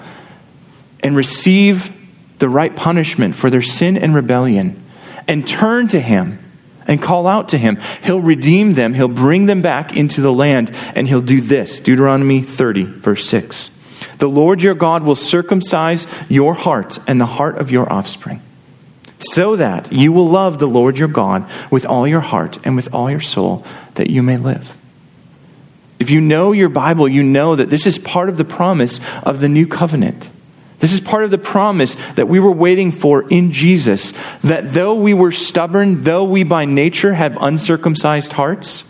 and 1.01 1.15
receive 1.15 1.91
the 2.39 2.49
right 2.49 2.75
punishment 2.75 3.36
for 3.36 3.49
their 3.49 3.61
sin 3.61 3.97
and 3.97 4.15
rebellion 4.15 4.81
and 5.27 5.47
turn 5.47 5.88
to 5.89 5.99
him 5.99 6.39
and 6.88 7.01
call 7.01 7.27
out 7.27 7.49
to 7.49 7.57
him, 7.57 7.77
he'll 8.03 8.21
redeem 8.21 8.73
them, 8.73 8.93
he'll 8.93 9.07
bring 9.07 9.45
them 9.45 9.61
back 9.61 9.95
into 9.95 10.21
the 10.21 10.34
land, 10.34 10.71
and 10.95 11.07
he'll 11.07 11.21
do 11.21 11.39
this 11.39 11.79
Deuteronomy 11.79 12.41
30, 12.41 12.84
verse 12.84 13.25
6. 13.27 13.69
The 14.17 14.29
Lord 14.29 14.61
your 14.61 14.75
God 14.75 15.03
will 15.03 15.15
circumcise 15.15 16.07
your 16.29 16.53
heart 16.53 16.99
and 17.07 17.19
the 17.19 17.25
heart 17.25 17.57
of 17.57 17.71
your 17.71 17.91
offspring 17.91 18.41
so 19.19 19.55
that 19.55 19.91
you 19.91 20.11
will 20.11 20.27
love 20.27 20.59
the 20.59 20.67
Lord 20.67 20.97
your 20.97 21.07
God 21.07 21.49
with 21.71 21.86
all 21.86 22.07
your 22.07 22.21
heart 22.21 22.59
and 22.65 22.75
with 22.75 22.93
all 22.93 23.09
your 23.09 23.21
soul, 23.21 23.65
that 23.95 24.09
you 24.09 24.21
may 24.21 24.38
live. 24.38 24.73
If 26.03 26.09
you 26.09 26.19
know 26.19 26.51
your 26.51 26.67
Bible, 26.67 27.07
you 27.07 27.23
know 27.23 27.55
that 27.55 27.69
this 27.69 27.87
is 27.87 27.97
part 27.97 28.27
of 28.27 28.35
the 28.35 28.43
promise 28.43 28.99
of 29.23 29.39
the 29.39 29.47
new 29.47 29.65
covenant. 29.65 30.29
This 30.79 30.91
is 30.91 30.99
part 30.99 31.23
of 31.23 31.31
the 31.31 31.37
promise 31.37 31.95
that 32.15 32.27
we 32.27 32.41
were 32.41 32.51
waiting 32.51 32.91
for 32.91 33.25
in 33.29 33.53
Jesus 33.53 34.11
that 34.41 34.73
though 34.73 34.95
we 34.95 35.13
were 35.13 35.31
stubborn, 35.31 36.03
though 36.03 36.25
we 36.25 36.43
by 36.43 36.65
nature 36.65 37.13
have 37.13 37.37
uncircumcised 37.39 38.33
hearts, 38.33 38.83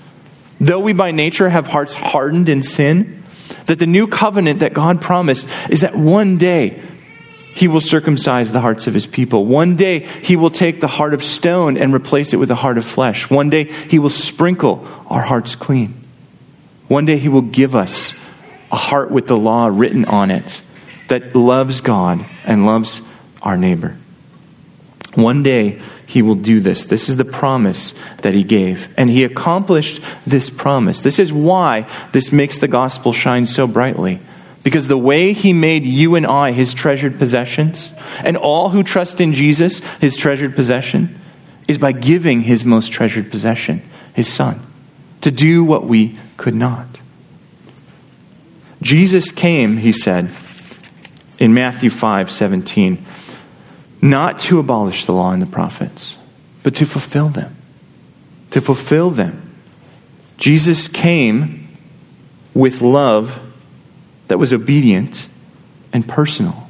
though 0.59 0.80
we 0.80 0.91
by 0.91 1.11
nature 1.11 1.49
have 1.49 1.68
hearts 1.68 1.93
hardened 1.93 2.49
in 2.49 2.64
sin, 2.64 3.22
that 3.68 3.78
the 3.78 3.86
new 3.86 4.07
covenant 4.07 4.61
that 4.61 4.74
God 4.74 4.99
promised 4.99 5.47
is 5.70 5.82
that 5.82 5.95
one 5.95 6.39
day 6.39 6.82
he 7.55 7.68
will 7.68 7.80
circumcise 7.80 8.51
the 8.51 8.61
hearts 8.61 8.88
of 8.88 8.95
his 8.95 9.05
people. 9.05 9.45
One 9.45 9.76
day 9.76 10.07
he 10.24 10.36
will 10.36 10.49
take 10.49 10.82
the 10.82 10.88
heart 10.88 11.14
of 11.14 11.24
stone 11.24 11.78
and 11.78 11.93
replace 11.93 12.34
it 12.34 12.38
with 12.38 12.49
a 12.49 12.55
heart 12.55 12.80
of 12.80 12.86
flesh. 12.86 13.30
One 13.30 13.51
day 13.51 13.66
he 13.66 13.99
will 13.99 14.09
sprinkle 14.09 14.88
our 15.11 15.22
hearts 15.22 15.55
clean. 15.55 16.03
One 16.94 17.08
day 17.08 17.18
he 17.18 17.28
will 17.28 17.41
give 17.41 17.76
us 17.76 18.14
a 18.72 18.76
heart 18.76 19.10
with 19.10 19.26
the 19.26 19.36
law 19.36 19.66
written 19.66 20.06
on 20.06 20.30
it 20.30 20.62
that 21.08 21.36
loves 21.36 21.82
God 21.82 22.24
and 22.46 22.68
loves 22.68 23.02
our 23.41 23.58
neighbor. 23.58 23.98
One 25.16 25.41
day 25.41 25.82
he 26.06 26.22
will 26.22 26.36
do 26.36 26.60
this. 26.60 26.86
This 26.86 27.10
is 27.10 27.18
the 27.18 27.26
promise 27.26 27.96
that 28.22 28.36
he 28.36 28.44
gave. 28.44 28.94
And 28.96 29.10
he 29.10 29.24
accomplished 29.24 30.04
this 30.28 30.52
promise. 30.52 31.02
This 31.02 31.18
is 31.18 31.34
why 31.34 31.89
this 32.12 32.32
makes 32.32 32.60
the 32.60 32.68
gospel 32.68 33.12
shine 33.12 33.48
so 33.48 33.66
brightly. 33.66 34.20
Because 34.62 34.88
the 34.88 34.96
way 34.96 35.34
he 35.34 35.52
made 35.52 35.86
you 35.86 36.14
and 36.14 36.28
I 36.28 36.52
his 36.52 36.76
treasured 36.76 37.18
possessions, 37.18 37.91
and 38.24 38.38
all 38.38 38.70
who 38.70 38.84
trust 38.84 39.20
in 39.20 39.34
Jesus 39.34 39.80
his 40.00 40.16
treasured 40.16 40.56
possession, 40.56 41.20
is 41.68 41.80
by 41.80 41.91
giving 41.91 42.41
his 42.41 42.64
most 42.64 42.91
treasured 42.91 43.32
possession, 43.32 43.82
his 44.14 44.32
son, 44.32 44.62
to 45.24 45.32
do 45.32 45.64
what 45.64 45.86
we 45.86 46.18
could 46.38 46.54
not. 46.54 46.88
Jesus 48.82 49.32
came, 49.32 49.78
he 49.78 49.92
said, 49.92 50.30
in 51.40 51.54
Matthew 51.54 51.90
5 51.90 52.30
17, 52.30 53.04
not 54.02 54.38
to 54.40 54.60
abolish 54.60 55.06
the 55.06 55.14
law 55.14 55.32
and 55.32 55.42
the 55.42 55.48
prophets, 55.48 56.18
but 56.62 56.76
to 56.76 56.86
fulfill 56.86 57.30
them. 57.30 57.56
To 58.52 58.62
fulfill 58.62 59.10
them. 59.10 59.50
Jesus 60.38 60.90
came 60.90 61.70
with 62.54 62.82
love 62.82 63.42
that 64.28 64.38
was 64.38 64.52
obedient 64.52 65.28
and 65.94 66.08
personal. 66.08 66.70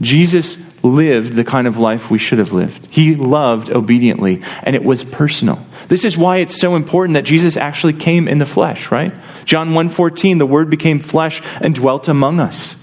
Jesus 0.00 0.56
lived 0.82 1.34
the 1.34 1.44
kind 1.44 1.66
of 1.66 1.78
life 1.78 2.10
we 2.10 2.18
should 2.18 2.38
have 2.38 2.52
lived. 2.52 2.86
He 2.90 3.14
loved 3.14 3.70
obediently, 3.70 4.42
and 4.62 4.74
it 4.74 4.84
was 4.84 5.04
personal. 5.04 5.64
This 5.88 6.04
is 6.04 6.16
why 6.16 6.38
it's 6.38 6.60
so 6.60 6.74
important 6.74 7.14
that 7.14 7.24
Jesus 7.24 7.56
actually 7.56 7.92
came 7.92 8.26
in 8.26 8.38
the 8.38 8.46
flesh, 8.46 8.90
right? 8.90 9.12
John 9.44 9.70
1:14, 9.70 10.38
the 10.38 10.46
word 10.46 10.70
became 10.70 10.98
flesh 10.98 11.42
and 11.60 11.74
dwelt 11.74 12.08
among 12.08 12.40
us. 12.40 12.76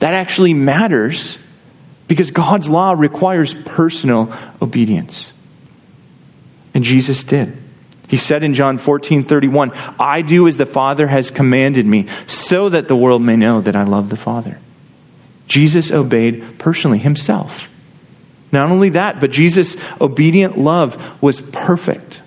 That 0.00 0.14
actually 0.14 0.54
matters 0.54 1.38
because 2.06 2.30
God's 2.30 2.68
law 2.68 2.92
requires 2.92 3.54
personal 3.54 4.32
obedience. 4.60 5.32
And 6.74 6.84
Jesus 6.84 7.24
did. 7.24 7.56
He 8.08 8.16
said 8.16 8.42
in 8.42 8.54
John 8.54 8.78
14 8.78 9.22
31, 9.22 9.72
I 9.98 10.22
do 10.22 10.48
as 10.48 10.56
the 10.56 10.66
Father 10.66 11.06
has 11.06 11.30
commanded 11.30 11.86
me, 11.86 12.06
so 12.26 12.68
that 12.70 12.88
the 12.88 12.96
world 12.96 13.22
may 13.22 13.36
know 13.36 13.60
that 13.60 13.76
I 13.76 13.84
love 13.84 14.08
the 14.08 14.16
Father. 14.16 14.58
Jesus 15.48 15.90
obeyed 15.90 16.58
personally 16.58 16.98
himself. 16.98 17.68
Not 18.52 18.70
only 18.70 18.90
that, 18.90 19.20
but 19.20 19.30
Jesus' 19.30 19.76
obedient 20.00 20.58
love 20.58 21.22
was 21.22 21.40
perfect. 21.40 22.22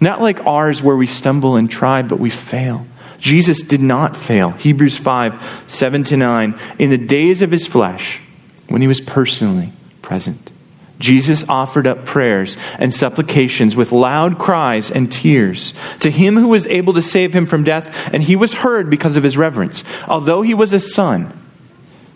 Not 0.00 0.20
like 0.20 0.44
ours, 0.46 0.82
where 0.82 0.96
we 0.96 1.06
stumble 1.06 1.56
and 1.56 1.70
try, 1.70 2.02
but 2.02 2.18
we 2.18 2.30
fail. 2.30 2.86
Jesus 3.18 3.62
did 3.62 3.80
not 3.80 4.16
fail. 4.16 4.50
Hebrews 4.50 4.96
5 4.96 5.64
7 5.66 6.04
to 6.04 6.16
9. 6.16 6.60
In 6.78 6.90
the 6.90 6.98
days 6.98 7.42
of 7.42 7.50
his 7.50 7.66
flesh, 7.66 8.20
when 8.68 8.82
he 8.82 8.88
was 8.88 9.00
personally 9.00 9.72
present, 10.02 10.50
Jesus 10.98 11.44
offered 11.48 11.86
up 11.86 12.04
prayers 12.04 12.56
and 12.78 12.92
supplications 12.92 13.74
with 13.74 13.92
loud 13.92 14.38
cries 14.38 14.90
and 14.90 15.10
tears 15.10 15.74
to 16.00 16.10
him 16.10 16.34
who 16.34 16.48
was 16.48 16.66
able 16.66 16.92
to 16.94 17.02
save 17.02 17.34
him 17.34 17.46
from 17.46 17.64
death, 17.64 18.12
and 18.12 18.22
he 18.22 18.36
was 18.36 18.54
heard 18.54 18.90
because 18.90 19.16
of 19.16 19.22
his 19.22 19.36
reverence. 19.36 19.84
Although 20.06 20.42
he 20.42 20.54
was 20.54 20.72
a 20.72 20.80
son, 20.80 21.32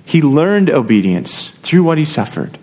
he 0.09 0.23
learned 0.23 0.71
obedience 0.71 1.49
through 1.49 1.83
what 1.83 1.99
he 1.99 2.05
suffered. 2.07 2.57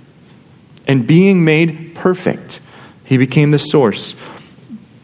And 0.87 1.05
being 1.05 1.45
made 1.45 1.93
perfect, 1.93 2.59
he 3.03 3.17
became 3.17 3.51
the 3.51 3.59
source 3.59 4.15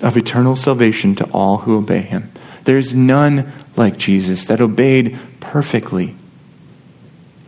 of 0.02 0.18
eternal 0.18 0.56
salvation 0.56 1.14
to 1.18 1.26
all 1.26 1.60
who 1.60 1.78
obey 1.78 2.02
him. 2.02 2.32
There's 2.64 2.96
none 2.96 3.52
like 3.76 3.96
Jesus 3.96 4.46
that 4.46 4.60
obeyed 4.60 5.20
perfectly, 5.40 6.16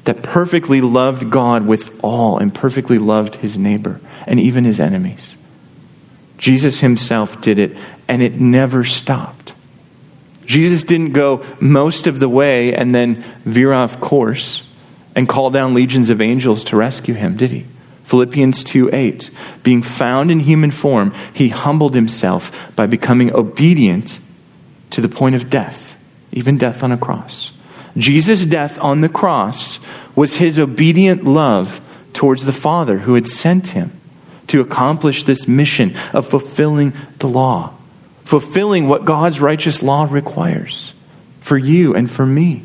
that 0.04 0.22
perfectly 0.22 0.80
loved 0.80 1.32
God 1.32 1.66
with 1.66 2.00
all 2.04 2.38
and 2.38 2.54
perfectly 2.54 3.00
loved 3.00 3.38
his 3.38 3.58
neighbor 3.58 4.00
and 4.28 4.39
even 4.39 4.64
his 4.64 4.80
enemies. 4.80 5.36
Jesus 6.38 6.82
himself 6.82 7.41
did 7.41 7.58
it, 7.58 7.80
and 8.08 8.22
it 8.22 8.39
never 8.39 8.84
stopped. 8.84 9.54
Jesus 10.46 10.84
didn't 10.84 11.14
go 11.14 11.44
most 11.60 12.06
of 12.06 12.20
the 12.20 12.30
way 12.30 12.76
and 12.76 12.94
then 12.94 13.24
veer 13.44 13.74
off 13.74 14.00
course 14.00 14.62
and 15.16 15.30
call 15.30 15.49
down 15.49 15.74
legions 15.74 16.09
of 16.09 16.22
angels 16.22 16.64
to 16.66 16.76
rescue 16.76 17.14
him, 17.14 17.38
did 17.38 17.51
he? 17.51 17.66
Philippians 18.03 18.64
2 18.64 18.89
8. 18.93 19.30
Being 19.64 19.82
found 19.82 20.32
in 20.32 20.41
human 20.41 20.72
form, 20.72 21.14
he 21.34 21.49
humbled 21.49 21.95
himself 21.95 22.76
by 22.76 22.86
becoming 22.86 23.34
obedient 23.34 24.20
to 24.91 25.01
the 25.01 25.09
point 25.09 25.36
of 25.36 25.49
death, 25.49 25.97
even 26.32 26.57
death 26.57 26.84
on 26.84 26.91
a 26.91 26.97
cross. 26.97 27.51
Jesus' 27.97 28.45
death 28.45 28.78
on 28.80 29.01
the 29.01 29.09
cross 29.09 29.80
was 30.16 30.38
his 30.38 30.59
obedient 30.59 31.24
love 31.24 31.82
towards 32.14 32.45
the 32.45 32.51
Father 32.51 32.99
who 32.99 33.16
had 33.16 33.28
sent 33.28 33.68
him 33.70 33.91
to 34.47 34.61
accomplish 34.61 35.24
this 35.24 35.47
mission 35.47 35.95
of 36.11 36.28
fulfilling 36.28 36.93
the 37.20 37.28
law, 37.28 37.74
fulfilling 38.24 38.88
what 38.88 39.05
God's 39.05 39.39
righteous 39.39 39.82
law 39.82 40.07
requires 40.09 40.93
for 41.41 41.57
you 41.57 41.95
and 41.95 42.09
for 42.09 42.26
me. 42.26 42.64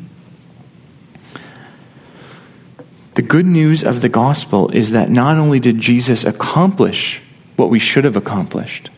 The 3.18 3.22
good 3.22 3.46
news 3.46 3.82
of 3.82 4.00
the 4.00 4.08
gospel 4.08 4.70
is 4.70 4.92
that 4.92 5.10
not 5.10 5.38
only 5.38 5.58
did 5.58 5.80
Jesus 5.80 6.22
accomplish 6.22 7.20
what 7.56 7.68
we 7.68 7.80
should 7.80 8.04
have 8.04 8.14
accomplished, 8.14 8.90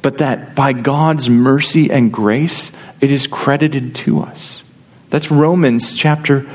but 0.00 0.16
that 0.16 0.54
by 0.54 0.72
God's 0.72 1.28
mercy 1.28 1.90
and 1.90 2.10
grace, 2.10 2.72
it 3.02 3.10
is 3.10 3.26
credited 3.26 3.94
to 3.96 4.20
us. 4.20 4.62
That's 5.10 5.30
Romans 5.30 5.92
chapter 5.92 6.50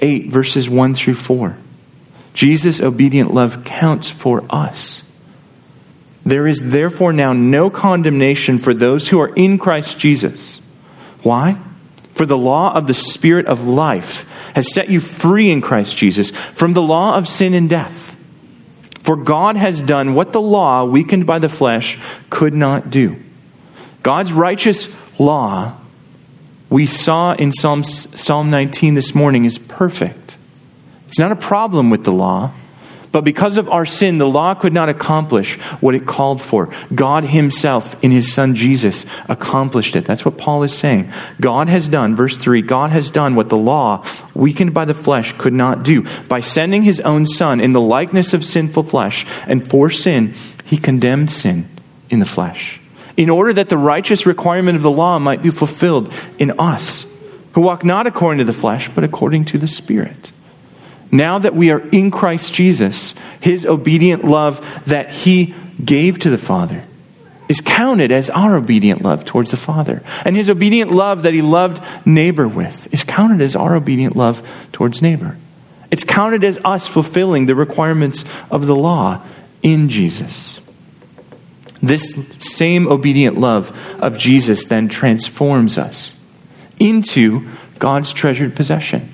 8, 0.00 0.30
verses 0.30 0.68
1 0.68 0.96
through 0.96 1.14
4. 1.14 1.56
Jesus' 2.34 2.80
obedient 2.80 3.32
love 3.32 3.62
counts 3.64 4.10
for 4.10 4.44
us. 4.50 5.04
There 6.26 6.48
is 6.48 6.72
therefore 6.72 7.12
now 7.12 7.32
no 7.32 7.70
condemnation 7.70 8.58
for 8.58 8.74
those 8.74 9.10
who 9.10 9.20
are 9.20 9.32
in 9.32 9.58
Christ 9.58 9.96
Jesus. 9.96 10.60
Why? 11.22 11.56
For 12.14 12.26
the 12.26 12.36
law 12.36 12.74
of 12.74 12.88
the 12.88 12.94
Spirit 12.94 13.46
of 13.46 13.68
life 13.68 14.27
has 14.58 14.74
set 14.74 14.90
you 14.90 14.98
free 14.98 15.52
in 15.52 15.60
Christ 15.60 15.96
Jesus 15.96 16.32
from 16.32 16.72
the 16.72 16.82
law 16.82 17.16
of 17.16 17.28
sin 17.28 17.54
and 17.54 17.70
death. 17.70 18.16
For 19.04 19.14
God 19.14 19.54
has 19.54 19.80
done 19.80 20.14
what 20.14 20.32
the 20.32 20.40
law, 20.40 20.82
weakened 20.82 21.26
by 21.26 21.38
the 21.38 21.48
flesh, 21.48 21.96
could 22.28 22.52
not 22.52 22.90
do. 22.90 23.22
God's 24.02 24.32
righteous 24.32 24.88
law, 25.20 25.76
we 26.68 26.86
saw 26.86 27.34
in 27.34 27.52
Psalm, 27.52 27.84
Psalm 27.84 28.50
19 28.50 28.94
this 28.94 29.14
morning, 29.14 29.44
is 29.44 29.58
perfect. 29.58 30.36
It's 31.06 31.20
not 31.20 31.30
a 31.30 31.36
problem 31.36 31.88
with 31.88 32.02
the 32.02 32.12
law. 32.12 32.50
But 33.10 33.24
because 33.24 33.56
of 33.56 33.68
our 33.68 33.86
sin, 33.86 34.18
the 34.18 34.28
law 34.28 34.54
could 34.54 34.72
not 34.72 34.88
accomplish 34.88 35.58
what 35.80 35.94
it 35.94 36.06
called 36.06 36.42
for. 36.42 36.68
God 36.94 37.24
Himself, 37.24 37.96
in 38.04 38.10
His 38.10 38.30
Son 38.30 38.54
Jesus, 38.54 39.06
accomplished 39.28 39.96
it. 39.96 40.04
That's 40.04 40.24
what 40.24 40.36
Paul 40.36 40.62
is 40.62 40.76
saying. 40.76 41.10
God 41.40 41.68
has 41.68 41.88
done, 41.88 42.16
verse 42.16 42.36
3, 42.36 42.60
God 42.62 42.90
has 42.90 43.10
done 43.10 43.34
what 43.34 43.48
the 43.48 43.56
law, 43.56 44.04
weakened 44.34 44.74
by 44.74 44.84
the 44.84 44.94
flesh, 44.94 45.32
could 45.38 45.54
not 45.54 45.82
do. 45.82 46.04
By 46.28 46.40
sending 46.40 46.82
His 46.82 47.00
own 47.00 47.26
Son 47.26 47.60
in 47.60 47.72
the 47.72 47.80
likeness 47.80 48.34
of 48.34 48.44
sinful 48.44 48.84
flesh, 48.84 49.24
and 49.46 49.66
for 49.66 49.90
sin, 49.90 50.34
He 50.64 50.76
condemned 50.76 51.30
sin 51.30 51.68
in 52.10 52.18
the 52.18 52.26
flesh, 52.26 52.78
in 53.16 53.30
order 53.30 53.52
that 53.54 53.70
the 53.70 53.78
righteous 53.78 54.26
requirement 54.26 54.76
of 54.76 54.82
the 54.82 54.90
law 54.90 55.18
might 55.18 55.42
be 55.42 55.50
fulfilled 55.50 56.12
in 56.38 56.52
us, 56.58 57.06
who 57.52 57.62
walk 57.62 57.84
not 57.84 58.06
according 58.06 58.38
to 58.38 58.44
the 58.44 58.52
flesh, 58.52 58.90
but 58.90 59.04
according 59.04 59.46
to 59.46 59.58
the 59.58 59.68
Spirit. 59.68 60.30
Now 61.10 61.38
that 61.38 61.54
we 61.54 61.70
are 61.70 61.80
in 61.88 62.10
Christ 62.10 62.52
Jesus, 62.52 63.14
his 63.40 63.64
obedient 63.64 64.24
love 64.24 64.84
that 64.86 65.10
he 65.10 65.54
gave 65.82 66.18
to 66.20 66.30
the 66.30 66.38
Father 66.38 66.84
is 67.48 67.60
counted 67.62 68.12
as 68.12 68.28
our 68.30 68.56
obedient 68.56 69.02
love 69.02 69.24
towards 69.24 69.50
the 69.50 69.56
Father. 69.56 70.02
And 70.24 70.36
his 70.36 70.50
obedient 70.50 70.92
love 70.92 71.22
that 71.22 71.32
he 71.32 71.42
loved 71.42 71.82
neighbor 72.06 72.46
with 72.46 72.92
is 72.92 73.04
counted 73.04 73.40
as 73.40 73.56
our 73.56 73.74
obedient 73.74 74.14
love 74.14 74.46
towards 74.72 75.00
neighbor. 75.00 75.36
It's 75.90 76.04
counted 76.04 76.44
as 76.44 76.58
us 76.64 76.86
fulfilling 76.86 77.46
the 77.46 77.54
requirements 77.54 78.24
of 78.50 78.66
the 78.66 78.76
law 78.76 79.22
in 79.62 79.88
Jesus. 79.88 80.60
This 81.80 82.12
same 82.38 82.86
obedient 82.86 83.38
love 83.38 83.74
of 84.02 84.18
Jesus 84.18 84.64
then 84.64 84.88
transforms 84.88 85.78
us 85.78 86.12
into 86.78 87.48
God's 87.78 88.12
treasured 88.12 88.54
possession. 88.54 89.12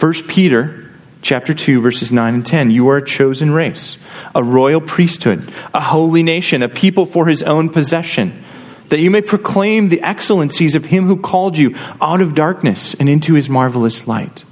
1 0.00 0.12
Peter 0.26 0.87
chapter 1.28 1.52
2 1.52 1.82
verses 1.82 2.10
9 2.10 2.34
and 2.34 2.46
10 2.46 2.70
you 2.70 2.88
are 2.88 2.96
a 2.96 3.04
chosen 3.04 3.50
race 3.50 3.98
a 4.34 4.42
royal 4.42 4.80
priesthood 4.80 5.52
a 5.74 5.80
holy 5.80 6.22
nation 6.22 6.62
a 6.62 6.68
people 6.70 7.04
for 7.04 7.26
his 7.26 7.42
own 7.42 7.68
possession 7.68 8.42
that 8.88 8.98
you 8.98 9.10
may 9.10 9.20
proclaim 9.20 9.90
the 9.90 10.00
excellencies 10.00 10.74
of 10.74 10.86
him 10.86 11.04
who 11.04 11.18
called 11.20 11.58
you 11.58 11.76
out 12.00 12.22
of 12.22 12.34
darkness 12.34 12.94
and 12.94 13.10
into 13.10 13.34
his 13.34 13.46
marvelous 13.46 14.08
light 14.08 14.42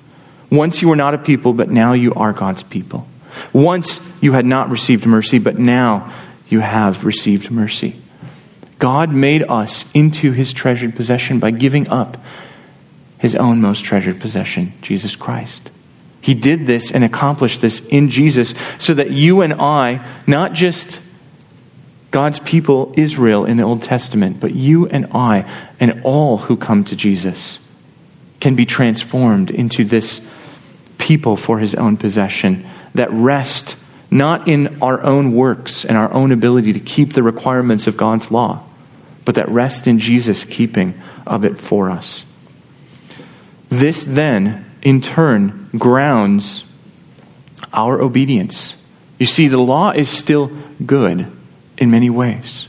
once 0.50 0.82
you 0.82 0.88
were 0.88 0.96
not 0.96 1.14
a 1.14 1.18
people 1.18 1.54
but 1.54 1.70
now 1.70 1.94
you 1.94 2.12
are 2.12 2.34
God's 2.34 2.62
people 2.62 3.08
once 3.54 4.02
you 4.20 4.32
had 4.32 4.44
not 4.44 4.68
received 4.68 5.06
mercy 5.06 5.38
but 5.38 5.58
now 5.58 6.12
you 6.48 6.60
have 6.60 7.04
received 7.04 7.50
mercy. 7.50 7.96
God 8.78 9.10
made 9.12 9.42
us 9.50 9.90
into 9.94 10.32
his 10.32 10.52
treasured 10.52 10.94
possession 10.94 11.40
by 11.40 11.50
giving 11.50 11.88
up 11.88 12.18
his 13.18 13.34
own 13.34 13.60
most 13.60 13.84
treasured 13.84 14.20
possession, 14.20 14.74
Jesus 14.82 15.16
Christ. 15.16 15.70
He 16.26 16.34
did 16.34 16.66
this 16.66 16.90
and 16.90 17.04
accomplished 17.04 17.60
this 17.60 17.78
in 17.86 18.10
Jesus 18.10 18.52
so 18.80 18.94
that 18.94 19.12
you 19.12 19.42
and 19.42 19.52
I, 19.52 20.04
not 20.26 20.54
just 20.54 21.00
God's 22.10 22.40
people, 22.40 22.92
Israel, 22.96 23.44
in 23.44 23.58
the 23.58 23.62
Old 23.62 23.84
Testament, 23.84 24.40
but 24.40 24.52
you 24.52 24.88
and 24.88 25.06
I 25.14 25.48
and 25.78 26.00
all 26.02 26.38
who 26.38 26.56
come 26.56 26.82
to 26.86 26.96
Jesus 26.96 27.60
can 28.40 28.56
be 28.56 28.66
transformed 28.66 29.52
into 29.52 29.84
this 29.84 30.20
people 30.98 31.36
for 31.36 31.60
his 31.60 31.76
own 31.76 31.96
possession 31.96 32.66
that 32.96 33.12
rest 33.12 33.76
not 34.10 34.48
in 34.48 34.82
our 34.82 35.00
own 35.04 35.32
works 35.32 35.84
and 35.84 35.96
our 35.96 36.12
own 36.12 36.32
ability 36.32 36.72
to 36.72 36.80
keep 36.80 37.12
the 37.12 37.22
requirements 37.22 37.86
of 37.86 37.96
God's 37.96 38.32
law, 38.32 38.64
but 39.24 39.36
that 39.36 39.48
rest 39.48 39.86
in 39.86 40.00
Jesus' 40.00 40.42
keeping 40.42 41.00
of 41.24 41.44
it 41.44 41.60
for 41.60 41.88
us. 41.88 42.24
This 43.68 44.02
then, 44.02 44.65
in 44.86 45.00
turn, 45.00 45.68
grounds 45.76 46.64
our 47.72 48.00
obedience. 48.00 48.76
You 49.18 49.26
see, 49.26 49.48
the 49.48 49.58
law 49.58 49.90
is 49.90 50.08
still 50.08 50.46
good 50.86 51.26
in 51.76 51.90
many 51.90 52.08
ways. 52.08 52.68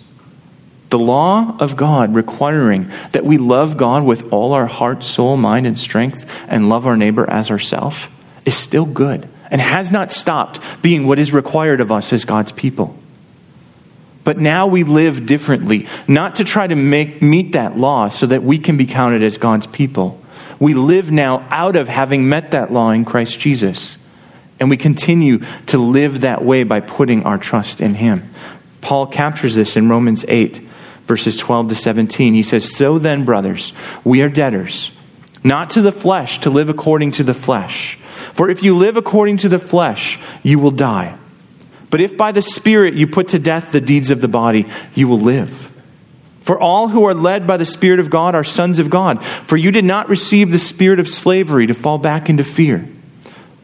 The 0.89 0.97
law 0.97 1.55
of 1.59 1.76
God 1.76 2.15
requiring 2.15 2.89
that 3.11 3.24
we 3.24 3.38
love 3.38 3.78
God 3.78 4.03
with 4.03 4.34
all 4.34 4.53
our 4.53 4.65
heart, 4.65 5.03
soul, 5.03 5.38
mind, 5.38 5.68
and 5.68 5.78
strength 5.78 6.28
and 6.47 6.70
love 6.70 6.88
our 6.88 6.97
neighbor 6.97 7.30
as 7.30 7.51
ourselves 7.51 8.07
is 8.47 8.55
still 8.55 8.86
good 8.86 9.30
and 9.51 9.61
has 9.61 9.91
not 9.91 10.11
stopped 10.11 10.59
being 10.82 11.05
what 11.05 11.20
is 11.20 11.32
required 11.32 11.82
of 11.82 11.91
us 11.91 12.11
as 12.13 12.26
God's 12.26 12.51
people. 12.51 12.97
But 14.24 14.39
now 14.39 14.65
we 14.65 14.84
live 14.84 15.28
differently, 15.28 15.86
not 16.07 16.38
to 16.38 16.43
try 16.43 16.65
to 16.65 16.76
make, 16.76 17.22
meet 17.22 17.51
that 17.51 17.78
law 17.78 18.07
so 18.07 18.26
that 18.26 18.41
we 18.41 18.57
can 18.57 18.76
be 18.76 18.88
counted 18.88 19.22
as 19.22 19.38
God's 19.38 19.68
people. 19.68 20.20
We 20.59 20.73
live 20.73 21.11
now 21.11 21.47
out 21.49 21.75
of 21.75 21.87
having 21.87 22.29
met 22.29 22.51
that 22.51 22.71
law 22.71 22.91
in 22.91 23.05
Christ 23.05 23.39
Jesus. 23.39 23.97
And 24.59 24.69
we 24.69 24.77
continue 24.77 25.39
to 25.67 25.77
live 25.77 26.21
that 26.21 26.43
way 26.43 26.63
by 26.63 26.79
putting 26.79 27.23
our 27.23 27.37
trust 27.37 27.79
in 27.79 27.93
Him. 27.93 28.31
Paul 28.81 29.07
captures 29.07 29.55
this 29.55 29.75
in 29.75 29.89
Romans 29.89 30.25
8, 30.27 30.57
verses 31.05 31.37
12 31.37 31.69
to 31.69 31.75
17. 31.75 32.33
He 32.33 32.43
says, 32.43 32.75
So 32.75 32.97
then, 32.97 33.25
brothers, 33.25 33.73
we 34.03 34.21
are 34.21 34.29
debtors, 34.29 34.91
not 35.43 35.71
to 35.71 35.81
the 35.81 35.91
flesh, 35.91 36.39
to 36.39 36.49
live 36.49 36.69
according 36.69 37.11
to 37.13 37.23
the 37.23 37.33
flesh. 37.33 37.95
For 38.33 38.49
if 38.49 38.63
you 38.63 38.75
live 38.75 38.97
according 38.97 39.37
to 39.37 39.49
the 39.49 39.59
flesh, 39.59 40.19
you 40.41 40.57
will 40.57 40.71
die. 40.71 41.17
But 41.89 42.01
if 42.01 42.17
by 42.17 42.31
the 42.31 42.41
Spirit 42.41 42.95
you 42.95 43.07
put 43.07 43.29
to 43.29 43.39
death 43.39 43.71
the 43.71 43.81
deeds 43.81 44.11
of 44.11 44.21
the 44.21 44.27
body, 44.27 44.65
you 44.95 45.07
will 45.07 45.19
live. 45.19 45.71
For 46.47 46.57
all 46.57 46.87
who 46.87 47.03
are 47.03 47.13
led 47.13 47.45
by 47.45 47.57
the 47.57 47.65
Spirit 47.65 47.99
of 47.99 48.09
God 48.09 48.33
are 48.33 48.41
sons 48.41 48.79
of 48.79 48.89
God. 48.89 49.21
For 49.21 49.57
you 49.57 49.69
did 49.69 49.83
not 49.83 50.07
receive 50.07 50.49
the 50.49 50.57
spirit 50.57 50.97
of 50.97 51.09
slavery 51.09 51.67
to 51.67 51.73
fall 51.73 51.97
back 51.97 52.29
into 52.29 52.45
fear, 52.45 52.87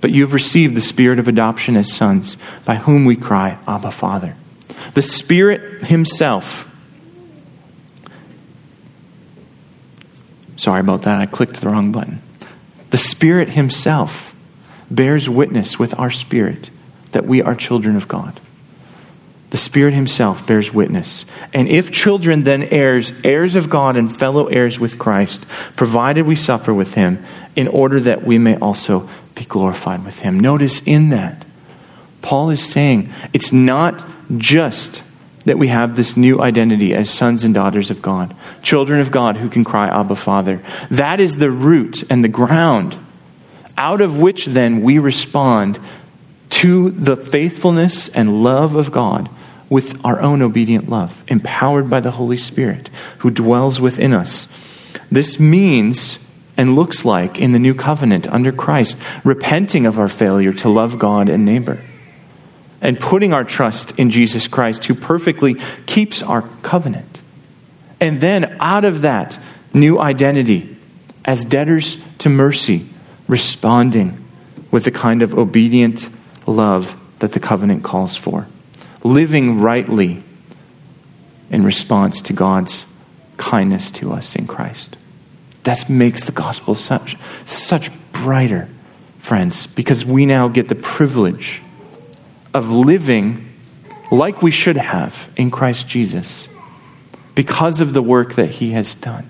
but 0.01 0.11
you 0.11 0.21
have 0.23 0.33
received 0.33 0.75
the 0.75 0.81
spirit 0.81 1.17
of 1.17 1.29
adoption 1.29 1.77
as 1.77 1.93
sons, 1.93 2.35
by 2.65 2.75
whom 2.75 3.05
we 3.05 3.15
cry, 3.15 3.57
Abba, 3.69 3.89
Father. 3.89 4.35
The 4.95 5.01
Spirit 5.01 5.85
Himself. 5.85 6.69
Sorry 10.57 10.81
about 10.81 11.03
that, 11.03 11.21
I 11.21 11.25
clicked 11.25 11.61
the 11.61 11.69
wrong 11.69 11.93
button. 11.93 12.21
The 12.89 12.97
Spirit 12.97 13.51
Himself 13.51 14.35
bears 14.91 15.29
witness 15.29 15.79
with 15.79 15.97
our 15.97 16.11
spirit 16.11 16.69
that 17.13 17.23
we 17.23 17.41
are 17.41 17.55
children 17.55 17.95
of 17.95 18.09
God. 18.09 18.41
The 19.53 19.59
Spirit 19.59 19.93
Himself 19.93 20.47
bears 20.47 20.73
witness. 20.73 21.27
And 21.53 21.69
if 21.69 21.91
children, 21.91 22.41
then 22.41 22.63
heirs, 22.63 23.13
heirs 23.23 23.55
of 23.55 23.69
God 23.69 23.95
and 23.95 24.11
fellow 24.11 24.47
heirs 24.47 24.79
with 24.79 24.97
Christ, 24.97 25.45
provided 25.75 26.25
we 26.25 26.35
suffer 26.35 26.73
with 26.73 26.95
Him, 26.95 27.23
in 27.55 27.67
order 27.67 27.99
that 27.99 28.23
we 28.23 28.39
may 28.39 28.57
also 28.57 29.07
be 29.35 29.45
glorified 29.45 30.03
with 30.03 30.21
Him. 30.21 30.39
Notice 30.39 30.81
in 30.87 31.09
that, 31.09 31.45
Paul 32.23 32.49
is 32.49 32.67
saying 32.67 33.13
it's 33.31 33.53
not 33.53 34.03
just 34.39 35.03
that 35.45 35.59
we 35.59 35.67
have 35.67 35.95
this 35.95 36.17
new 36.17 36.41
identity 36.41 36.95
as 36.95 37.11
sons 37.11 37.43
and 37.43 37.53
daughters 37.53 37.91
of 37.91 38.01
God, 38.01 38.35
children 38.63 39.01
of 39.01 39.11
God 39.11 39.37
who 39.37 39.49
can 39.49 39.63
cry, 39.63 39.87
Abba, 39.87 40.15
Father. 40.15 40.63
That 40.89 41.19
is 41.19 41.37
the 41.37 41.51
root 41.51 42.03
and 42.09 42.23
the 42.23 42.27
ground 42.27 42.97
out 43.77 44.01
of 44.01 44.19
which 44.19 44.47
then 44.47 44.81
we 44.81 44.97
respond 44.97 45.77
to 46.49 46.89
the 46.89 47.15
faithfulness 47.15 48.07
and 48.07 48.43
love 48.43 48.73
of 48.73 48.91
God 48.91 49.29
with 49.73 49.99
our 50.05 50.21
own 50.21 50.43
obedient 50.43 50.87
love, 50.87 51.23
empowered 51.27 51.89
by 51.89 51.99
the 51.99 52.11
Holy 52.11 52.37
Spirit 52.37 52.91
who 53.17 53.31
dwells 53.31 53.79
within 53.79 54.13
us. 54.13 54.47
This 55.11 55.39
means 55.39 56.19
and 56.55 56.75
looks 56.75 57.03
like 57.03 57.39
in 57.39 57.53
the 57.53 57.59
new 57.59 57.73
covenant 57.73 58.27
under 58.27 58.51
Christ, 58.51 58.99
repenting 59.23 59.87
of 59.87 59.97
our 59.97 60.07
failure 60.07 60.53
to 60.53 60.69
love 60.69 60.99
God 60.99 61.27
and 61.27 61.43
neighbor, 61.43 61.79
and 62.81 62.99
putting 62.99 63.33
our 63.33 63.43
trust 63.43 63.97
in 63.97 64.11
Jesus 64.11 64.47
Christ 64.47 64.85
who 64.85 64.93
perfectly 64.93 65.55
keeps 65.87 66.21
our 66.21 66.43
covenant. 66.61 67.21
And 67.99 68.21
then 68.21 68.55
out 68.59 68.85
of 68.85 69.01
that 69.01 69.39
new 69.73 69.99
identity, 69.99 70.77
as 71.25 71.43
debtors 71.43 71.97
to 72.19 72.29
mercy, 72.29 72.85
responding 73.27 74.23
with 74.69 74.83
the 74.83 74.91
kind 74.91 75.23
of 75.23 75.33
obedient 75.33 76.09
love 76.45 76.95
that 77.17 77.31
the 77.31 77.39
covenant 77.39 77.83
calls 77.83 78.15
for, 78.15 78.45
living 79.03 79.59
rightly 79.59 80.23
in 81.49 81.63
response 81.63 82.21
to 82.21 82.33
God's 82.33 82.85
kindness 83.37 83.91
to 83.91 84.11
us 84.13 84.35
in 84.35 84.47
Christ. 84.47 84.97
That 85.63 85.89
makes 85.89 86.25
the 86.25 86.31
gospel 86.31 86.75
such, 86.75 87.17
such 87.45 87.91
brighter, 88.11 88.69
friends, 89.19 89.67
because 89.67 90.05
we 90.05 90.25
now 90.25 90.47
get 90.47 90.69
the 90.69 90.75
privilege 90.75 91.61
of 92.53 92.69
living 92.69 93.49
like 94.11 94.41
we 94.41 94.51
should 94.51 94.77
have 94.77 95.29
in 95.35 95.51
Christ 95.51 95.87
Jesus 95.87 96.47
because 97.35 97.79
of 97.79 97.93
the 97.93 98.01
work 98.01 98.35
that 98.35 98.51
he 98.51 98.71
has 98.71 98.95
done. 98.95 99.29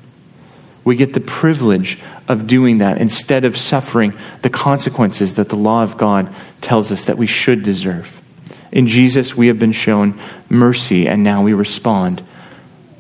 We 0.84 0.98
get 0.98 1.14
the 1.14 1.22
privilege 1.22 2.00
of 2.28 2.48
doing 2.48 2.80
that 2.80 2.98
instead 2.98 3.46
of 3.46 3.58
suffering 3.58 4.14
the 4.42 4.50
consequences 4.50 5.36
that 5.36 5.50
the 5.50 5.56
law 5.56 5.84
of 5.84 5.98
God 5.98 6.34
tells 6.60 6.92
us 6.92 7.06
that 7.06 7.18
we 7.18 7.28
should 7.28 7.64
deserve. 7.64 8.22
In 8.74 8.88
Jesus, 8.88 9.38
we 9.38 9.48
have 9.48 9.60
been 9.60 9.72
shown 9.72 10.20
mercy, 10.50 11.08
and 11.08 11.24
now 11.24 11.44
we 11.44 11.54
respond 11.54 12.24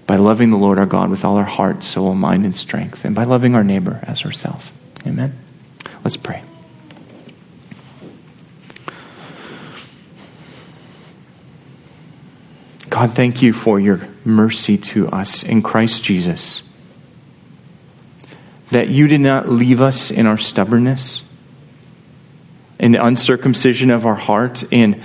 by 0.05 0.17
loving 0.17 0.51
the 0.51 0.57
Lord 0.57 0.77
our 0.77 0.85
God 0.85 1.09
with 1.09 1.25
all 1.25 1.35
our 1.35 1.43
heart, 1.43 1.83
soul, 1.83 2.13
mind, 2.13 2.45
and 2.45 2.55
strength, 2.55 3.03
and 3.05 3.15
by 3.15 3.23
loving 3.23 3.55
our 3.55 3.63
neighbor 3.63 3.99
as 4.03 4.23
ourselves. 4.23 4.71
Amen. 5.07 5.35
Let's 6.03 6.15
pray. 6.15 6.43
God, 12.91 13.13
thank 13.13 13.41
you 13.41 13.51
for 13.51 13.79
your 13.79 14.07
mercy 14.23 14.77
to 14.77 15.07
us 15.07 15.41
in 15.41 15.63
Christ 15.63 16.03
Jesus 16.03 16.61
that 18.69 18.89
you 18.89 19.07
did 19.07 19.21
not 19.21 19.49
leave 19.49 19.81
us 19.81 20.11
in 20.11 20.27
our 20.27 20.37
stubbornness, 20.37 21.23
in 22.79 22.91
the 22.91 23.03
uncircumcision 23.03 23.89
of 23.89 24.05
our 24.05 24.15
heart, 24.15 24.63
and 24.71 25.01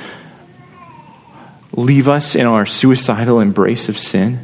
leave 1.73 2.09
us 2.09 2.35
in 2.35 2.47
our 2.47 2.67
suicidal 2.67 3.41
embrace 3.41 3.89
of 3.89 3.99
sin. 3.99 4.41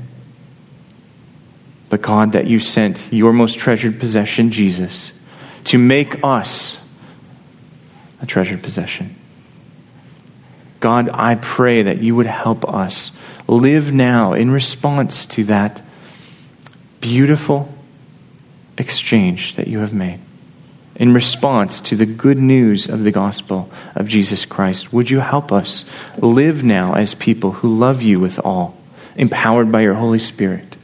But 1.90 2.02
God, 2.02 2.32
that 2.32 2.46
you 2.46 2.58
sent 2.58 3.12
your 3.12 3.32
most 3.32 3.58
treasured 3.58 4.00
possession, 4.00 4.50
Jesus, 4.50 5.12
to 5.64 5.78
make 5.78 6.22
us 6.24 6.78
a 8.20 8.26
treasured 8.26 8.62
possession. 8.62 9.14
God, 10.80 11.08
I 11.12 11.36
pray 11.36 11.82
that 11.82 12.02
you 12.02 12.14
would 12.16 12.26
help 12.26 12.68
us 12.68 13.10
live 13.46 13.92
now 13.92 14.32
in 14.32 14.50
response 14.50 15.24
to 15.26 15.44
that 15.44 15.82
beautiful 17.00 17.72
exchange 18.76 19.56
that 19.56 19.68
you 19.68 19.78
have 19.78 19.94
made. 19.94 20.20
In 20.96 21.12
response 21.12 21.80
to 21.80 21.96
the 21.96 22.06
good 22.06 22.38
news 22.38 22.88
of 22.88 23.02
the 23.02 23.10
gospel 23.10 23.70
of 23.94 24.08
Jesus 24.08 24.44
Christ. 24.44 24.92
Would 24.92 25.10
you 25.10 25.20
help 25.20 25.50
us 25.50 25.84
live 26.18 26.62
now 26.62 26.94
as 26.94 27.14
people 27.14 27.52
who 27.52 27.76
love 27.76 28.00
you 28.02 28.20
with 28.20 28.38
all, 28.38 28.76
empowered 29.16 29.72
by 29.72 29.80
your 29.80 29.94
Holy 29.94 30.18
Spirit, 30.18 30.76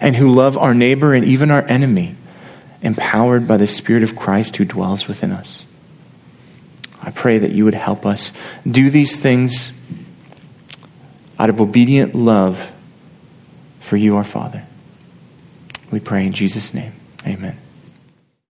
and 0.00 0.16
who 0.16 0.32
love 0.32 0.56
our 0.56 0.74
neighbor 0.74 1.12
and 1.12 1.24
even 1.24 1.50
our 1.50 1.62
enemy, 1.62 2.16
empowered 2.80 3.46
by 3.46 3.56
the 3.56 3.66
Spirit 3.66 4.02
of 4.02 4.16
Christ 4.16 4.56
who 4.56 4.64
dwells 4.64 5.06
within 5.06 5.32
us? 5.32 5.66
I 7.02 7.10
pray 7.10 7.38
that 7.38 7.52
you 7.52 7.64
would 7.64 7.74
help 7.74 8.06
us 8.06 8.32
do 8.66 8.90
these 8.90 9.16
things 9.16 9.72
out 11.38 11.50
of 11.50 11.60
obedient 11.60 12.14
love 12.14 12.72
for 13.80 13.96
you, 13.96 14.16
our 14.16 14.24
Father. 14.24 14.64
We 15.90 16.00
pray 16.00 16.26
in 16.26 16.32
Jesus' 16.32 16.74
name. 16.74 16.92
Amen. 17.26 17.56